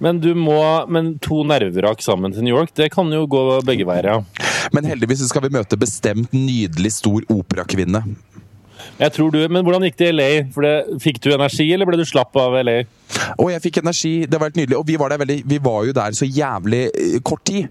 Men 0.04 0.20
du 0.20 0.34
må 0.36 0.86
Men 0.92 1.18
to 1.24 1.44
nerverak 1.48 2.02
sammen 2.04 2.34
til 2.34 2.44
New 2.44 2.56
York, 2.56 2.74
det 2.76 2.92
kan 2.92 3.08
jo 3.14 3.26
gå 3.28 3.62
begge 3.64 3.86
veier, 3.88 4.10
ja. 4.10 4.50
Men 4.74 4.88
heldigvis 4.90 5.22
skal 5.30 5.46
vi 5.46 5.54
møte 5.54 5.78
bestemt 5.80 6.34
nydelig 6.34 6.96
stor 6.98 7.26
operakvinne. 7.32 8.04
Jeg 9.00 9.14
tror 9.16 9.32
du, 9.32 9.40
Men 9.48 9.64
hvordan 9.64 9.86
gikk 9.88 9.98
det 10.00 10.10
i 10.12 10.16
LA? 10.16 10.30
For 10.54 10.66
det, 10.66 11.02
Fikk 11.04 11.22
du 11.24 11.32
energi, 11.34 11.70
eller 11.74 11.88
ble 11.88 12.00
du 12.00 12.06
slapp 12.08 12.36
av 12.40 12.58
LA? 12.66 12.82
Og 13.38 13.52
jeg 13.54 13.64
fikk 13.68 13.80
energi. 13.84 14.14
Det 14.28 14.40
var 14.40 14.50
helt 14.52 14.60
nydelig. 14.60 14.80
Og 14.80 14.88
vi 14.88 14.98
var, 15.00 15.16
veldig, 15.18 15.40
vi 15.46 15.60
var 15.64 15.86
jo 15.88 15.96
der 15.96 16.18
så 16.18 16.28
jævlig 16.28 16.84
eh, 16.90 17.20
kort 17.26 17.46
tid. 17.48 17.70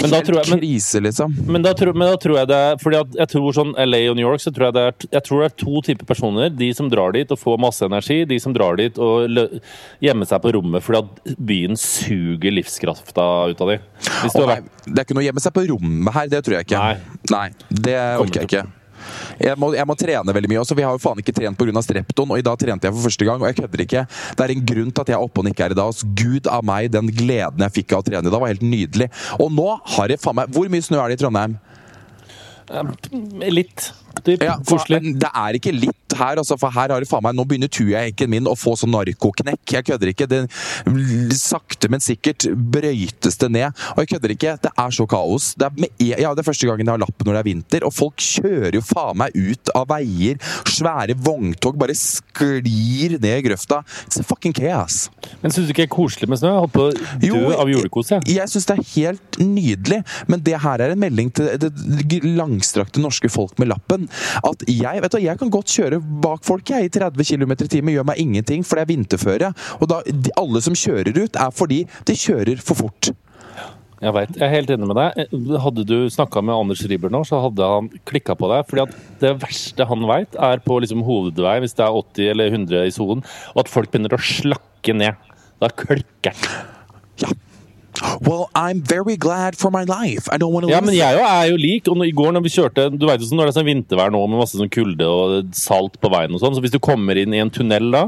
Men 0.00 0.10
da 0.10 0.20
tror 0.22 0.36
jeg- 0.38 0.50
men- 0.50 0.60
krise, 0.60 1.00
liksom. 1.02 1.34
Men 1.46 1.62
da, 1.62 1.72
tror, 1.74 1.92
men 1.94 2.08
da 2.12 2.16
tror 2.16 2.36
jeg 2.38 2.48
det 2.48 2.56
er 2.56 2.76
fordi 2.76 3.00
at 3.00 3.14
jeg 3.18 3.28
tror 3.28 3.52
sånn 3.52 3.74
LA 3.76 4.08
og 4.10 4.16
New 4.16 4.26
York 4.28 4.40
så 4.40 4.52
tror 4.54 4.66
jeg 4.68 4.74
det 4.74 4.84
er, 4.86 5.08
jeg 5.18 5.24
tror 5.24 5.42
det 5.42 5.48
er 5.52 5.56
to 5.64 5.82
typer 5.82 6.06
personer. 6.06 6.50
De 6.56 6.72
som 6.72 6.88
drar 6.88 7.12
dit 7.12 7.30
og 7.30 7.38
får 7.38 7.58
masse 7.58 7.82
energi. 7.82 8.24
De 8.26 8.38
som 8.38 8.52
drar 8.54 8.76
dit 8.76 8.96
og 8.98 9.28
gjemmer 10.00 10.26
seg 10.26 10.40
på 10.42 10.52
rommet 10.54 10.82
fordi 10.82 10.98
at 11.02 11.36
byen 11.38 11.76
suger 11.76 12.50
livskrafta 12.54 13.50
ut 13.50 13.60
av 13.60 13.68
dem. 13.74 13.80
Det 14.86 14.98
er 14.98 15.04
ikke 15.04 15.14
noe 15.14 15.24
å 15.24 15.28
gjemme 15.32 15.40
seg 15.42 15.52
på 15.52 15.66
rommet 15.68 16.14
her, 16.14 16.26
det 16.28 16.44
tror 16.44 16.58
jeg 16.58 16.66
ikke. 16.68 16.78
Nei. 16.78 16.96
Nei, 17.30 17.48
det 17.70 17.98
orker 18.20 18.40
jeg 18.42 18.48
ikke. 18.48 18.66
Jeg 19.42 19.58
må, 19.60 19.72
jeg 19.76 19.88
må 19.88 19.96
trene 19.98 20.34
veldig 20.34 20.50
mye. 20.52 20.62
Også, 20.62 20.76
vi 20.78 20.86
har 20.86 20.96
jo 20.96 21.02
faen 21.02 21.22
ikke 21.22 21.34
trent 21.36 21.58
pga. 21.58 21.84
strepton, 21.84 22.34
og 22.34 22.40
i 22.40 22.46
dag 22.46 22.58
trente 22.60 22.88
jeg 22.88 22.96
for 22.96 23.08
første 23.08 23.28
gang. 23.28 23.42
Og 23.42 23.50
jeg 23.50 23.58
kødder 23.60 23.84
ikke. 23.84 24.04
Det 24.08 24.46
er 24.46 24.54
en 24.54 24.66
grunn 24.72 24.90
til 24.92 25.04
at 25.04 25.12
jeg 25.12 25.18
er 25.18 25.28
oppe 25.28 25.42
og 25.42 25.52
ikke 25.52 25.68
er 25.68 25.76
i 25.76 25.78
dag. 25.78 25.94
Så 25.94 26.10
Gud 26.18 26.50
av 26.50 26.66
meg, 26.66 26.90
den 26.94 27.12
gleden 27.14 27.64
jeg 27.66 27.76
fikk 27.80 27.94
av 27.94 28.04
å 28.04 28.08
trene 28.08 28.26
i 28.26 28.32
dag, 28.32 28.42
var 28.42 28.52
helt 28.52 28.66
nydelig. 28.66 29.10
Og 29.38 29.52
nå 29.54 29.70
har 29.96 30.12
jeg 30.12 30.22
faen 30.22 30.38
meg 30.38 30.52
Hvor 30.54 30.68
mye 30.70 30.84
snø 30.84 31.00
er 31.02 31.12
det 31.12 31.18
i 31.18 31.22
Trondheim? 31.24 31.58
litt 33.48 33.78
typ, 33.80 34.07
Ja, 34.28 34.58
for, 34.66 34.82
det 34.88 35.30
er 35.30 35.56
ikke 35.56 35.72
litt 35.72 36.16
her, 36.18 36.40
altså, 36.40 36.56
for 36.60 36.72
her 36.74 36.92
har 36.92 37.02
det 37.02 37.08
faen 37.08 37.24
meg 37.24 37.36
Nå 37.36 37.44
begynner 37.48 37.70
tujaenken 37.72 38.30
min 38.32 38.48
å 38.48 38.54
få 38.58 38.74
sånn 38.78 38.92
narkoknekk. 38.94 39.62
Jeg 39.76 39.86
kødder 39.88 40.12
ikke. 40.12 40.26
Det, 40.30 40.40
sakte, 41.38 41.90
men 41.92 42.02
sikkert 42.02 42.48
brøytes 42.48 43.38
det 43.40 43.50
ned. 43.54 43.84
Og 43.94 44.02
jeg 44.02 44.12
kødder 44.14 44.34
ikke. 44.34 44.54
Det 44.64 44.72
er 44.72 44.94
så 44.94 45.06
kaos. 45.10 45.52
Det 45.58 45.68
er, 45.68 45.76
med, 45.84 45.92
e- 46.00 46.18
ja, 46.24 46.32
det 46.34 46.42
er 46.42 46.48
første 46.48 46.68
gangen 46.68 46.86
jeg 46.86 46.94
har 46.94 47.02
lappen 47.02 47.28
når 47.28 47.38
det 47.38 47.42
er 47.42 47.48
vinter, 47.48 47.86
og 47.86 47.94
folk 47.94 48.24
kjører 48.24 48.78
jo 48.78 48.84
faen 48.84 49.20
meg 49.22 49.36
ut 49.36 49.72
av 49.76 49.88
veier. 49.92 50.40
Svære 50.68 51.16
vogntog 51.28 51.78
bare 51.80 51.96
sklir 51.98 53.18
ned 53.18 53.30
i 53.36 53.44
grøfta. 53.46 53.82
It's 54.08 54.22
fucking 54.26 54.56
chaos. 54.56 55.06
Men 55.42 55.54
syns 55.54 55.68
du 55.68 55.74
ikke 55.74 55.84
det 55.84 55.90
er 55.90 55.94
koselig 55.94 56.30
med 56.30 56.40
snø? 56.40 56.52
Jeg 56.54 56.64
holdt 56.64 56.74
på 56.74 56.86
å 56.88 56.92
dø 56.94 57.28
Jo, 57.28 57.42
av 57.58 57.70
julekos, 57.70 58.12
jeg. 58.14 58.26
Jeg 58.38 58.52
syns 58.52 58.68
det 58.68 58.78
er 58.78 58.86
helt 58.94 59.40
nydelig, 59.42 60.00
men 60.30 60.42
det 60.44 60.56
her 60.64 60.84
er 60.84 60.94
en 60.94 61.02
melding 61.02 61.30
til 61.34 61.50
det 61.60 62.22
langstrakte 62.24 63.02
norske 63.02 63.30
folk 63.32 63.58
med 63.60 63.70
lappen. 63.72 63.97
At 64.46 64.64
jeg 64.70 65.04
vet 65.04 65.14
du, 65.14 65.20
jeg 65.24 65.40
kan 65.40 65.52
godt 65.52 65.72
kjøre 65.74 66.02
bak 66.24 66.44
folk 66.46 66.74
jeg, 66.74 66.88
i 66.88 66.92
30 66.92 67.30
km 67.30 67.54
i 67.56 67.70
timen, 67.70 67.94
gjør 67.96 68.10
meg 68.10 68.20
ingenting, 68.22 68.66
for 68.66 68.78
det 68.78 68.86
er 68.86 68.92
vinterføre. 68.92 69.54
Og 69.78 69.88
da, 69.90 70.02
de, 70.06 70.34
alle 70.40 70.62
som 70.64 70.76
kjører 70.78 71.16
ut, 71.16 71.38
er 71.38 71.54
fordi 71.54 71.84
de 72.08 72.18
kjører 72.18 72.62
for 72.62 72.78
fort. 72.84 73.10
Jeg 73.98 74.14
vet, 74.14 74.36
jeg 74.38 74.46
er 74.46 74.52
helt 74.52 74.70
enig 74.70 74.86
med 74.86 74.98
deg. 74.98 75.32
Hadde 75.58 75.84
du 75.88 75.96
snakka 76.14 76.42
med 76.44 76.54
Anders 76.54 76.84
Riiber 76.86 77.10
nå, 77.10 77.24
så 77.26 77.40
hadde 77.42 77.66
han 77.66 77.88
klikka 78.06 78.36
på 78.38 78.50
deg. 78.52 78.68
fordi 78.68 78.84
at 78.84 78.94
det 79.24 79.32
verste 79.42 79.88
han 79.90 80.06
veit, 80.06 80.38
er 80.38 80.62
på 80.62 80.78
liksom 80.84 81.02
hovedvei, 81.06 81.56
hvis 81.64 81.74
det 81.74 81.86
er 81.86 81.98
80 81.98 82.30
eller 82.34 82.54
100 82.60 82.86
i 82.86 82.94
sonen, 82.94 83.24
og 83.56 83.64
at 83.64 83.72
folk 83.72 83.90
begynner 83.90 84.14
å 84.14 84.22
slakke 84.22 84.94
ned. 84.94 85.18
Da 85.58 85.72
klikker 85.74 86.30
han. 86.30 86.74
Ja. 87.24 87.34
Well, 88.20 88.48
I'm 88.54 88.80
very 88.82 89.16
glad 89.16 89.56
for 89.58 89.70
my 89.70 89.84
life. 89.84 90.28
I 90.32 90.38
don't 90.38 90.52
want 90.52 90.66
to 90.66 90.72
Ja, 90.72 90.80
men 90.84 90.94
jeg 90.94 91.18
er 91.18 91.46
jo 91.50 91.56
lik. 91.60 91.88
Og 91.88 92.04
i 92.06 92.12
går 92.14 92.34
når 92.36 92.44
vi 92.46 92.52
kjørte 92.54 92.88
Du 92.94 93.06
vet 93.08 93.22
jo 93.22 93.28
sånn 93.28 93.40
når 93.40 93.48
det 93.48 93.54
er 93.54 93.58
sånn 93.60 93.68
vintervær 93.68 94.12
nå 94.14 94.20
med 94.26 94.42
masse 94.42 94.58
sånn 94.58 94.70
kulde 94.72 95.08
og 95.08 95.54
salt 95.56 95.98
på 96.02 96.10
veien 96.12 96.34
og 96.34 96.42
sånn, 96.42 96.56
så 96.56 96.64
hvis 96.64 96.74
du 96.74 96.80
kommer 96.82 97.18
inn 97.18 97.34
i 97.34 97.42
en 97.42 97.52
tunnel 97.52 97.90
da, 97.94 98.04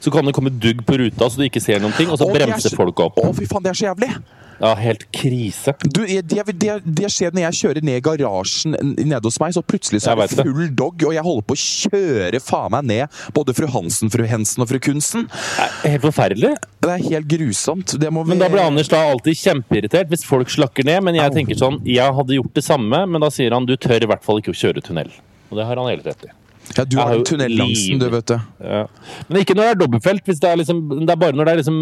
så 0.00 0.12
kan 0.14 0.26
det 0.26 0.34
komme 0.36 0.52
dugg 0.52 0.84
på 0.86 0.98
ruta 1.00 1.28
så 1.30 1.40
du 1.40 1.46
ikke 1.48 1.62
ser 1.64 1.82
noen 1.82 1.94
ting, 1.98 2.10
og 2.12 2.20
så 2.20 2.28
er 2.28 2.40
bremser 2.40 2.76
folk 2.76 3.04
opp. 3.04 3.20
Å, 3.20 3.34
fy 3.36 3.48
faen, 3.50 3.64
det 3.64 3.74
er 3.74 3.80
så 3.80 3.90
jævlig! 3.92 4.12
Ja, 4.60 4.74
helt 4.78 5.06
krise. 5.14 5.74
Du, 5.82 6.02
det, 6.06 6.44
det, 6.60 6.76
det 6.84 7.10
skjer 7.12 7.34
når 7.34 7.46
jeg 7.48 7.60
kjører 7.60 7.86
ned 7.86 7.98
i 7.98 8.04
garasjen 8.04 8.76
nede 9.00 9.22
hos 9.26 9.40
meg, 9.42 9.54
så 9.56 9.62
plutselig 9.66 10.02
så 10.04 10.14
er 10.14 10.22
det 10.22 10.44
full 10.44 10.68
dog, 10.76 11.02
og 11.06 11.16
jeg 11.16 11.24
holder 11.26 11.46
på 11.48 11.56
å 11.56 11.62
kjøre 11.64 12.42
faen 12.44 12.74
meg 12.74 12.88
ned 12.90 13.20
både 13.36 13.56
fru 13.56 13.68
Hansen, 13.74 14.12
fru 14.12 14.24
Hensen 14.28 14.64
og 14.64 14.70
fru 14.70 14.80
Kunsen. 14.84 15.26
Er 15.58 15.96
Helt 15.96 16.06
forferdelig. 16.06 16.54
Det 16.84 16.92
er 16.92 17.04
helt 17.08 17.28
grusomt. 17.30 17.96
Vi 18.00 18.10
Men 18.12 18.40
da 18.40 18.50
blir 18.52 18.64
Anders 18.64 18.90
da 18.92 19.02
alltid 19.08 19.38
kjempeirritert 19.40 20.10
hvis 20.12 20.26
folk 20.28 20.50
slakker 20.52 20.86
ned. 20.86 21.02
Men 21.06 21.18
jeg 21.18 21.34
tenker 21.34 21.58
sånn, 21.58 21.80
jeg 21.88 22.16
hadde 22.18 22.38
gjort 22.38 22.56
det 22.56 22.64
samme, 22.66 23.04
men 23.08 23.24
da 23.24 23.30
sier 23.32 23.54
han 23.56 23.68
du 23.68 23.76
tør 23.80 24.04
i 24.04 24.10
hvert 24.10 24.24
fall 24.26 24.42
ikke 24.42 24.54
å 24.54 24.60
kjøre 24.64 24.84
tunnel. 24.84 25.12
Og 25.50 25.60
det 25.60 25.68
har 25.68 25.80
han 25.80 25.90
helt 25.90 26.06
rett 26.06 26.26
i. 26.28 26.32
Ja, 26.72 26.84
du 26.88 26.96
har 26.96 27.10
har 27.10 27.14
en 27.14 27.20
jo 27.20 27.26
tunnel-Nansen, 27.28 28.00
du, 28.00 28.06
vet 28.10 28.30
du. 28.30 28.34
Ja. 28.64 28.86
Men 29.28 29.42
ikke 29.42 29.56
når 29.56 29.66
det 29.66 29.74
er 29.74 29.80
dobbeltfelt. 29.82 30.24
Det, 30.26 30.48
er 30.48 30.58
liksom, 30.62 30.80
det 31.04 31.12
er 31.12 31.20
bare 31.20 31.36
når 31.36 31.46
det 31.48 31.52
er 31.52 31.60
liksom 31.60 31.78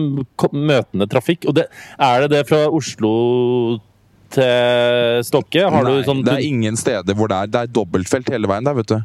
møtende 0.58 1.08
trafikk. 1.10 1.46
Og 1.48 1.56
det, 1.56 1.68
er 2.02 2.24
det 2.24 2.30
det 2.34 2.42
fra 2.50 2.64
Oslo 2.66 3.12
til 4.34 5.22
Stokke? 5.28 5.64
Har 5.68 5.86
Nei, 5.86 6.00
du 6.02 6.08
sånn 6.08 6.24
det 6.26 6.34
er 6.34 6.48
ingen 6.48 6.78
steder 6.80 7.16
hvor 7.16 7.30
det 7.30 7.38
er 7.38 7.52
Det 7.52 7.62
er 7.62 7.72
dobbeltfelt 7.78 8.32
hele 8.34 8.50
veien 8.50 8.68
der, 8.68 8.76
vet 8.80 8.90
du. 8.90 8.98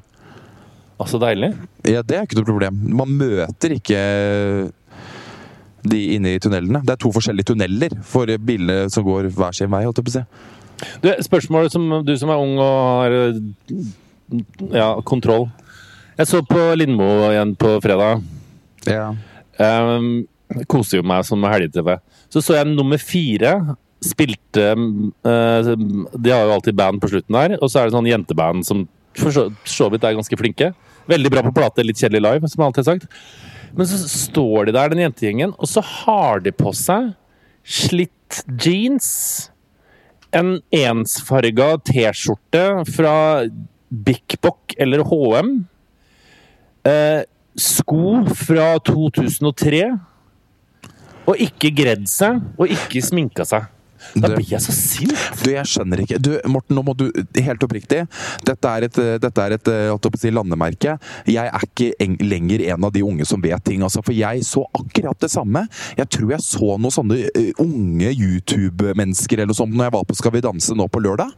Altså 0.97 1.21
deilig. 1.21 1.51
Ja, 1.85 2.01
det 2.01 2.17
er 2.17 2.25
ikke 2.25 2.39
noe 2.39 2.49
problem. 2.49 2.81
Man 2.97 3.13
møter 3.19 3.77
ikke 3.77 4.01
de 5.87 5.99
inne 6.17 6.33
i 6.35 6.41
tunnelene. 6.41 6.81
Det 6.83 6.95
er 6.95 7.01
to 7.03 7.13
forskjellige 7.15 7.51
tunneler 7.51 7.93
for 8.03 8.31
bilene 8.49 8.87
som 8.91 9.05
går 9.05 9.29
hver 9.37 9.55
sin 9.55 9.69
vei. 9.71 9.85
holdt 9.85 10.01
jeg 10.01 10.09
på 10.09 10.15
å 10.15 10.17
si. 10.17 10.25
Du, 11.01 11.07
spørsmålet 11.25 11.73
som 11.73 11.85
du 12.05 12.11
som 12.19 12.33
er 12.33 12.41
ung 12.41 12.57
og 12.57 12.73
har 13.01 13.15
ja, 14.73 14.89
kontroll. 15.05 15.47
Jeg 16.17 16.29
så 16.31 16.41
på 16.41 16.61
Lindmo 16.73 17.07
igjen 17.29 17.53
på 17.59 17.75
fredag. 17.83 18.23
Ja. 18.89 19.11
Um, 19.61 20.25
koser 20.69 21.01
jo 21.01 21.05
meg 21.05 21.25
sånn 21.27 21.41
med 21.43 21.53
helge-TV. 21.53 21.97
Så 22.33 22.41
så 22.41 22.57
jeg 22.57 22.71
nummer 22.71 23.01
fire 23.01 23.53
spilte 24.03 24.71
uh, 24.77 25.69
De 25.73 26.29
har 26.33 26.43
jo 26.45 26.53
alltid 26.53 26.77
band 26.77 27.01
på 27.01 27.09
slutten 27.11 27.37
der, 27.37 27.55
og 27.61 27.69
så 27.69 27.81
er 27.81 27.87
det 27.87 27.95
sånn 27.97 28.09
jenteband 28.09 28.65
som 28.65 28.85
for 29.17 29.33
så 29.33 29.47
så 29.65 29.89
vidt 29.93 30.05
er 30.05 30.17
ganske 30.17 30.39
flinke. 30.39 30.71
Veldig 31.09 31.31
bra 31.33 31.45
på 31.45 31.53
plate, 31.55 31.85
litt 31.85 32.01
kjedelig 32.01 32.23
live, 32.25 32.49
som 32.49 32.61
jeg 32.61 32.67
alltid 32.71 32.83
har 32.83 32.89
sagt. 32.97 33.21
Men 33.77 33.89
så 33.89 34.01
står 34.09 34.67
de 34.67 34.75
der, 34.75 34.91
den 34.93 35.05
jentegjengen, 35.05 35.53
og 35.57 35.69
så 35.69 35.83
har 35.85 36.41
de 36.45 36.53
på 36.53 36.73
seg 36.77 37.13
slitt 37.67 38.41
jeans, 38.63 39.07
en 40.35 40.57
ensfarga 40.75 41.75
T-skjorte 41.87 42.63
fra 42.89 43.15
Bik 43.89 44.37
Bok 44.43 44.75
eller 44.77 45.05
HM, 45.07 45.53
eh, 46.87 47.23
sko 47.57 48.21
fra 48.37 48.75
2003, 48.87 49.81
og 51.27 51.41
ikke 51.43 51.73
gredd 51.75 52.05
seg, 52.09 52.39
og 52.55 52.71
ikke 52.71 53.03
sminka 53.03 53.47
seg. 53.47 53.67
Da 54.15 54.29
blir 54.31 54.45
jeg 54.47 54.61
så 54.63 54.73
sint! 54.75 55.13
Du, 55.41 55.49
jeg 55.51 55.67
skjønner 55.67 56.01
ikke. 56.03 56.19
Du, 56.21 56.31
Morten, 56.51 56.77
nå 56.77 56.83
må 56.85 56.93
du 56.97 57.07
Helt 57.43 57.63
oppriktig. 57.65 58.03
Dette 58.45 58.71
er 58.71 58.85
et, 58.87 58.99
dette 59.23 59.43
er 59.43 59.55
et 59.57 59.71
eh, 59.71 60.09
si, 60.19 60.31
landemerke. 60.33 60.97
Jeg 61.29 61.49
er 61.49 61.65
ikke 61.65 61.89
en, 62.03 62.17
lenger 62.21 62.63
en 62.71 62.87
av 62.87 62.93
de 62.95 63.03
unge 63.05 63.27
som 63.27 63.41
vet 63.43 63.63
ting. 63.65 63.83
Altså, 63.85 64.03
for 64.05 64.15
jeg 64.15 64.45
så 64.47 64.63
akkurat 64.77 65.19
det 65.23 65.31
samme. 65.33 65.65
Jeg 65.97 66.09
tror 66.13 66.35
jeg 66.35 66.45
så 66.45 66.77
noen 66.77 66.93
sånne 66.93 67.19
eh, 67.29 67.51
unge 67.63 68.11
YouTube-mennesker 68.13 69.41
eller 69.41 69.51
noe 69.53 69.61
sånt 69.61 69.75
når 69.75 69.89
jeg 69.89 69.97
var 69.97 70.07
på 70.07 70.17
Skal 70.17 70.35
vi 70.37 70.43
danse 70.45 70.77
nå 70.77 70.87
på 70.91 71.03
lørdag. 71.03 71.33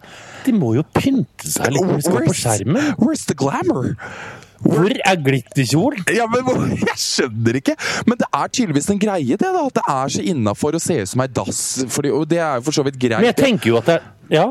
De 0.45 0.55
må 0.55 0.73
jo 0.77 0.85
pynte 0.95 1.49
seg 1.49 1.73
litt 1.73 1.85
når 1.85 1.99
de 1.99 2.07
skal 2.07 2.27
på 2.27 2.37
skjermen. 2.43 2.93
Where's 3.01 3.25
the 3.29 3.37
glamour? 3.39 3.95
Hvor 4.63 4.91
er 4.91 5.15
glitterkjolen? 5.23 6.03
Ja, 6.15 6.25
men 6.27 6.43
hvor- 6.43 6.65
Jeg 6.89 6.97
skjønner 6.99 7.59
ikke! 7.61 7.75
Men 8.07 8.17
det 8.19 8.27
er 8.33 8.47
tydeligvis 8.47 8.89
en 8.91 8.99
greie, 8.99 9.37
det. 9.37 9.39
da 9.39 9.65
At 9.65 9.73
det 9.79 9.85
er 9.87 10.07
så 10.17 10.25
innafor 10.33 10.75
å 10.75 10.81
se 10.83 11.01
ut 11.01 11.07
som 11.13 11.21
ei 11.23 11.27
dass. 11.27 11.61
Fordi, 11.89 12.11
og 12.11 12.27
det 12.29 12.39
er 12.43 12.59
jo 12.59 12.65
for 12.67 12.75
så 12.79 12.83
vidt 12.87 12.99
greit. 12.99 13.19
Men 13.21 13.31
jeg 13.31 13.39
tenker 13.39 13.71
jo 13.73 13.77
at 13.79 13.85
det 13.93 13.99
Ja. 14.35 14.47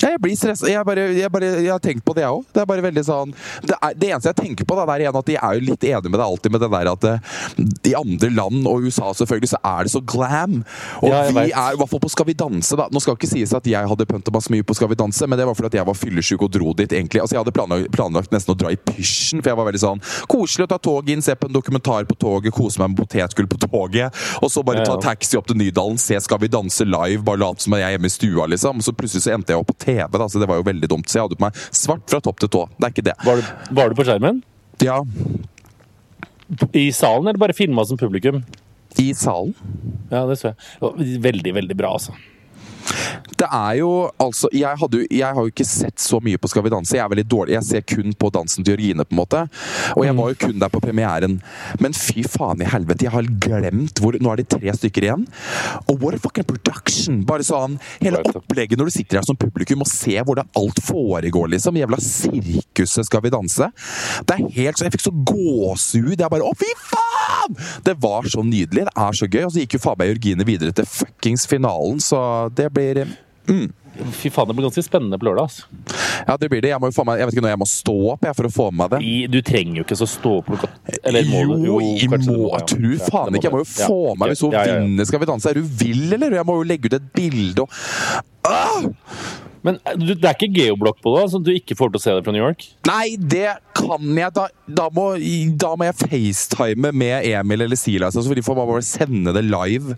Ja, 0.00 0.10
Jeg 0.14 0.20
blir 0.22 0.36
stressa. 0.38 0.68
Jeg, 0.70 0.84
bare, 0.86 1.04
jeg, 1.16 1.30
bare, 1.32 1.48
jeg 1.60 1.70
har 1.72 1.82
tenkt 1.82 2.04
på 2.06 2.14
det, 2.16 2.22
jeg 2.24 2.32
òg. 2.32 2.44
Det 2.54 2.62
er 2.62 2.68
bare 2.68 2.84
veldig 2.84 3.02
sånn 3.06 3.32
det, 3.66 3.76
er, 3.76 3.94
det 3.98 4.08
eneste 4.12 4.30
jeg 4.32 4.38
tenker 4.40 4.66
på, 4.68 4.76
da, 4.78 4.84
det 4.88 4.94
er 4.94 5.04
igjen 5.04 5.18
at 5.18 5.28
de 5.28 5.36
er 5.36 5.58
jo 5.58 5.64
litt 5.66 5.84
enige 5.88 6.10
med 6.12 6.18
deg 6.20 6.24
alltid 6.26 6.52
med 6.54 6.62
det 6.64 6.70
der 6.72 6.90
at 6.92 7.02
det, 7.02 7.90
i 7.90 7.94
andre 7.98 8.30
land, 8.32 8.66
og 8.70 8.86
USA 8.86 9.12
selvfølgelig, 9.16 9.50
så 9.52 9.60
er 9.72 9.86
det 9.88 9.92
så 9.92 10.00
glam. 10.12 10.56
Og 11.02 11.08
Ja, 11.10 11.22
vi 11.28 11.34
vet. 11.36 11.52
er 11.52 11.76
i 11.76 11.80
hvert 11.80 11.90
fall 11.92 12.02
på 12.02 12.10
Skal 12.12 12.26
vi 12.28 12.34
danse, 12.38 12.76
da. 12.78 12.86
Nå 12.92 13.00
skal 13.02 13.16
ikke 13.18 13.30
sies 13.30 13.52
at 13.56 13.66
jeg 13.68 13.88
hadde 13.92 14.06
pønta 14.08 14.32
meg 14.34 14.42
så 14.44 14.52
mye 14.54 14.64
på 14.66 14.76
Skal 14.78 14.88
vi 14.92 14.98
danse, 15.00 15.26
men 15.28 15.38
det 15.38 15.46
var 15.48 15.56
fordi 15.58 15.70
at 15.72 15.78
jeg 15.80 15.86
var 15.88 15.98
fyllesyk 15.98 16.42
og 16.46 16.52
dro 16.54 16.72
dit, 16.78 16.92
egentlig. 16.92 17.20
Altså, 17.22 17.36
jeg 17.36 17.42
hadde 17.44 17.54
planlagt, 17.56 17.90
planlagt 17.94 18.32
nesten 18.34 18.54
å 18.54 18.58
dra 18.58 18.72
i 18.72 18.78
pysjen, 18.80 19.42
for 19.42 19.52
jeg 19.52 19.58
var 19.60 19.68
veldig 19.70 19.82
sånn 19.82 20.02
Koselig 20.32 20.66
å 20.66 20.70
ta 20.74 20.78
toget 20.82 21.14
inn, 21.16 21.22
se 21.24 21.34
på 21.38 21.48
en 21.50 21.54
dokumentar 21.56 22.06
på 22.08 22.16
toget, 22.20 22.52
kose 22.54 22.80
meg 22.82 22.92
med 22.92 23.00
potetgull 23.02 23.48
på 23.50 23.60
toget, 23.66 24.22
og 24.42 24.50
så 24.52 24.62
bare 24.66 24.82
Ja, 24.82 24.88
ta 24.92 24.96
taxi 25.12 25.36
opp 25.38 25.46
til 25.50 25.58
Nydalen, 25.60 25.98
se 26.00 26.18
Skal 26.24 26.40
vi 26.42 26.48
danse 26.52 26.84
live, 26.88 27.22
bare 27.26 27.42
late 27.42 27.62
som 27.64 27.74
jeg 27.76 27.86
er 27.86 27.94
hjemme 27.96 28.08
i 28.10 28.14
stua, 28.16 28.46
liksom. 28.50 28.80
Så 28.84 28.94
plutselig 28.96 29.24
så 29.26 29.34
endte 29.36 29.54
jeg 29.54 29.60
opp 29.62 29.72
TV, 29.82 30.06
da, 30.18 30.28
så 30.30 30.40
det 30.42 30.48
var 30.50 30.60
jo 30.62 30.66
veldig 30.70 30.90
dumt. 30.90 31.10
Så 31.10 31.18
jeg 31.18 31.26
hadde 31.26 31.38
på 31.38 31.46
meg 31.46 31.62
svart 31.68 32.06
fra 32.10 32.22
topp 32.24 32.42
til 32.42 32.52
tå. 32.52 32.66
Det 32.78 32.88
er 32.88 32.94
ikke 32.94 33.06
det. 33.10 33.16
Var 33.26 33.40
du, 33.40 33.52
var 33.78 33.92
du 33.92 33.98
på 33.98 34.06
skjermen? 34.08 34.42
Ja, 34.82 34.98
I 36.76 36.88
salen, 36.92 37.28
eller 37.28 37.40
bare 37.40 37.54
filma 37.56 37.84
som 37.88 38.00
publikum? 38.00 38.42
i 39.00 39.14
salen. 39.14 39.54
Ja, 40.10 40.26
det 40.28 40.36
så 40.40 40.52
jeg. 40.52 41.20
Veldig, 41.24 41.54
veldig 41.56 41.76
bra, 41.78 41.94
altså. 41.96 42.14
Det 43.38 43.48
er 43.48 43.78
jo 43.80 43.90
altså 44.20 44.50
jeg, 44.54 44.78
hadde, 44.78 45.02
jeg 45.10 45.36
har 45.36 45.46
jo 45.46 45.52
ikke 45.52 45.66
sett 45.66 46.00
så 46.02 46.20
mye 46.22 46.40
på 46.40 46.50
Skal 46.52 46.64
vi 46.66 46.72
danse. 46.74 46.96
Jeg 46.96 47.04
er 47.04 47.12
veldig 47.12 47.26
dårlig. 47.30 47.56
Jeg 47.56 47.68
ser 47.68 47.84
kun 47.94 48.16
på 48.18 48.30
dansen 48.34 48.64
til 48.64 48.74
Jørgine, 48.74 49.06
på 49.08 49.16
en 49.16 49.20
måte. 49.22 49.42
Og 49.96 50.04
jeg 50.06 50.16
var 50.18 50.32
jo 50.32 50.38
kun 50.46 50.58
der 50.60 50.72
på 50.72 50.82
premieren. 50.82 51.38
Men 51.82 51.96
fy 51.96 52.24
faen 52.28 52.62
i 52.62 52.68
helvete, 52.68 53.06
jeg 53.06 53.14
har 53.14 53.30
glemt 53.46 54.02
hvor 54.02 54.16
Nå 54.22 54.32
er 54.32 54.42
det 54.42 54.50
tre 54.52 54.74
stykker 54.76 55.06
igjen. 55.06 55.24
Og 55.88 55.96
what 56.02 56.16
a 56.16 56.20
fucking 56.22 56.46
production! 56.48 57.22
Bare 57.26 57.44
sånn 57.46 57.78
Hele 58.02 58.20
opplegget 58.28 58.78
når 58.78 58.90
du 58.90 58.94
sitter 58.94 59.18
her 59.18 59.26
som 59.26 59.38
publikum 59.38 59.82
og 59.82 59.90
ser 59.90 60.22
hvordan 60.26 60.50
alt 60.58 60.82
foregår, 60.84 61.48
liksom. 61.54 61.78
Jævla 61.80 61.98
sirkuset 62.02 63.08
Skal 63.08 63.24
vi 63.24 63.32
danse. 63.32 63.70
Det 64.28 64.36
er 64.36 64.52
helt 64.58 64.78
så 64.78 64.86
Jeg 64.86 64.96
fikk 64.96 65.06
så 65.06 65.14
gåsehud. 65.32 66.18
Jeg 66.18 66.32
bare 66.32 66.46
Å, 66.46 66.54
fy 66.58 66.70
faen! 66.92 67.58
Det 67.86 67.96
var 68.02 68.28
så 68.30 68.44
nydelig. 68.44 68.86
Det 68.88 68.96
er 69.06 69.18
så 69.18 69.28
gøy. 69.28 69.44
Og 69.46 69.54
så 69.54 69.64
gikk 69.64 69.78
jo 69.78 69.82
meg 69.98 70.12
Jørgine 70.12 70.46
videre 70.46 70.74
til 70.76 70.88
fuckings 70.88 71.46
finalen, 71.48 72.00
så 72.02 72.48
det 72.54 72.68
blir 72.74 73.04
Fy 74.12 74.30
faen, 74.32 74.48
det 74.48 74.54
blir 74.56 74.64
ganske 74.64 74.82
spennende 74.84 75.18
på 75.20 75.26
lørdag. 75.28 75.50
Altså. 75.50 75.66
Ja, 76.26 76.36
det 76.40 76.48
blir 76.48 76.62
det. 76.64 76.70
Jeg, 76.72 76.80
må 76.80 76.88
jo 76.88 76.96
få 76.96 77.04
meg, 77.04 77.20
jeg 77.20 77.28
vet 77.28 77.36
ikke 77.36 77.44
når 77.44 77.52
jeg 77.52 77.60
må 77.60 77.68
stå 77.68 77.96
opp 78.14 78.24
jeg, 78.24 78.36
for 78.38 78.48
å 78.48 78.52
få 78.54 78.68
med 78.70 78.80
meg 78.80 78.94
det. 78.94 79.10
Du 79.34 79.38
trenger 79.44 79.80
jo 79.80 79.84
ikke 79.86 79.98
så 80.00 80.08
stå 80.08 80.32
opp 80.40 80.48
klokka 80.48 80.70
Eller 81.02 81.28
må 81.28 81.42
du? 81.50 81.54
jo, 81.66 81.78
jeg 81.84 82.08
må, 82.12 82.18
ja. 82.22 82.62
Ja, 82.62 83.10
faen 83.12 83.36
ikke. 83.36 83.50
Jeg 83.50 83.54
må 83.54 83.62
jo 83.62 83.68
få 83.68 84.00
Ja, 84.08 84.16
meg 84.22 84.32
hvis 84.32 84.44
hun 84.46 84.56
ja, 84.56 84.64
vinner 84.70 85.08
Skal 85.08 85.22
vi 85.22 85.28
danse. 85.28 85.52
Er 85.52 85.60
du 85.60 85.76
vill, 85.84 86.06
eller? 86.16 86.38
Jeg 86.40 86.48
må 86.48 86.58
jo 86.60 86.66
legge 86.72 86.88
ut 86.88 86.98
et 86.98 87.08
bilde 87.16 87.66
og 87.66 87.80
ah! 88.48 88.90
Men 89.62 89.78
eh, 89.86 89.98
du, 89.98 90.12
det 90.14 90.26
er 90.26 90.34
ikke 90.34 90.50
geoblokk 90.56 91.02
på 91.04 91.12
det, 91.16 91.26
så 91.30 91.38
du 91.38 91.52
ikke 91.54 91.76
får 91.78 91.92
til 91.92 92.00
å 92.00 92.02
se 92.02 92.14
det 92.16 92.24
fra 92.26 92.34
New 92.34 92.42
York? 92.42 92.64
Nei, 92.88 93.14
det 93.16 93.52
kan 93.78 94.08
jeg. 94.18 94.34
Da, 94.34 94.48
da, 94.66 94.88
må, 94.94 95.12
da 95.60 95.74
må 95.78 95.86
jeg 95.86 95.98
facetime 96.00 96.90
med 96.90 97.28
Emil 97.30 97.68
eller 97.68 97.78
Silas, 97.78 98.18
så 98.18 98.34
de 98.34 98.42
får 98.42 98.58
bare 98.58 98.82
sende 98.86 99.34
det 99.36 99.44
live. 99.46 99.94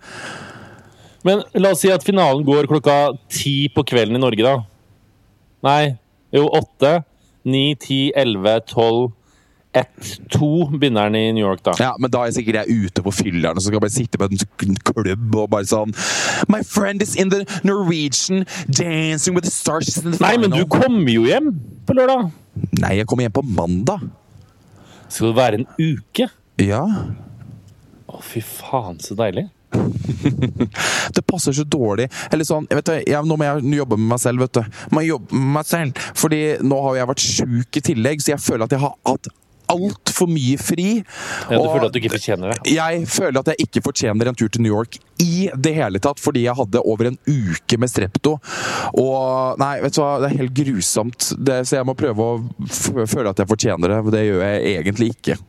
Men 1.24 1.42
la 1.56 1.72
oss 1.72 1.82
si 1.84 1.90
at 1.92 2.04
finalen 2.04 2.44
går 2.46 2.68
klokka 2.70 3.14
ti 3.32 3.68
på 3.72 3.84
kvelden 3.88 4.18
i 4.18 4.22
Norge, 4.22 4.44
da. 4.44 4.56
Nei, 5.64 5.96
jo 6.34 6.46
åtte. 6.52 6.98
Ni, 7.48 7.74
ti, 7.80 8.08
elleve, 8.16 8.58
tolv, 8.68 9.12
ett, 9.74 10.20
to 10.30 10.68
begynner 10.70 11.08
den 11.10 11.16
i 11.18 11.32
New 11.34 11.42
York, 11.44 11.64
da. 11.66 11.72
Ja, 11.80 11.94
Men 11.98 12.12
da 12.12 12.22
er 12.24 12.34
sikkert 12.36 12.60
jeg 12.62 12.84
ute 12.86 13.02
på 13.02 13.12
fylleren 13.12 13.58
og 13.58 13.62
så 13.62 13.68
skal 13.68 13.80
jeg 13.80 13.84
bare 13.84 13.94
sitte 13.96 14.20
på 14.20 14.28
en 14.28 14.76
klubb 14.86 15.34
og 15.40 15.48
bare 15.50 15.66
sånn 15.66 15.94
My 16.52 16.60
friend 16.62 17.02
is 17.02 17.16
in 17.18 17.32
the 17.32 17.42
Norwegian 17.66 18.44
dancing 18.70 19.34
with 19.34 19.48
the 19.48 19.50
stars. 19.52 19.90
the 19.96 20.14
Nei, 20.22 20.36
men 20.38 20.54
du 20.54 20.62
kommer 20.70 21.10
jo 21.10 21.26
hjem 21.26 21.50
på 21.88 21.96
lørdag! 21.98 22.30
Nei, 22.78 22.92
jeg 23.00 23.08
kommer 23.10 23.26
hjem 23.26 23.34
på 23.34 23.42
mandag. 23.56 24.06
Skal 25.08 25.32
det 25.32 25.36
være 25.40 25.60
en 25.62 25.68
uke? 25.80 26.28
Ja. 26.62 26.84
Å, 28.06 28.20
fy 28.22 28.44
faen, 28.46 29.02
så 29.02 29.16
deilig. 29.18 29.48
Det 31.16 31.22
passer 31.26 31.56
så 31.56 31.64
dårlig. 31.64 32.08
Eller 32.32 32.48
sånn, 32.48 32.66
vet 32.70 32.88
du, 32.88 32.94
jeg, 32.98 33.22
Nå 33.28 33.38
må 33.38 33.48
jeg 33.48 33.78
jobbe 33.80 33.98
med 34.00 34.12
meg 34.14 34.22
selv, 34.22 34.44
vet 34.44 34.58
du. 34.60 34.82
Må 34.94 35.04
jobbe 35.04 35.38
med 35.38 35.54
meg 35.60 35.68
selv. 35.68 36.04
Fordi 36.18 36.42
nå 36.64 36.82
har 36.88 37.00
jeg 37.00 37.10
vært 37.14 37.24
sjuk 37.24 37.80
i 37.80 37.88
tillegg, 37.92 38.22
så 38.24 38.34
jeg 38.34 38.44
føler 38.44 38.68
at 38.68 38.76
jeg 38.76 38.84
har 38.84 38.94
hatt 39.08 39.32
altfor 39.72 40.28
mye 40.28 40.58
fri. 40.60 40.88
Ja, 41.48 41.56
du 41.56 41.68
føler 41.68 41.86
at 41.88 41.94
du 41.94 42.00
ikke 42.00 42.12
fortjener 42.14 42.52
det? 42.52 42.74
jeg 42.74 43.06
føler 43.10 43.40
at 43.40 43.50
jeg 43.52 43.66
ikke 43.68 43.82
fortjener 43.86 44.30
en 44.30 44.38
tur 44.38 44.50
til 44.52 44.64
New 44.64 44.74
York 44.74 44.98
i 45.22 45.48
det 45.56 45.74
hele 45.78 46.00
tatt, 46.04 46.20
fordi 46.20 46.44
jeg 46.44 46.56
hadde 46.58 46.82
over 46.84 47.08
en 47.10 47.18
uke 47.24 47.78
med 47.80 47.92
strepto. 47.92 48.36
Og 49.00 49.60
nei, 49.62 49.78
vet 49.84 49.96
du 49.96 50.02
hva, 50.02 50.18
det 50.22 50.30
er 50.30 50.38
helt 50.42 50.56
grusomt. 50.58 51.32
Det, 51.38 51.62
så 51.68 51.80
jeg 51.80 51.88
må 51.88 51.96
prøve 51.98 52.28
å 52.28 53.08
føle 53.08 53.30
at 53.30 53.40
jeg 53.40 53.50
fortjener 53.50 53.96
det. 53.96 54.00
Det 54.18 54.24
gjør 54.26 54.46
jeg 54.46 54.76
egentlig 54.76 55.12
ikke. 55.16 55.40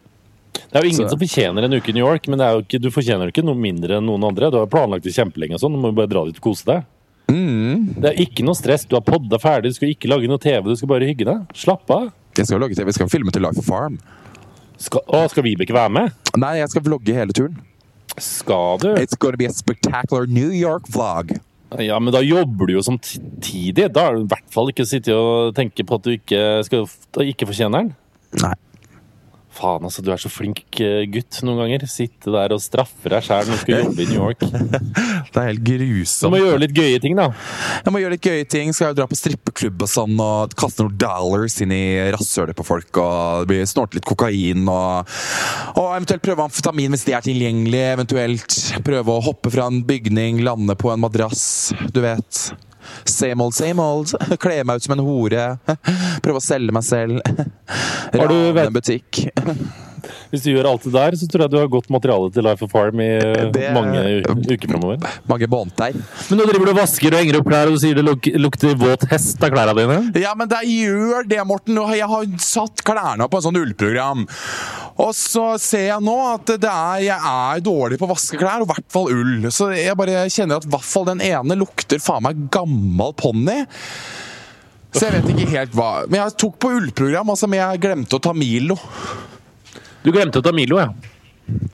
Det 0.56 0.80
er 0.80 0.84
jo 0.84 0.90
ingen 0.90 1.06
Så- 1.06 1.14
som 1.14 1.20
fortjener 1.20 1.64
en 1.66 1.74
uke 1.78 1.90
i 1.90 1.96
New 1.96 2.06
York, 2.06 2.28
men 2.28 2.40
ikke, 2.40 2.80
du 2.82 2.90
fortjener 2.90 3.32
ikke 3.32 3.44
noe 3.46 3.56
mindre 3.56 3.98
enn 3.98 4.06
noen 4.06 4.24
andre. 4.24 4.52
Du 4.52 4.58
har 4.58 4.68
planlagt 4.68 5.04
det 5.04 5.14
kjempelenge 5.16 5.60
sånn, 5.60 5.74
du 5.76 5.80
må 5.80 5.92
jo 5.92 5.98
bare 6.00 6.12
dra 6.12 6.26
dit 6.26 6.36
og 6.38 6.42
kose 6.42 6.66
deg. 6.66 6.84
Mm. 7.28 7.96
Det 8.02 8.12
er 8.12 8.22
ikke 8.26 8.44
noe 8.46 8.54
stress, 8.56 8.86
du 8.86 8.96
har 8.96 9.02
podda 9.02 9.40
ferdig, 9.42 9.72
du 9.74 9.78
skal 9.80 9.90
ikke 9.90 10.10
lage 10.12 10.28
noe 10.30 10.38
TV, 10.38 10.64
du 10.64 10.76
skal 10.76 10.88
bare 10.88 11.08
hygge 11.10 11.26
deg. 11.26 11.48
Slapp 11.54 11.90
av. 11.90 12.12
Jeg 12.38 12.46
skal 12.48 12.60
lage 12.60 12.76
TV, 12.76 12.86
jeg 12.86 12.94
skal 13.00 13.10
filme 13.10 13.32
til 13.32 13.42
Life 13.42 13.58
of 13.58 13.66
Farm. 13.66 13.98
Skal, 14.78 15.02
å, 15.08 15.24
skal 15.32 15.44
Vibeke 15.44 15.74
være 15.74 15.92
med? 15.92 16.12
Nei, 16.38 16.58
jeg 16.60 16.70
skal 16.70 16.84
vlogge 16.84 17.16
hele 17.16 17.32
turen. 17.36 17.56
Skal 18.18 18.78
du? 18.80 18.90
It's 18.96 19.16
gonna 19.18 19.38
be 19.38 19.48
a 19.48 19.54
spectacular 19.56 20.28
New 20.28 20.52
York 20.52 20.88
vlog. 20.92 21.34
Ja, 21.82 21.98
men 22.00 22.14
da 22.14 22.22
jobber 22.24 22.68
du 22.70 22.76
jo 22.78 22.84
samtidig. 22.86 23.90
Da 23.92 24.10
er 24.10 24.20
du 24.20 24.24
i 24.24 24.30
hvert 24.32 24.52
fall 24.54 24.70
ikke 24.72 24.86
sitte 24.88 25.16
og 25.16 25.56
tenke 25.58 25.84
på 25.88 25.98
at 25.98 26.06
du 26.06 26.12
ikke, 26.14 26.42
skal, 26.68 26.86
ikke 27.26 27.48
fortjener 27.50 27.84
den. 27.84 27.96
Nei. 28.44 28.54
Faen, 29.56 29.86
altså, 29.88 30.04
du 30.04 30.12
er 30.12 30.20
så 30.20 30.30
flink 30.32 30.64
eh, 30.84 31.06
gutt 31.12 31.40
noen 31.48 31.62
ganger. 31.64 31.86
Sitte 31.90 32.34
der 32.34 32.56
og 32.56 32.62
straffe 32.64 33.12
deg 33.12 33.24
sjæl 33.24 33.48
når 33.48 33.56
du 33.56 33.62
skal 33.62 33.84
jobbe 33.86 34.04
i 34.04 34.08
New 34.10 34.20
York. 34.20 34.44
Det 35.36 35.42
er 35.42 35.50
helt 35.50 35.64
grusomt. 35.68 36.26
Du 36.26 36.34
må 36.34 36.42
gjøre 36.42 36.62
litt 36.64 36.76
gøye 36.76 37.00
ting, 37.04 37.16
da. 37.18 37.30
Jeg 37.86 37.94
må 37.94 38.02
gjøre 38.02 38.16
litt 38.16 38.28
gøye 38.28 38.48
ting. 38.52 38.74
Skal 38.76 38.92
jo 38.92 39.00
dra 39.00 39.08
på 39.12 39.20
strippeklubb 39.20 39.86
og 39.88 39.92
sånn, 39.92 40.20
og 40.22 40.56
kaste 40.60 40.86
noen 40.86 41.00
dollars 41.02 41.58
inn 41.64 41.74
i 41.76 41.86
rasshølet 42.16 42.58
på 42.58 42.68
folk, 42.68 43.02
og 43.02 43.56
snorte 43.68 44.00
litt 44.00 44.08
kokain, 44.08 44.68
og, 44.72 45.18
og 45.76 45.90
eventuelt 45.96 46.24
prøve 46.26 46.46
amfetamin 46.46 46.96
hvis 46.96 47.08
det 47.08 47.18
er 47.18 47.26
tilgjengelig. 47.26 47.84
Eventuelt 47.96 48.62
prøve 48.86 49.18
å 49.18 49.26
hoppe 49.32 49.52
fra 49.54 49.68
en 49.72 49.84
bygning, 49.88 50.44
lande 50.46 50.78
på 50.80 50.92
en 50.94 51.04
madrass. 51.04 51.46
Du 51.92 52.04
vet. 52.06 52.48
Same 53.06 53.42
old, 53.42 53.54
same 53.54 53.80
old. 53.82 54.14
Kle 54.42 54.64
meg 54.66 54.80
ut 54.80 54.84
som 54.88 54.96
en 54.98 55.04
hore. 55.06 55.46
Prøve 56.26 56.42
å 56.42 56.44
selge 56.44 56.74
meg 56.76 56.86
selv. 56.88 57.22
Rane 58.16 58.66
en 58.66 58.76
butikk. 58.76 59.28
Hvis 60.32 60.44
du 60.46 60.52
gjør 60.54 60.70
alt 60.72 60.84
det 60.88 60.94
der, 60.96 61.18
så 61.20 61.28
tror 61.32 61.46
jeg 61.46 61.54
du 61.54 61.58
har 61.60 61.70
godt 61.76 61.90
materiale 61.94 62.32
til 62.36 62.46
Life 62.48 62.66
of 62.66 62.72
Farm 62.74 63.00
i 63.04 63.10
eh, 63.18 63.50
Det- 63.56 63.72
mange 63.76 64.02
uker 64.26 64.68
framover. 64.72 64.98
Mange 65.28 65.48
måneder. 65.52 65.96
Men 66.30 66.40
nå 66.40 66.48
driver 66.50 66.66
du 66.66 66.74
og 66.76 66.80
vasker 66.82 67.14
og 67.14 67.20
henger 67.24 67.40
opp 67.40 67.50
klær, 67.50 67.68
og 67.72 67.78
du 67.78 67.82
sier 67.84 67.96
det 68.00 68.06
luk 68.06 68.30
lukter 68.46 68.76
våt 68.80 69.06
hest 69.12 69.44
av 69.44 69.54
klærne 69.54 69.76
dine? 69.78 70.00
Ja, 70.22 70.34
men 70.38 70.48
det 70.52 70.62
gjør 70.68 71.28
det, 71.28 71.42
Morten. 71.48 71.76
Jeg 71.96 72.08
har 72.12 72.26
satt 72.42 72.84
klærne 72.86 73.30
på 73.30 73.40
en 73.40 73.46
sånn 73.50 73.60
ullprogram. 73.62 74.26
Og 74.98 75.12
så 75.18 75.60
ser 75.60 75.88
jeg 75.90 76.04
nå 76.06 76.16
at 76.34 76.46
det 76.62 76.70
er, 76.72 77.00
jeg 77.10 77.18
er 77.20 77.64
dårlig 77.66 77.98
på 78.00 78.08
å 78.08 78.14
vaske 78.14 78.38
klær, 78.40 78.62
og 78.64 78.70
i 78.70 78.74
hvert 78.74 78.92
fall 78.96 79.10
ull. 79.12 79.50
Så 79.52 79.68
jeg 79.76 79.98
bare 80.00 80.26
kjenner 80.32 80.62
at 80.62 80.68
i 80.68 80.72
hvert 80.72 80.88
fall 80.88 81.06
den 81.10 81.24
ene 81.26 81.58
lukter 81.60 82.00
faen 82.00 82.24
meg 82.24 82.46
gammel 82.54 83.12
ponni. 83.20 83.58
Så 84.96 85.10
jeg 85.10 85.18
vet 85.18 85.32
ikke 85.34 85.50
helt 85.52 85.74
hva 85.76 85.88
Men 86.08 86.22
jeg 86.22 86.38
tok 86.40 86.56
på 86.64 86.70
ullprogram, 86.78 87.28
altså, 87.34 87.50
men 87.52 87.60
jeg 87.60 87.82
glemte 87.84 88.16
å 88.16 88.22
ta 88.24 88.32
Milo. 88.32 88.78
Du 90.06 90.12
glemte 90.14 90.38
å 90.38 90.46
ta 90.46 90.52
Milo, 90.54 90.78
ja. 90.78 90.92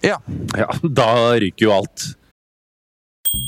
Ja. 0.04 0.18
Ja, 0.56 0.70
Da 0.84 1.12
ryker 1.36 1.68
jo 1.68 1.74
alt. 1.76 2.06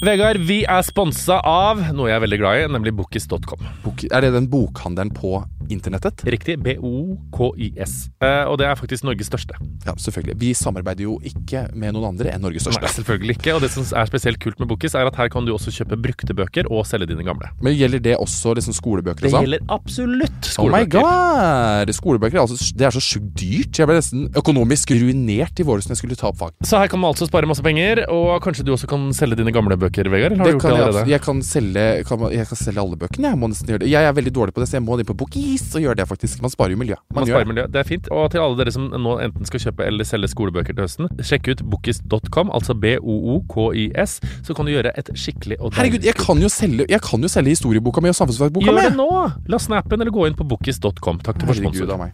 Vegard, 0.03 0.39
vi 0.43 0.61
er 0.67 0.83
sponsa 0.83 1.37
av 1.47 1.79
noe 1.95 2.09
jeg 2.09 2.17
er 2.17 2.23
veldig 2.23 2.39
glad 2.39 2.59
i, 2.59 2.67
nemlig 2.71 2.93
Bookis.com. 2.97 3.63
Bok, 3.83 4.03
er 4.07 4.23
det 4.23 4.33
den 4.35 4.49
bokhandelen 4.51 5.11
på 5.15 5.37
internettet? 5.71 6.23
Riktig. 6.27 6.57
B-O-K-I-S. 6.63 7.93
Eh, 8.23 8.43
og 8.49 8.57
det 8.61 8.67
er 8.67 8.77
faktisk 8.79 9.05
Norges 9.07 9.29
største. 9.29 9.55
Ja, 9.85 9.93
selvfølgelig. 9.99 10.35
Vi 10.41 10.51
samarbeider 10.57 11.05
jo 11.07 11.17
ikke 11.25 11.65
med 11.77 11.93
noen 11.95 12.09
andre 12.13 12.33
enn 12.33 12.43
Norges 12.43 12.65
største. 12.67 12.83
Nei, 12.83 12.91
selvfølgelig 12.97 13.37
ikke. 13.39 13.55
Og 13.57 13.63
det 13.63 13.71
som 13.73 13.85
er 13.87 14.09
spesielt 14.09 14.39
kult 14.43 14.59
med 14.61 14.69
Bokis, 14.71 14.95
er 14.99 15.09
at 15.09 15.17
her 15.19 15.31
kan 15.33 15.45
du 15.47 15.53
også 15.55 15.73
kjøpe 15.75 15.97
brukte 16.03 16.35
bøker 16.37 16.69
og 16.71 16.85
selge 16.89 17.09
dine 17.11 17.25
gamle. 17.27 17.49
Men 17.63 17.75
gjelder 17.77 18.03
det 18.03 18.15
også 18.19 18.55
liksom 18.57 18.75
skolebøker 18.77 19.27
Det 19.27 19.33
sånn? 19.33 19.47
gjelder 19.47 19.65
absolutt 19.73 20.49
Oh 20.59 20.67
my 20.69 20.83
skolebøker. 20.83 20.99
god! 21.03 21.93
Skolebøker 21.97 22.37
er 22.39 22.43
altså, 22.45 22.57
det 22.77 22.87
er 22.87 22.95
så 22.95 23.03
sjukt 23.03 23.31
dyrt. 23.39 23.79
Jeg 23.79 23.89
ble 23.89 23.97
nesten 23.99 24.27
økonomisk 24.39 24.93
ruinert 24.97 25.59
i 25.61 25.65
våres 25.67 25.87
når 25.87 25.95
jeg 25.95 26.01
skulle 26.03 26.17
ta 26.19 26.29
opp 26.31 26.39
fag. 26.41 26.53
Så 26.67 26.79
her 26.81 26.89
kan 26.91 27.01
man 27.01 27.13
altså 27.13 27.27
spare 27.29 27.47
masse 27.49 27.63
penger, 27.65 28.03
og 28.13 28.37
kanskje 28.43 28.65
du 28.67 28.73
også 28.75 28.87
kan 28.91 29.09
selge 29.15 29.37
dine 29.39 29.53
gamle 29.55 29.77
bøker, 29.79 30.09
Vegard? 30.13 30.33
Eller 30.33 30.43
har 30.43 30.49
Det 30.49 30.53
du 30.53 30.57
gjort 30.57 30.65
kan 30.67 30.73
det 30.77 30.83
allerede? 30.83 31.03
Jeg, 31.07 31.13
jeg, 31.17 31.21
kan 31.27 31.41
selge, 31.45 31.85
kan, 32.09 32.25
jeg 32.33 32.47
kan 32.51 32.59
selge 32.59 32.83
alle 32.83 32.99
bøkene. 32.99 33.31
Jeg 33.33 33.39
må 33.41 33.49
nesten 33.51 33.71
gjøre 33.73 33.83
det. 33.85 33.91
Jeg 33.93 34.07
er 34.09 34.15
veldig 34.17 34.33
dårlig 34.35 34.53
på 34.55 34.63
det, 34.63 34.69
så 34.71 34.77
jeg 34.79 34.85
må 34.85 34.97
inn 34.99 35.09
på 35.09 35.15
Bookis 35.53 35.75
og 35.77 35.81
gjøre 35.85 35.95
det, 35.99 36.05
faktisk. 36.09 36.41
Man 36.41 36.51
sparer 36.53 36.73
jo 36.73 36.77
miljø. 36.81 36.95
Man 37.13 37.21
Man 37.21 37.27
sparer 37.29 37.45
det. 37.45 37.47
miljø. 37.53 37.65
Det 37.73 37.79
er 37.79 37.87
fint. 37.87 38.07
Og 38.11 38.31
til 38.33 38.39
alle 38.41 38.57
dere 38.57 38.71
som 38.73 38.87
nå 38.89 39.13
enten 39.21 39.45
skal 39.45 39.59
kjøpe 39.59 39.85
eller 39.87 40.03
selge 40.07 40.27
skolebøker 40.31 40.73
til 40.73 40.83
høsten, 40.85 41.09
sjekk 41.21 41.47
ut 41.53 41.63
bookis.com, 41.73 42.51
altså 42.53 42.73
B-O-O-K-I-S, 42.73 44.19
så 44.43 44.53
kan 44.57 44.65
du 44.65 44.71
gjøre 44.73 44.91
et 44.97 45.09
skikkelig 45.13 45.59
og 45.61 45.73
Herregud, 45.77 46.03
jeg 46.03 46.15
kan 46.15 46.41
jo 46.41 46.49
selge, 46.49 46.85
jeg 46.89 47.01
kan 47.01 47.21
jo 47.21 47.27
selge 47.31 47.49
historieboka 47.53 48.01
mi 48.01 48.09
og 48.09 48.15
samfunnsfagboka 48.17 48.65
Gjør 48.65 48.79
mi! 48.79 48.85
det 48.89 48.95
nå! 48.97 49.09
Last 49.53 49.69
ned 49.69 49.77
appen 49.81 50.01
eller 50.01 50.11
gå 50.13 50.25
inn 50.27 50.35
på 50.39 50.47
bookis.com. 50.47 51.19
Takk 51.23 51.39
til 51.39 51.47
for 51.47 51.53
Herregud 51.53 51.83
sponsor. 51.83 51.93
av. 51.93 52.11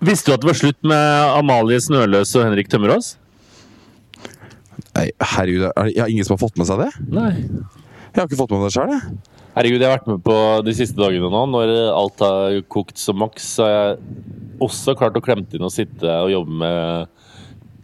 Visste 0.00 0.30
du 0.30 0.34
at 0.36 0.40
det 0.44 0.48
var 0.48 0.56
slutt 0.56 0.78
med 0.88 1.34
Amalie 1.36 1.80
Snøløs 1.84 2.30
og 2.38 2.46
Henrik 2.46 2.70
Tømmerås? 2.72 3.14
Nei, 4.96 5.10
herregud, 5.20 5.66
er 5.68 5.74
det, 5.76 5.92
jeg 5.94 6.02
har 6.02 6.08
ingen 6.10 6.24
som 6.26 6.34
har 6.38 6.40
fått 6.40 6.56
med 6.58 6.66
seg 6.70 6.80
det? 6.80 6.88
Nei. 7.12 7.32
Jeg 8.10 8.18
har 8.18 8.26
ikke 8.26 8.40
fått 8.40 8.50
med 8.50 8.60
meg 8.60 8.70
det 8.70 8.74
sjøl, 8.74 8.90
jeg. 8.90 9.38
Herregud, 9.54 9.82
jeg 9.82 9.86
har 9.86 9.96
vært 9.96 10.08
med 10.10 10.22
på 10.26 10.36
de 10.66 10.72
siste 10.74 10.98
dagene 10.98 11.30
nå. 11.30 11.42
Når 11.52 11.72
alt 11.94 12.22
har 12.24 12.56
kokt 12.70 12.98
som 12.98 13.18
maks, 13.22 13.46
så 13.56 13.66
har 13.66 13.72
jeg 13.74 13.98
også 14.66 14.94
klart 14.98 15.18
å 15.18 15.22
klemte 15.24 15.58
inn 15.58 15.66
og 15.66 15.74
sitte 15.74 16.18
og 16.24 16.32
jobbe 16.32 16.58
med 16.62 17.20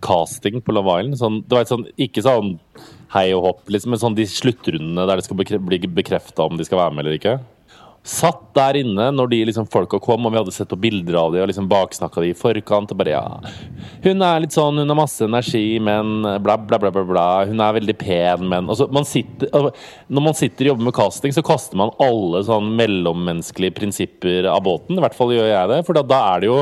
casting 0.04 0.58
på 0.62 0.74
Love 0.74 0.98
Island. 0.98 1.18
Sånn, 1.20 1.40
det 1.46 1.56
var 1.56 1.66
et 1.66 1.72
sånn, 1.72 1.86
ikke 2.08 2.24
sånn 2.26 2.56
hei 3.14 3.28
og 3.36 3.44
hopp, 3.46 3.62
liksom, 3.70 3.94
men 3.94 4.02
sånn 4.02 4.18
de 4.18 4.26
sluttrundene 4.28 5.06
der 5.06 5.20
det 5.20 5.26
skal 5.26 5.38
bli 5.38 5.80
bekrefta 6.00 6.46
om 6.46 6.58
de 6.58 6.66
skal 6.66 6.82
være 6.82 6.96
med 6.96 7.06
eller 7.06 7.18
ikke. 7.20 7.36
Satt 8.06 8.52
der 8.54 8.78
inne 8.78 9.08
når 9.10 9.30
de 9.32 9.38
liksom 9.48 9.66
folka 9.66 9.98
kom, 10.02 10.28
og 10.28 10.32
vi 10.32 10.38
hadde 10.38 10.52
sett 10.54 10.70
på 10.70 10.78
bilder 10.78 11.16
av 11.18 11.32
dem 11.34 11.42
og 11.42 11.50
liksom 11.50 11.66
baksnakka 11.70 12.22
dem 12.22 12.30
i 12.30 12.38
forkant. 12.38 12.92
og 12.94 13.00
bare, 13.00 13.16
ja, 13.16 13.40
Hun 14.04 14.22
er 14.22 14.44
litt 14.44 14.54
sånn, 14.54 14.78
hun 14.78 14.92
har 14.92 14.98
masse 14.98 15.26
energi, 15.26 15.80
men 15.82 16.22
bla, 16.44 16.54
bla, 16.56 16.78
bla. 16.78 16.92
bla, 16.94 17.02
bla. 17.04 17.26
Hun 17.50 17.60
er 17.60 17.74
veldig 17.80 17.96
pen, 17.98 18.46
men 18.46 18.70
altså, 18.70 18.86
man 18.94 19.08
sitter, 19.08 19.50
altså, 19.50 19.74
Når 20.06 20.26
man 20.28 20.38
sitter 20.38 20.68
og 20.68 20.72
jobber 20.74 20.88
med 20.88 20.96
casting, 21.00 21.34
så 21.34 21.44
kaster 21.46 21.80
man 21.82 21.90
alle 21.98 22.44
sånn 22.46 22.70
mellommenneskelige 22.78 23.74
prinsipper 23.80 24.46
av 24.52 24.62
båten. 24.62 24.94
I 24.94 25.02
hvert 25.02 25.18
fall 25.18 25.34
gjør 25.34 25.50
jeg 25.50 25.72
det. 25.74 25.82
For 25.88 25.98
da, 25.98 26.06
da 26.06 26.22
er 26.30 26.44
det 26.44 26.52
jo 26.52 26.60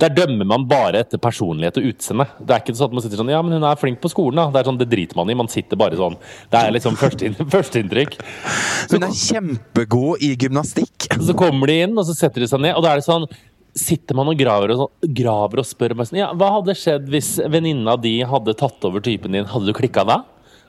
der 0.00 0.12
dømmer 0.16 0.48
man 0.48 0.64
bare 0.68 1.02
etter 1.04 1.20
personlighet 1.20 1.76
og 1.80 1.88
utseende. 1.90 2.26
Det 2.40 2.54
er 2.54 2.62
ikke 2.62 2.74
sånn 2.78 2.88
at 2.88 2.96
man 2.96 3.04
sitter 3.04 3.20
sånn 3.20 3.32
Ja, 3.32 3.42
men 3.44 3.58
hun 3.58 3.66
er 3.68 3.80
flink 3.80 4.00
på 4.00 4.10
skolen, 4.12 4.40
da. 4.40 4.46
Det 4.52 4.62
er 4.62 4.70
sånn, 4.70 4.80
det 4.80 4.88
driter 4.92 5.18
man 5.18 5.30
i. 5.30 5.36
Man 5.36 5.50
sitter 5.52 5.80
bare 5.80 5.98
sånn. 6.00 6.16
Det 6.52 6.60
er 6.60 6.74
liksom 6.74 6.96
førsteinntrykk. 7.00 7.48
Første 7.54 8.96
Hun 8.96 9.06
er 9.06 9.16
kjempegod 9.22 10.24
i 10.24 10.32
gymnastikk. 10.40 11.08
Så 11.28 11.36
kommer 11.38 11.68
de 11.68 11.82
inn, 11.84 11.96
og 11.98 12.08
så 12.08 12.16
setter 12.16 12.44
de 12.44 12.48
seg 12.48 12.62
ned, 12.64 12.76
og 12.76 12.86
da 12.86 12.94
er 12.94 13.02
det 13.02 13.08
sånn 13.08 13.28
Sitter 13.72 14.12
man 14.12 14.28
og 14.28 14.36
graver 14.36 14.74
og, 14.74 14.82
sånn, 14.82 15.12
graver 15.16 15.62
og 15.62 15.64
spør 15.64 15.94
meg 15.96 16.08
sånn 16.10 16.18
Ja, 16.18 16.26
hva 16.36 16.50
hadde 16.58 16.74
skjedd 16.76 17.06
hvis 17.08 17.38
venninna 17.48 17.94
di 17.96 18.18
hadde 18.28 18.52
tatt 18.60 18.84
over 18.84 19.00
typen 19.00 19.32
din? 19.32 19.46
Hadde 19.48 19.70
du 19.70 19.76
klikka 19.76 20.04
da? 20.04 20.18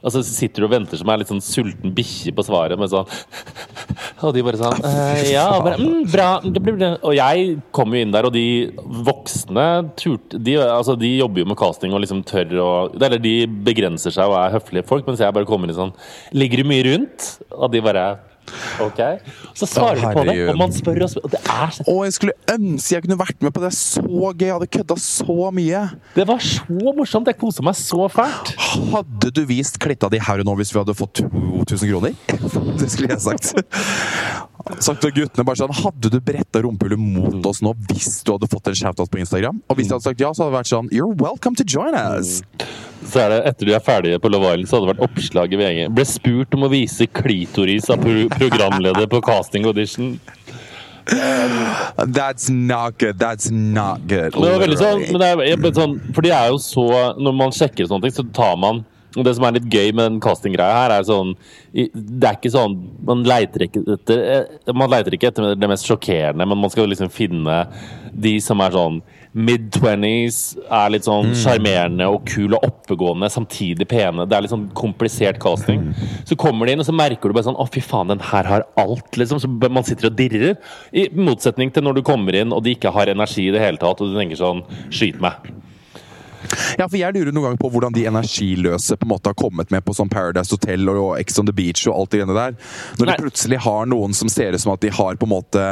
Og 0.04 0.12
så 0.12 0.22
sitter 0.28 0.64
du 0.64 0.68
og 0.68 0.74
venter 0.74 1.00
som 1.00 1.10
er 1.14 1.22
litt 1.22 1.32
sånn 1.32 1.44
sulten 1.44 1.94
bikkje 1.96 2.34
på 2.36 2.44
svaret, 2.46 2.80
med 2.80 2.92
sånn 2.92 3.08
Og 4.24 4.34
de 4.36 4.44
bare 4.46 4.60
sånn 4.60 4.84
«Eh, 4.88 5.32
Ja, 5.34 5.48
bare, 5.64 5.80
mm. 5.80 6.04
Bra. 6.12 6.28
Og 6.44 7.16
jeg 7.16 7.56
kom 7.76 7.96
jo 7.96 8.04
inn 8.04 8.14
der, 8.14 8.28
og 8.28 8.36
de 8.36 8.46
voksne 9.08 9.68
turte 10.00 10.40
de, 10.44 10.58
altså, 10.60 10.98
de 11.00 11.14
jobber 11.18 11.44
jo 11.44 11.50
med 11.54 11.60
casting 11.60 11.96
og 11.96 12.04
liksom 12.04 12.24
tør 12.28 12.54
å 12.64 12.70
Eller 13.00 13.22
de 13.24 13.36
begrenser 13.48 14.14
seg 14.16 14.30
og 14.32 14.38
er 14.40 14.56
høflige 14.58 14.88
folk, 14.90 15.08
mens 15.08 15.24
jeg 15.24 15.36
bare 15.36 15.48
kommer 15.50 15.72
inn 15.72 15.80
sånn 15.80 15.96
Ligger 16.36 16.64
du 16.64 16.72
mye 16.72 16.86
rundt? 16.92 17.34
Og 17.56 17.72
de 17.74 17.84
bare 17.84 18.08
OK. 18.84 19.00
Så 19.58 19.68
svarer 19.70 20.02
vi 20.02 20.14
på 20.16 20.24
det, 20.28 20.36
og 20.52 20.58
man 20.60 20.74
spør 20.76 21.06
og 21.06 21.12
spør. 21.14 21.28
Og 21.28 21.34
det 21.34 21.42
er 21.42 21.74
så 21.76 21.86
Å, 21.88 21.96
jeg 22.08 22.16
skulle 22.18 22.36
ønske 22.54 22.96
jeg 22.96 23.06
kunne 23.06 23.20
vært 23.20 23.46
med 23.46 23.54
på 23.56 23.64
det. 23.64 23.72
Så 23.78 24.04
gøy. 24.04 24.48
Jeg 24.48 24.56
hadde 24.56 24.70
kødda 24.78 24.98
så 25.00 25.50
mye. 25.56 25.84
Det 26.16 26.28
var 26.30 26.44
så 26.44 26.94
morsomt! 26.98 27.30
Jeg 27.32 27.40
kosa 27.42 27.66
meg 27.66 27.78
så 27.80 28.08
fælt. 28.12 28.54
Hadde 28.94 29.32
du 29.34 29.44
vist 29.50 29.80
klitta 29.82 30.10
di 30.12 30.22
her 30.22 30.44
og 30.44 30.50
nå 30.50 30.58
hvis 30.60 30.74
vi 30.74 30.82
hadde 30.82 30.98
fått 30.98 31.24
2000 31.24 31.90
kroner? 31.90 32.18
Det 32.82 32.90
skulle 32.92 33.14
jeg 33.14 33.24
sagt. 33.24 33.54
Sagt 34.64 35.02
til 35.04 35.12
guttene 35.12 35.44
bare 35.44 35.60
sånn 35.60 35.74
Hadde 35.76 36.08
du 36.14 36.20
bretta 36.24 36.62
rumpehullet 36.64 37.00
mot 37.00 37.48
oss 37.50 37.60
nå 37.66 37.74
hvis 37.90 38.22
du 38.24 38.32
hadde 38.32 38.48
fått 38.48 38.70
en 38.72 38.78
shoutout 38.80 39.12
på 39.12 39.20
Instagram? 39.20 39.60
Og 39.68 39.76
hvis 39.76 39.90
jeg 39.90 39.98
hadde 39.98 40.08
sagt 40.08 40.24
ja, 40.24 40.32
så 40.32 40.46
hadde 40.46 40.54
det 40.54 40.60
vært 40.62 40.72
sånn 40.72 40.90
You're 40.96 41.12
welcome 41.20 41.60
to 41.60 41.66
join 41.68 41.98
us. 41.98 42.40
Så 43.04 43.20
er 43.26 43.34
det, 43.34 43.40
etter 43.52 43.68
de 43.68 43.76
er 43.76 43.84
ferdige 43.84 44.22
på 44.24 44.32
Love 44.32 44.54
Island, 44.54 44.70
så 44.70 44.78
hadde 44.78 44.88
det 44.88 44.94
vært 44.94 45.06
oppslag 45.10 45.54
i 45.54 45.60
VG. 45.60 45.82
Ble 45.98 46.06
spurt 46.08 46.56
om 46.56 46.64
å 46.64 46.72
vise 46.72 47.10
klitoris 47.12 47.90
av 47.92 48.00
pro 48.04 48.30
programleder 48.32 49.10
på 49.12 49.20
casting 49.28 49.68
audition. 49.68 50.16
That's 51.04 52.48
not 52.50 52.98
good. 52.98 53.20
That's 53.20 53.52
not 53.52 54.08
good. 54.08 54.32
Men 54.38 54.48
det 54.48 54.54
var 54.54 54.62
veldig 54.64 54.80
sånn, 54.80 55.02
men 55.12 55.20
det 55.20 55.32
er, 55.52 55.74
sånn 55.76 55.98
For 56.16 56.24
de 56.24 56.32
er 56.32 56.54
jo 56.54 56.60
så 56.64 56.86
Når 57.20 57.34
man 57.36 57.52
sjekker 57.52 57.90
sånne 57.90 58.08
ting, 58.08 58.16
så 58.16 58.24
tar 58.32 58.56
man 58.62 58.86
og 59.18 59.26
Det 59.26 59.36
som 59.38 59.46
er 59.48 59.58
litt 59.58 59.70
gøy 59.70 59.92
med 59.94 60.08
den 60.08 60.22
castinggreia 60.24 60.84
her, 60.84 60.96
er 60.98 61.08
sånn 61.08 61.34
Det 61.74 62.28
er 62.28 62.38
ikke 62.38 62.54
sånn 62.54 62.78
Man 63.06 63.26
leiter 63.28 63.68
ikke 63.68 63.84
etter 63.96 64.24
eh, 64.24 64.74
Man 64.74 64.92
leiter 64.92 65.16
ikke 65.16 65.30
etter 65.32 65.54
det 65.60 65.70
mest 65.70 65.90
sjokkerende, 65.90 66.48
men 66.48 66.60
man 66.60 66.74
skal 66.74 66.90
liksom 66.90 67.12
finne 67.14 67.64
de 68.14 68.38
som 68.44 68.62
er 68.62 68.74
sånn 68.76 69.00
mid-twenties, 69.34 70.36
er 70.70 70.92
litt 70.94 71.08
sånn 71.08 71.32
sjarmerende 71.38 72.06
og 72.14 72.28
kul 72.30 72.54
og 72.54 72.68
oppegående, 72.68 73.32
samtidig 73.34 73.88
pene. 73.90 74.28
Det 74.30 74.38
er 74.38 74.46
litt 74.46 74.54
sånn 74.54 74.68
komplisert 74.78 75.40
casting. 75.42 75.88
Så 76.30 76.38
kommer 76.40 76.70
de 76.70 76.76
inn, 76.76 76.84
og 76.84 76.86
så 76.86 76.94
merker 76.94 77.32
du 77.32 77.34
bare 77.34 77.48
sånn 77.50 77.58
Å, 77.58 77.66
fy 77.74 77.82
faen, 77.82 78.14
den 78.14 78.22
her 78.30 78.50
har 78.52 78.68
alt, 78.78 79.10
liksom. 79.18 79.42
Så 79.42 79.50
man 79.50 79.88
sitter 79.88 80.12
og 80.12 80.18
dirrer. 80.20 80.60
I 80.94 81.08
motsetning 81.18 81.74
til 81.74 81.86
når 81.88 81.98
du 81.98 82.06
kommer 82.06 82.38
inn 82.38 82.54
og 82.54 82.62
de 82.66 82.78
ikke 82.78 82.94
har 82.94 83.10
energi 83.10 83.48
i 83.48 83.56
det 83.56 83.64
hele 83.64 83.82
tatt, 83.82 84.02
og 84.02 84.14
du 84.14 84.20
tenker 84.20 84.38
sånn 84.40 84.62
Skyt 84.94 85.18
meg. 85.24 85.50
Ja, 86.80 86.88
for 86.88 86.98
jeg 87.00 87.16
lurer 87.16 87.34
noen 87.34 87.50
ganger 87.50 87.62
på 87.62 87.72
hvordan 87.74 87.96
de 87.96 88.06
energiløse 88.10 88.98
på 89.00 89.08
en 89.08 89.12
måte 89.14 89.32
har 89.32 89.38
kommet 89.40 89.72
med 89.74 89.86
på 89.86 89.96
sånn 89.96 90.12
Paradise 90.12 90.54
Hotel 90.54 90.90
og 90.92 91.16
Ex 91.20 91.40
on 91.42 91.50
the 91.50 91.56
Beach 91.56 91.86
og 91.88 91.96
alt 91.98 92.14
det 92.14 92.22
greiene 92.22 92.38
der. 92.38 92.58
Når 93.00 93.10
Nei. 93.10 93.16
de 93.16 93.26
plutselig 93.26 93.60
har 93.66 93.90
noen 93.90 94.16
som 94.18 94.32
ser 94.32 94.56
ut 94.56 94.64
som 94.64 94.74
at 94.74 94.84
de 94.84 94.92
har 94.94 95.20
på 95.20 95.28
en 95.28 95.34
måte 95.34 95.68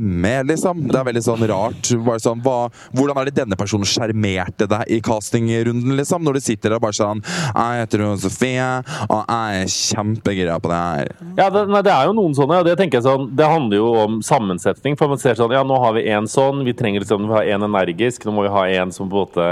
ME, 0.00 0.34
liksom. 0.50 0.86
Det 0.90 1.00
er 1.00 1.08
veldig 1.10 1.24
sånn 1.26 1.46
rart. 1.50 1.92
Sånn, 2.22 2.42
hva, 2.44 2.56
hvordan 2.96 3.20
er 3.20 3.30
det 3.30 3.36
denne 3.40 3.58
personen 3.58 3.88
sjarmerte 3.88 4.68
deg 4.70 4.92
i 4.92 5.00
castingrunden, 5.04 5.96
liksom? 5.98 6.24
Når 6.26 6.38
du 6.38 6.44
sitter 6.44 6.72
der 6.72 6.78
og 6.78 6.86
bare 6.86 6.96
sånn 6.96 7.22
Jeg 7.24 7.82
heter 7.82 8.04
Sofie, 8.20 8.68
og 9.08 9.22
jeg 9.22 9.62
er 9.62 9.72
kjempegira 9.72 10.58
på 10.62 10.70
det 10.72 10.80
her. 10.80 11.12
Ja, 11.38 11.48
det, 11.52 11.66
nei, 11.70 11.82
det 11.86 11.92
er 11.94 12.08
jo 12.08 12.16
noen 12.16 12.36
sånne, 12.36 12.60
og 12.62 12.68
det 12.68 12.76
tenker 12.78 13.00
jeg 13.00 13.06
sånn 13.06 13.28
Det 13.36 13.48
handler 13.50 13.80
jo 13.80 13.90
om 14.04 14.20
sammensetning. 14.24 14.96
For 14.98 15.12
man 15.12 15.20
ser 15.22 15.38
sånn 15.38 15.54
Ja, 15.54 15.64
nå 15.66 15.78
har 15.82 15.96
vi 15.96 16.06
en 16.12 16.28
sånn, 16.30 16.64
vi 16.66 16.74
trenger 16.76 17.04
liksom 17.04 17.26
Vi 17.26 17.36
har 17.36 17.52
en 17.56 17.68
energisk, 17.68 18.26
nå 18.26 18.34
må 18.36 18.46
vi 18.46 18.54
ha 18.54 18.66
en 18.82 18.94
som 18.94 19.10
på 19.10 19.16
en 19.16 19.26
måte 19.26 19.46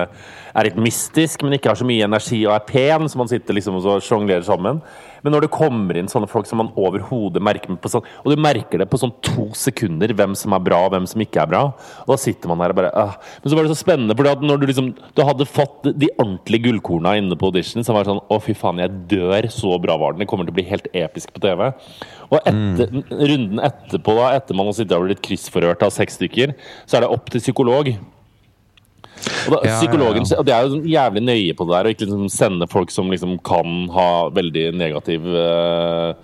er 0.53 0.68
litt 0.68 0.78
mystisk, 0.80 1.42
men 1.45 1.57
ikke 1.57 1.72
har 1.72 1.80
så 1.80 1.88
mye 1.88 2.07
energi 2.07 2.42
og 2.45 2.55
er 2.57 2.68
pen, 2.68 3.09
så 3.09 3.20
man 3.20 3.30
sitter 3.30 3.57
liksom 3.57 3.78
og 3.78 3.84
så 3.86 3.99
sjonglerer 4.05 4.45
sammen. 4.47 4.82
Men 5.24 5.32
når 5.32 5.47
det 5.47 5.55
kommer 5.55 5.97
inn 5.97 6.09
sånne 6.11 6.28
folk 6.28 6.45
som 6.49 6.61
man 6.61 6.70
overhodet 6.76 7.40
merker 7.42 7.72
med 7.72 7.80
på 7.80 7.88
sånn, 7.88 8.05
Og 8.24 8.34
du 8.34 8.40
merker 8.40 8.82
det 8.82 8.86
på 8.92 9.01
sånn 9.01 9.14
to 9.24 9.47
sekunder 9.57 10.12
hvem 10.12 10.34
som 10.36 10.53
er 10.53 10.61
bra 10.66 10.82
og 10.84 10.92
hvem 10.92 11.07
som 11.09 11.22
ikke 11.24 11.40
er 11.40 11.49
bra. 11.49 11.62
Og 12.05 12.12
da 12.12 12.18
sitter 12.20 12.51
man 12.51 12.61
der 12.61 12.74
og 12.74 12.78
bare 12.78 12.92
ah. 12.92 13.16
Men 13.40 13.51
så 13.51 13.57
var 13.57 13.64
det 13.64 13.72
så 13.72 13.80
spennende, 13.80 14.16
for 14.18 14.28
når 14.45 14.61
du 14.61 14.66
liksom 14.68 14.92
Du 15.16 15.22
hadde 15.24 15.49
fått 15.49 15.88
de 15.88 16.11
ordentlige 16.18 16.68
gullkorna 16.68 17.16
inne 17.16 17.38
på 17.40 17.49
audition, 17.49 17.84
så 17.84 17.97
var 17.97 18.05
sånn 18.09 18.20
Å, 18.20 18.40
fy 18.45 18.53
faen, 18.59 18.82
jeg 18.84 18.92
dør. 19.14 19.49
Så 19.49 19.78
bra 19.80 19.97
var 20.01 20.12
den. 20.12 20.24
Det 20.24 20.28
kommer 20.28 20.45
til 20.45 20.53
å 20.53 20.59
bli 20.61 20.68
helt 20.68 20.90
episk 20.92 21.32
på 21.32 21.40
TV. 21.45 21.70
Og 22.28 22.40
etter, 22.42 23.01
runden 23.09 23.62
etterpå, 23.64 24.18
da, 24.20 24.34
etter 24.36 24.59
man 24.59 24.68
har 24.68 24.76
sittet 24.76 24.97
og 24.99 25.09
blitt 25.09 25.24
kryssforhørt 25.24 25.86
av 25.86 25.95
seks 25.95 26.20
stykker, 26.20 26.53
så 26.84 26.99
er 26.99 27.07
det 27.07 27.14
opp 27.16 27.32
til 27.32 27.40
psykolog. 27.40 27.95
Og 29.46 29.54
da, 29.54 29.58
Ja, 29.68 29.76
psykologen, 29.78 30.24
ja, 30.24 30.34
ja. 30.34 30.38
og 30.40 30.46
De 30.46 30.54
er 30.54 30.64
jo 30.64 30.72
sånn 30.74 30.88
jævlig 30.88 31.22
nøye 31.24 31.56
på 31.56 31.66
det 31.66 31.74
der, 31.74 31.88
og 31.88 31.94
ikke 31.94 32.06
liksom 32.08 32.30
sende 32.32 32.68
folk 32.70 32.94
som 32.94 33.12
liksom 33.12 33.36
kan 33.46 33.88
ha 33.94 34.08
veldig 34.34 34.66
negativ 34.76 35.26
uh, 35.30 36.14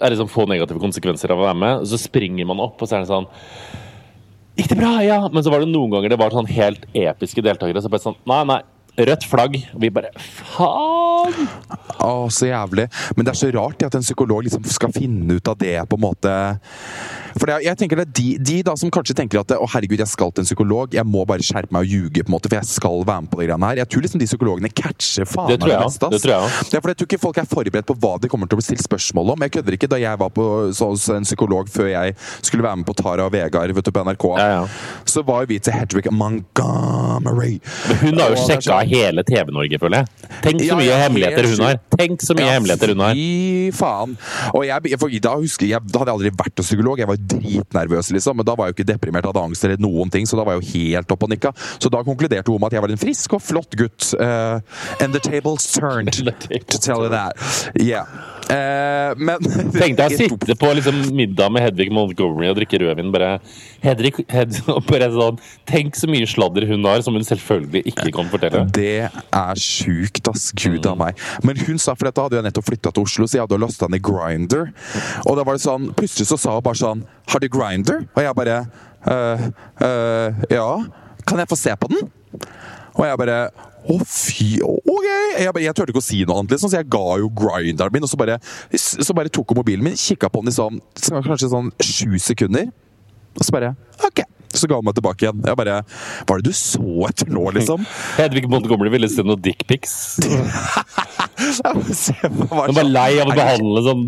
er 0.00 0.12
liksom 0.12 0.28
Få 0.28 0.46
negative 0.50 0.82
konsekvenser 0.82 1.32
av 1.32 1.40
å 1.40 1.46
være 1.48 1.60
med. 1.60 1.84
Så 1.88 2.00
springer 2.00 2.48
man 2.48 2.60
opp, 2.62 2.80
og 2.80 2.88
så 2.88 2.98
er 2.98 3.04
det 3.04 3.12
sånn 3.12 3.28
Gikk 4.56 4.70
det 4.72 4.78
bra? 4.78 4.94
Ja. 5.04 5.18
Men 5.28 5.44
så 5.44 5.52
var 5.52 5.60
det 5.60 5.68
noen 5.68 5.92
ganger 5.92 6.14
det 6.14 6.20
var 6.20 6.32
sånn 6.32 6.48
helt 6.48 6.86
episke 6.96 7.44
deltakere. 7.44 7.82
Så 7.84 7.92
bare 7.92 8.04
sånn 8.06 8.16
Nei, 8.28 8.40
nei. 8.48 8.62
Rødt 8.98 9.24
flagg. 9.28 9.58
Og 9.74 9.80
vi 9.82 9.90
bare 9.92 10.10
Faen! 10.16 11.48
Å, 12.00 12.28
så 12.30 12.46
jævlig. 12.50 12.86
Men 13.16 13.26
det 13.26 13.32
er 13.34 13.38
så 13.40 13.48
rart 13.56 13.82
at 13.86 13.94
en 13.98 14.04
psykolog 14.04 14.44
liksom 14.46 14.64
skal 14.70 14.92
finne 14.94 15.38
ut 15.38 15.48
av 15.50 15.56
det, 15.58 15.74
på 15.90 15.96
en 15.98 16.04
måte. 16.04 16.32
For 17.36 17.50
det, 17.50 17.56
jeg 17.66 17.76
tenker 17.76 17.98
det 18.00 18.04
er 18.06 18.12
de, 18.16 18.26
de 18.48 18.54
da 18.64 18.72
som 18.80 18.88
kanskje 18.92 19.16
tenker 19.18 19.40
at 19.42 19.50
å 19.56 19.66
herregud, 19.68 20.00
jeg 20.00 20.08
skal 20.08 20.30
til 20.32 20.44
en 20.44 20.48
psykolog, 20.48 20.94
jeg 20.96 21.04
må 21.08 21.24
bare 21.28 21.44
skjerpe 21.44 21.74
meg 21.74 21.84
og 21.84 21.90
ljuge, 21.92 22.22
på 22.24 22.30
en 22.30 22.34
måte, 22.36 22.48
for 22.48 22.56
jeg 22.60 22.68
skal 22.70 23.02
være 23.04 23.24
med 23.26 23.32
på 23.32 23.40
de 23.40 23.48
greiene 23.48 23.68
her. 23.72 23.80
Jeg 23.82 23.90
tror 23.92 24.06
liksom 24.06 24.22
de 24.22 24.28
psykologene 24.30 24.70
catcher 24.72 25.28
faen 25.28 25.50
Det 25.52 25.58
meg 25.60 25.74
også. 25.74 25.82
meste. 25.90 26.10
Det 26.14 26.20
tror 26.22 26.32
jeg 26.32 26.46
også. 26.46 26.70
Ja, 26.76 26.80
for 26.84 26.92
jeg 26.92 27.00
tror 27.02 27.10
ikke 27.10 27.20
folk 27.26 27.40
er 27.42 27.50
forberedt 27.50 27.88
på 27.90 27.96
hva 28.04 28.12
de 28.22 28.30
kommer 28.32 28.48
til 28.48 28.56
å 28.56 28.60
bli 28.62 28.68
stilt 28.70 28.86
spørsmål 28.86 29.34
om. 29.34 29.44
Jeg 29.46 29.54
kødder 29.58 29.76
ikke. 29.78 29.90
Da 29.92 30.00
jeg 30.00 30.20
var 30.22 30.32
på, 30.36 30.46
hos 30.72 31.08
en 31.16 31.26
psykolog 31.28 31.68
før 31.72 31.90
jeg 31.92 32.16
skulle 32.46 32.64
være 32.64 32.80
med 32.80 32.88
på 32.88 32.96
Tara 33.02 33.26
og 33.28 33.34
Vegard 33.34 33.74
vet 33.76 33.84
du, 33.90 33.92
på 33.98 34.06
NRK, 34.06 34.26
Ja, 34.40 34.48
ja. 34.60 34.64
så 35.08 35.24
var 35.26 35.44
jo 35.44 35.50
vi 35.52 35.58
til 35.62 35.76
Hedwig 35.76 36.08
Montgomery. 36.14 37.58
Men 37.90 38.00
hun 38.04 38.20
har 38.22 38.32
jo 38.32 38.38
det 38.38 38.44
sjekka 38.46 38.70
sånn- 38.70 38.85
hele 38.90 39.24
TV-Norge, 39.26 39.80
føler 39.82 40.02
jeg. 40.02 40.30
Tenk 40.44 40.62
så 40.62 40.78
mye 40.78 40.88
ja, 40.88 40.98
hemmeligheter 41.04 41.48
hun 41.50 41.64
har. 41.66 41.80
Tenk 41.96 42.24
så 42.24 42.36
mye 42.36 42.46
Ja, 42.46 42.56
hemmeligheter 42.56 42.92
hun 42.94 43.04
har. 43.04 43.18
Fy 43.18 43.72
faen. 43.76 44.16
Og 44.52 44.66
jeg, 44.68 44.94
for 45.00 45.16
da 45.26 45.34
husker 45.40 45.70
jeg, 45.70 45.82
da 45.90 46.02
hadde 46.02 46.12
jeg 46.12 46.20
aldri 46.20 46.34
vært 46.42 46.62
hos 46.62 46.70
psykolog. 46.70 47.02
Jeg 47.02 47.10
var 47.10 47.20
dritnervøs, 47.34 48.12
liksom. 48.16 48.40
Men 48.40 48.48
da 48.48 48.56
var 48.58 48.68
jeg 48.68 48.74
jo 48.74 48.78
ikke 48.80 48.88
deprimert, 48.92 49.28
hadde 49.30 49.44
angst 49.48 49.66
eller 49.68 49.82
noen 49.82 50.12
ting. 50.12 50.28
Så 50.28 50.38
da 50.38 50.46
var 50.46 50.56
jeg 50.56 50.64
jo 50.64 50.72
helt 50.76 51.16
oppe 51.16 51.28
og 51.28 51.34
nikka. 51.34 51.52
Så 51.78 51.92
da 51.92 52.04
konkluderte 52.06 52.52
hun 52.52 52.62
med 52.62 52.70
at 52.70 52.78
jeg 52.78 52.86
var 52.86 52.94
en 52.94 53.04
frisk 53.06 53.38
og 53.38 53.44
flott 53.44 53.78
gutt. 53.78 54.12
Uh, 54.20 54.60
and 55.00 55.12
the 55.16 55.22
tables 55.22 55.66
turned, 55.72 56.12
to 56.70 56.78
tell 56.78 57.02
you 57.02 57.10
that. 57.10 57.36
Yeah. 57.74 58.06
Eh, 58.52 59.12
men 59.18 59.42
Tenkte 59.74 60.04
jeg 60.04 60.06
å 60.06 60.18
sitte 60.20 60.54
på 60.58 60.68
liksom, 60.78 61.00
middag 61.16 61.50
med 61.54 61.64
Hedvig 61.64 61.88
Montgomery 61.94 62.50
og 62.52 62.58
drikke 62.60 62.78
rødvin. 62.82 63.10
Bare 63.14 63.36
Hedvig, 63.82 64.12
Hed, 64.30 64.54
bare 64.90 65.08
sånn 65.14 65.40
Tenk 65.66 65.98
så 65.98 66.08
mye 66.10 66.28
sladder 66.30 66.68
hun 66.70 66.86
har, 66.86 67.02
som 67.02 67.16
hun 67.16 67.26
selvfølgelig 67.26 67.82
ikke 67.92 68.12
kan 68.14 68.30
fortelle. 68.30 68.64
Det 68.76 69.08
er 69.10 69.62
sjukt, 69.62 70.22
ass. 70.30 70.52
Gud 70.56 70.86
av 70.88 70.98
meg. 71.00 71.18
Men 71.46 71.58
hun 71.66 71.80
sa, 71.82 71.96
for 71.96 72.08
dette 72.08 72.22
hadde 72.22 72.38
jeg 72.38 72.46
nettopp 72.46 72.68
flytta 72.70 72.94
til 72.94 73.06
Oslo, 73.06 73.26
så 73.26 73.40
jeg 73.40 73.46
hadde 73.46 73.60
lasta 73.62 73.90
ned 73.90 74.04
Grinder. 74.06 74.70
Og 75.26 75.38
da 75.38 75.46
var 75.46 75.58
det 75.58 75.64
sånn, 75.66 75.90
plutselig 75.98 76.30
så 76.30 76.38
sa 76.40 76.56
hun 76.58 76.64
bare 76.66 76.80
sånn 76.80 77.02
Har 77.32 77.42
du 77.42 77.48
Grinder? 77.52 78.04
Og 78.14 78.22
jeg 78.22 78.38
bare 78.38 78.60
«Øh, 79.06 79.50
øh, 79.86 80.46
Ja. 80.50 80.70
Kan 81.26 81.42
jeg 81.42 81.50
få 81.50 81.58
se 81.58 81.74
på 81.74 81.90
den? 81.90 82.08
Og 82.96 83.04
jeg 83.04 83.20
bare 83.20 83.40
å, 83.86 83.96
fy, 84.02 84.56
ok! 84.64 85.04
Jeg, 85.38 85.52
bare, 85.52 85.62
jeg 85.62 85.76
turte 85.78 85.92
ikke 85.92 86.02
å 86.02 86.04
si 86.04 86.22
noe 86.26 86.40
annet, 86.40 86.56
liksom, 86.56 86.72
så 86.72 86.80
jeg 86.80 86.88
ga 86.90 87.18
jo 87.20 87.28
grinderen 87.38 87.94
min. 87.94 88.06
Og 88.06 88.10
så 88.10 88.18
bare, 88.18 88.38
så 88.74 89.14
bare 89.16 89.30
tok 89.32 89.52
hun 89.52 89.60
mobilen 89.60 89.86
min, 89.86 89.98
kikka 90.00 90.30
på 90.32 90.42
den 90.42 90.50
i 90.50 90.56
sånn, 90.56 90.80
så 90.98 91.20
kanskje 91.22 91.52
sånn 91.52 91.70
sju 91.84 92.18
sekunder. 92.22 92.72
Og 93.36 93.44
så 93.46 93.54
bare 93.54 93.76
OK. 94.06 94.24
Så 94.56 94.68
ga 94.70 94.78
hun 94.78 94.86
meg 94.88 94.96
tilbake 94.96 95.26
igjen. 95.26 95.42
Jeg 95.44 95.58
bare 95.58 95.80
Hva 95.84 96.36
er 96.36 96.40
det 96.40 96.48
du 96.48 96.56
så 96.56 97.06
etter 97.10 97.28
nå, 97.30 97.44
liksom? 97.58 97.84
Hedvig 98.16 98.48
Montgomery 98.50 98.92
ville 98.94 99.10
se 99.12 99.24
noen 99.26 99.42
dickpics. 99.44 100.16
Hun 101.36 102.76
var 102.78 102.88
lei 102.88 103.10
av 103.20 103.28
å 103.28 103.36
behandle 103.36 103.84
sånn 103.84 104.04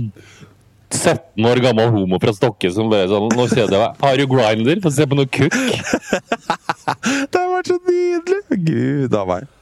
17 0.89 1.45
år 1.45 1.61
gammel 1.61 1.91
homo 1.93 2.17
fra 2.23 2.33
Stokke 2.33 2.71
som 2.73 2.89
bare 2.89 3.11
sånn 3.11 3.29
Nå 3.37 3.45
kjeder 3.51 3.77
jeg 3.77 3.83
meg. 3.83 3.99
Har 4.01 4.17
du 4.17 4.25
grinder? 4.31 4.81
Få 4.81 4.93
se 4.95 5.05
på 5.07 5.19
noe 5.19 5.29
kukk. 5.29 5.53
Det 7.31 7.41
har 7.41 7.55
vært 7.55 7.71
så 7.73 7.79
nydelig! 7.89 8.43
Gud 8.69 9.17
a 9.17 9.25
meg. 9.29 9.55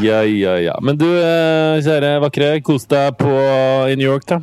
Ja, 0.00 0.22
ja, 0.24 0.54
ja. 0.60 0.78
Men 0.84 0.96
du, 1.00 1.08
eh, 1.08 1.82
kjære 1.84 2.16
vakre, 2.24 2.54
kos 2.64 2.88
deg 2.88 3.18
på 3.20 3.34
i 3.90 3.98
New 3.98 4.08
York, 4.08 4.26
da. 4.30 4.40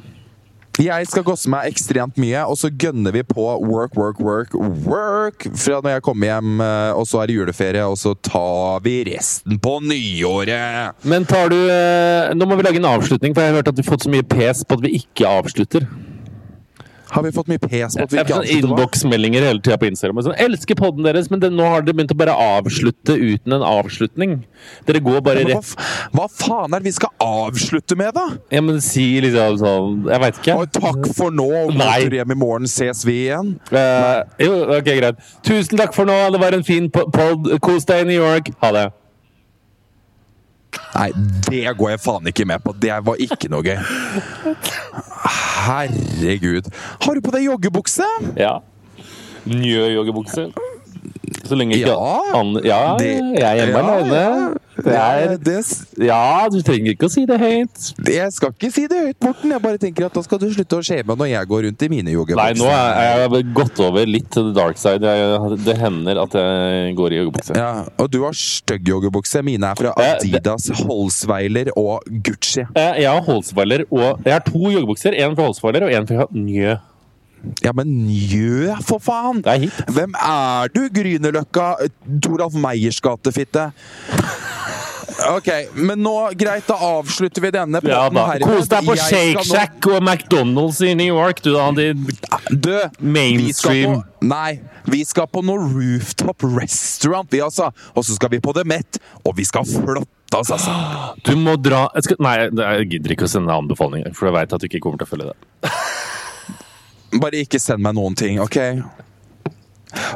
Jeg 0.78 1.07
skal 1.09 1.24
gosse 1.26 1.49
meg 1.49 1.72
ekstremt 1.72 2.20
mye, 2.22 2.43
og 2.45 2.53
så 2.61 2.70
gønner 2.70 3.15
vi 3.15 3.24
på 3.26 3.41
work, 3.41 3.95
work, 3.97 4.20
work, 4.22 4.53
work 4.86 5.47
fra 5.57 5.80
når 5.82 5.95
jeg 5.95 6.03
kommer 6.05 6.30
hjem, 6.30 6.59
eh, 6.61 6.91
og 6.93 7.07
så 7.09 7.24
er 7.24 7.32
det 7.32 7.38
juleferie, 7.39 7.86
og 7.89 7.97
så 7.97 8.13
tar 8.22 8.84
vi 8.86 8.99
resten 9.09 9.57
på 9.57 9.80
nyåret! 9.82 10.93
Men 11.01 11.26
tar 11.26 11.49
du 11.49 11.57
eh, 11.57 12.30
Nå 12.38 12.45
må 12.45 12.59
vi 12.59 12.68
lage 12.68 12.78
en 12.78 12.91
avslutning, 12.91 13.34
for 13.34 13.41
jeg 13.41 13.55
har 13.55 13.63
hørt 13.63 13.72
at 13.74 13.80
du 13.80 13.82
har 13.82 13.89
fått 13.89 14.05
så 14.05 14.13
mye 14.13 14.28
pes 14.28 14.61
på 14.61 14.78
at 14.78 14.86
vi 14.86 14.93
ikke 14.99 15.34
avslutter. 15.39 15.89
Har 17.12 17.24
vi 17.24 17.32
fått 17.36 17.47
mye 17.51 17.62
pes 17.62 17.95
på 17.95 18.03
at 18.03 18.12
vi 18.14 18.20
ikke 18.20 18.36
sånn 18.36 18.49
innboksmeldinger 18.58 19.45
hele 19.47 19.62
tida 19.64 19.78
på 19.80 19.88
Instagram. 19.89 20.22
Sånn, 20.26 20.38
'Elsker 20.43 20.78
podden 20.80 21.08
deres, 21.08 21.30
men 21.32 21.39
det, 21.43 21.51
nå 21.55 21.64
har 21.64 21.86
dere 21.86 21.95
begynt 21.95 22.14
å 22.14 22.20
bare 22.20 22.36
avslutte 22.36 23.16
uten 23.16 23.58
en 23.58 23.66
avslutning.' 23.66 24.38
Dere 24.88 24.99
går 25.03 25.22
bare 25.24 25.43
ja, 25.45 25.55
rett 25.55 25.72
hva, 25.78 25.88
hva 26.18 26.28
faen 26.32 26.74
er 26.74 26.84
det 26.84 26.89
vi 26.89 26.95
skal 26.97 27.14
avslutte 27.24 27.95
med, 27.99 28.14
da? 28.18 28.28
Ja, 28.51 28.62
men 28.66 28.82
si 28.84 29.05
liksom 29.24 29.60
sånn 29.62 29.97
Jeg 30.10 30.24
veit 30.26 30.41
ikke. 30.41 30.58
Og 30.58 30.72
takk 30.76 31.10
for 31.18 31.32
nå, 31.32 31.49
tur 31.72 32.18
hjem 32.20 32.36
i 32.36 32.39
morgen, 32.39 32.68
ses 32.70 33.05
vi 33.08 33.20
igjen. 33.28 33.55
Uh, 33.72 34.24
jo, 34.41 34.53
ok, 34.78 34.91
greit. 34.99 35.20
Tusen 35.47 35.80
takk 35.80 35.95
for 35.95 36.10
nå. 36.10 36.18
Det 36.34 36.41
var 36.41 36.58
en 36.58 36.66
fin 36.68 36.89
po- 36.91 37.08
pod. 37.14 37.47
Kos 37.64 37.88
deg 37.88 38.05
i 38.05 38.10
New 38.12 38.20
York. 38.20 38.51
Ha 38.64 38.72
det. 38.76 38.88
Nei, 40.95 41.11
det 41.49 41.63
går 41.78 41.89
jeg 41.93 41.99
faen 42.03 42.28
ikke 42.32 42.45
med 42.49 42.63
på. 42.63 42.73
Det 42.82 42.93
var 43.05 43.15
ikke 43.21 43.49
noe 43.53 43.61
gøy. 43.65 43.78
Herregud. 45.67 46.69
Har 47.03 47.15
du 47.17 47.21
på 47.21 47.34
deg 47.36 47.45
joggebukse? 47.47 48.07
Ja. 48.39 48.57
Njø 49.47 49.88
joggebukse. 49.95 50.47
Så 51.47 51.55
lenge 51.55 51.78
ikke 51.78 51.91
Ja. 51.93 52.39
an... 52.39 52.55
Ja, 52.65 52.95
Det- 52.99 53.39
jeg 53.39 53.43
er 53.43 53.55
hjemme 53.65 53.80
ja, 53.80 53.97
alene. 53.99 54.57
Det 54.84 54.93
er 54.93 55.36
det, 55.41 55.57
Ja, 56.05 56.47
du 56.51 56.59
trenger 56.65 56.93
ikke 56.93 57.07
å 57.07 57.11
si 57.11 57.25
det 57.30 57.38
høyt. 57.41 57.91
jeg 58.07 58.32
skal 58.36 58.51
ikke 58.53 58.69
si 58.73 58.86
det 58.88 58.99
høyt, 59.07 59.17
Morten. 59.25 59.51
Jeg 59.55 59.61
bare 59.63 59.78
tenker 59.82 60.05
at 60.07 60.13
da 60.13 60.21
skal 60.25 60.39
du 60.41 60.47
slutte 60.53 60.78
å 60.80 60.84
shame 60.86 61.15
når 61.17 61.32
jeg 61.32 61.47
går 61.51 61.63
rundt 61.67 61.82
i 61.88 61.89
mine 61.89 62.13
Nei, 62.38 62.51
nå 62.59 62.67
er 62.69 63.23
jeg 63.25 63.53
gått 63.57 63.80
over 63.84 64.05
litt 64.05 64.30
til 64.34 64.49
the 64.51 64.53
dark 64.57 64.78
side. 64.78 65.01
Jeg, 65.01 65.57
det 65.65 65.78
hender 65.82 66.21
at 66.23 66.34
jeg 66.38 66.95
går 66.97 67.15
i 67.15 67.19
joggebukse. 67.21 67.55
Ja, 67.57 67.86
og 67.97 68.11
du 68.13 68.21
har 68.23 68.36
stygg 68.38 68.88
joggebukse. 68.88 69.41
Mine 69.43 69.71
er 69.73 69.75
fra 69.80 69.93
Eh, 69.97 70.13
Adidas, 70.17 70.69
Holsweiler 70.86 71.71
og 71.78 72.03
Gucci. 72.23 72.61
Eh, 72.75 73.01
Jeg 73.01 73.09
har 73.09 73.21
Holsweiler 73.25 73.86
og 73.91 74.19
Jeg 74.25 74.34
har 74.34 74.45
to 74.45 74.59
joggebukser. 74.71 75.17
En 75.17 75.36
fra 75.36 75.47
Holsweiler 75.49 75.88
og 75.88 75.91
en 75.93 76.07
fra 76.07 76.28
Njø. 76.34 76.78
Ja, 77.63 77.73
men 77.77 77.93
njø, 78.07 78.73
for 78.85 79.03
faen! 79.03 79.43
Det 79.45 79.53
er 79.53 79.63
hit. 79.67 79.81
Hvem 79.93 80.15
er 80.19 80.73
du, 80.73 80.83
Grünerløkka, 80.93 81.69
Toralf 82.23 82.57
Meyers 82.57 82.99
gatefitte? 83.03 83.69
Ok, 85.31 85.47
men 85.73 86.01
nå, 86.03 86.13
greit, 86.38 86.67
da 86.67 86.75
avslutter 86.99 87.41
vi 87.41 87.49
denne 87.55 87.79
Ja 87.89 88.03
da. 88.13 88.25
Kos 88.43 88.69
deg 88.69 88.85
på 88.85 88.95
Shake 88.99 89.43
Shack 89.47 89.88
og 89.89 90.03
McDonald's 90.03 90.81
i 90.85 90.93
New 90.97 91.09
York, 91.09 91.41
du 91.43 91.53
da. 91.55 91.69
De 91.73 91.89
Du, 92.53 92.75
Mainstream. 92.99 93.97
Vi 93.97 93.97
på, 93.97 94.27
nei, 94.29 94.59
vi 94.88 95.01
skal 95.07 95.29
på 95.31 95.41
noe 95.45 95.63
rooftop 95.63 96.45
restaurant, 96.53 97.29
vi 97.33 97.41
altså. 97.43 97.71
Og 97.95 98.05
så 98.05 98.17
skal 98.17 98.31
vi 98.35 98.41
på 98.43 98.53
The 98.55 98.65
Met, 98.67 99.01
og 99.25 99.35
vi 99.39 99.47
skal 99.47 99.65
flotte 99.67 100.38
oss, 100.38 100.53
altså. 100.53 100.75
Du 101.27 101.33
må 101.39 101.57
dra 101.59 101.88
skal, 102.03 102.21
Nei, 102.23 102.38
jeg 102.51 102.91
gidder 102.93 103.17
ikke 103.17 103.27
å 103.27 103.31
sende 103.31 103.57
anbefalinger, 103.57 104.13
for 104.17 104.29
jeg 104.29 104.38
veit 104.38 104.53
at 104.53 104.63
du 104.63 104.69
ikke 104.69 104.83
kommer 104.85 105.01
til 105.01 105.09
å 105.09 105.13
følge 105.15 105.33
det. 105.33 105.73
Bare 107.16 107.39
ikke 107.39 107.60
send 107.60 107.84
meg 107.84 107.95
noen 107.95 108.16
ting, 108.18 108.39
ok? 108.43 108.84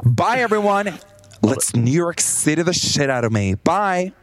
Bye, 0.03 0.41
everyone! 0.43 0.93
Let's 1.41 1.75
New 1.75 1.93
York 1.93 2.19
City 2.21 2.61
the 2.61 2.73
shit 2.73 3.09
out 3.09 3.23
of 3.23 3.31
me. 3.31 3.55
Bye! 3.55 4.13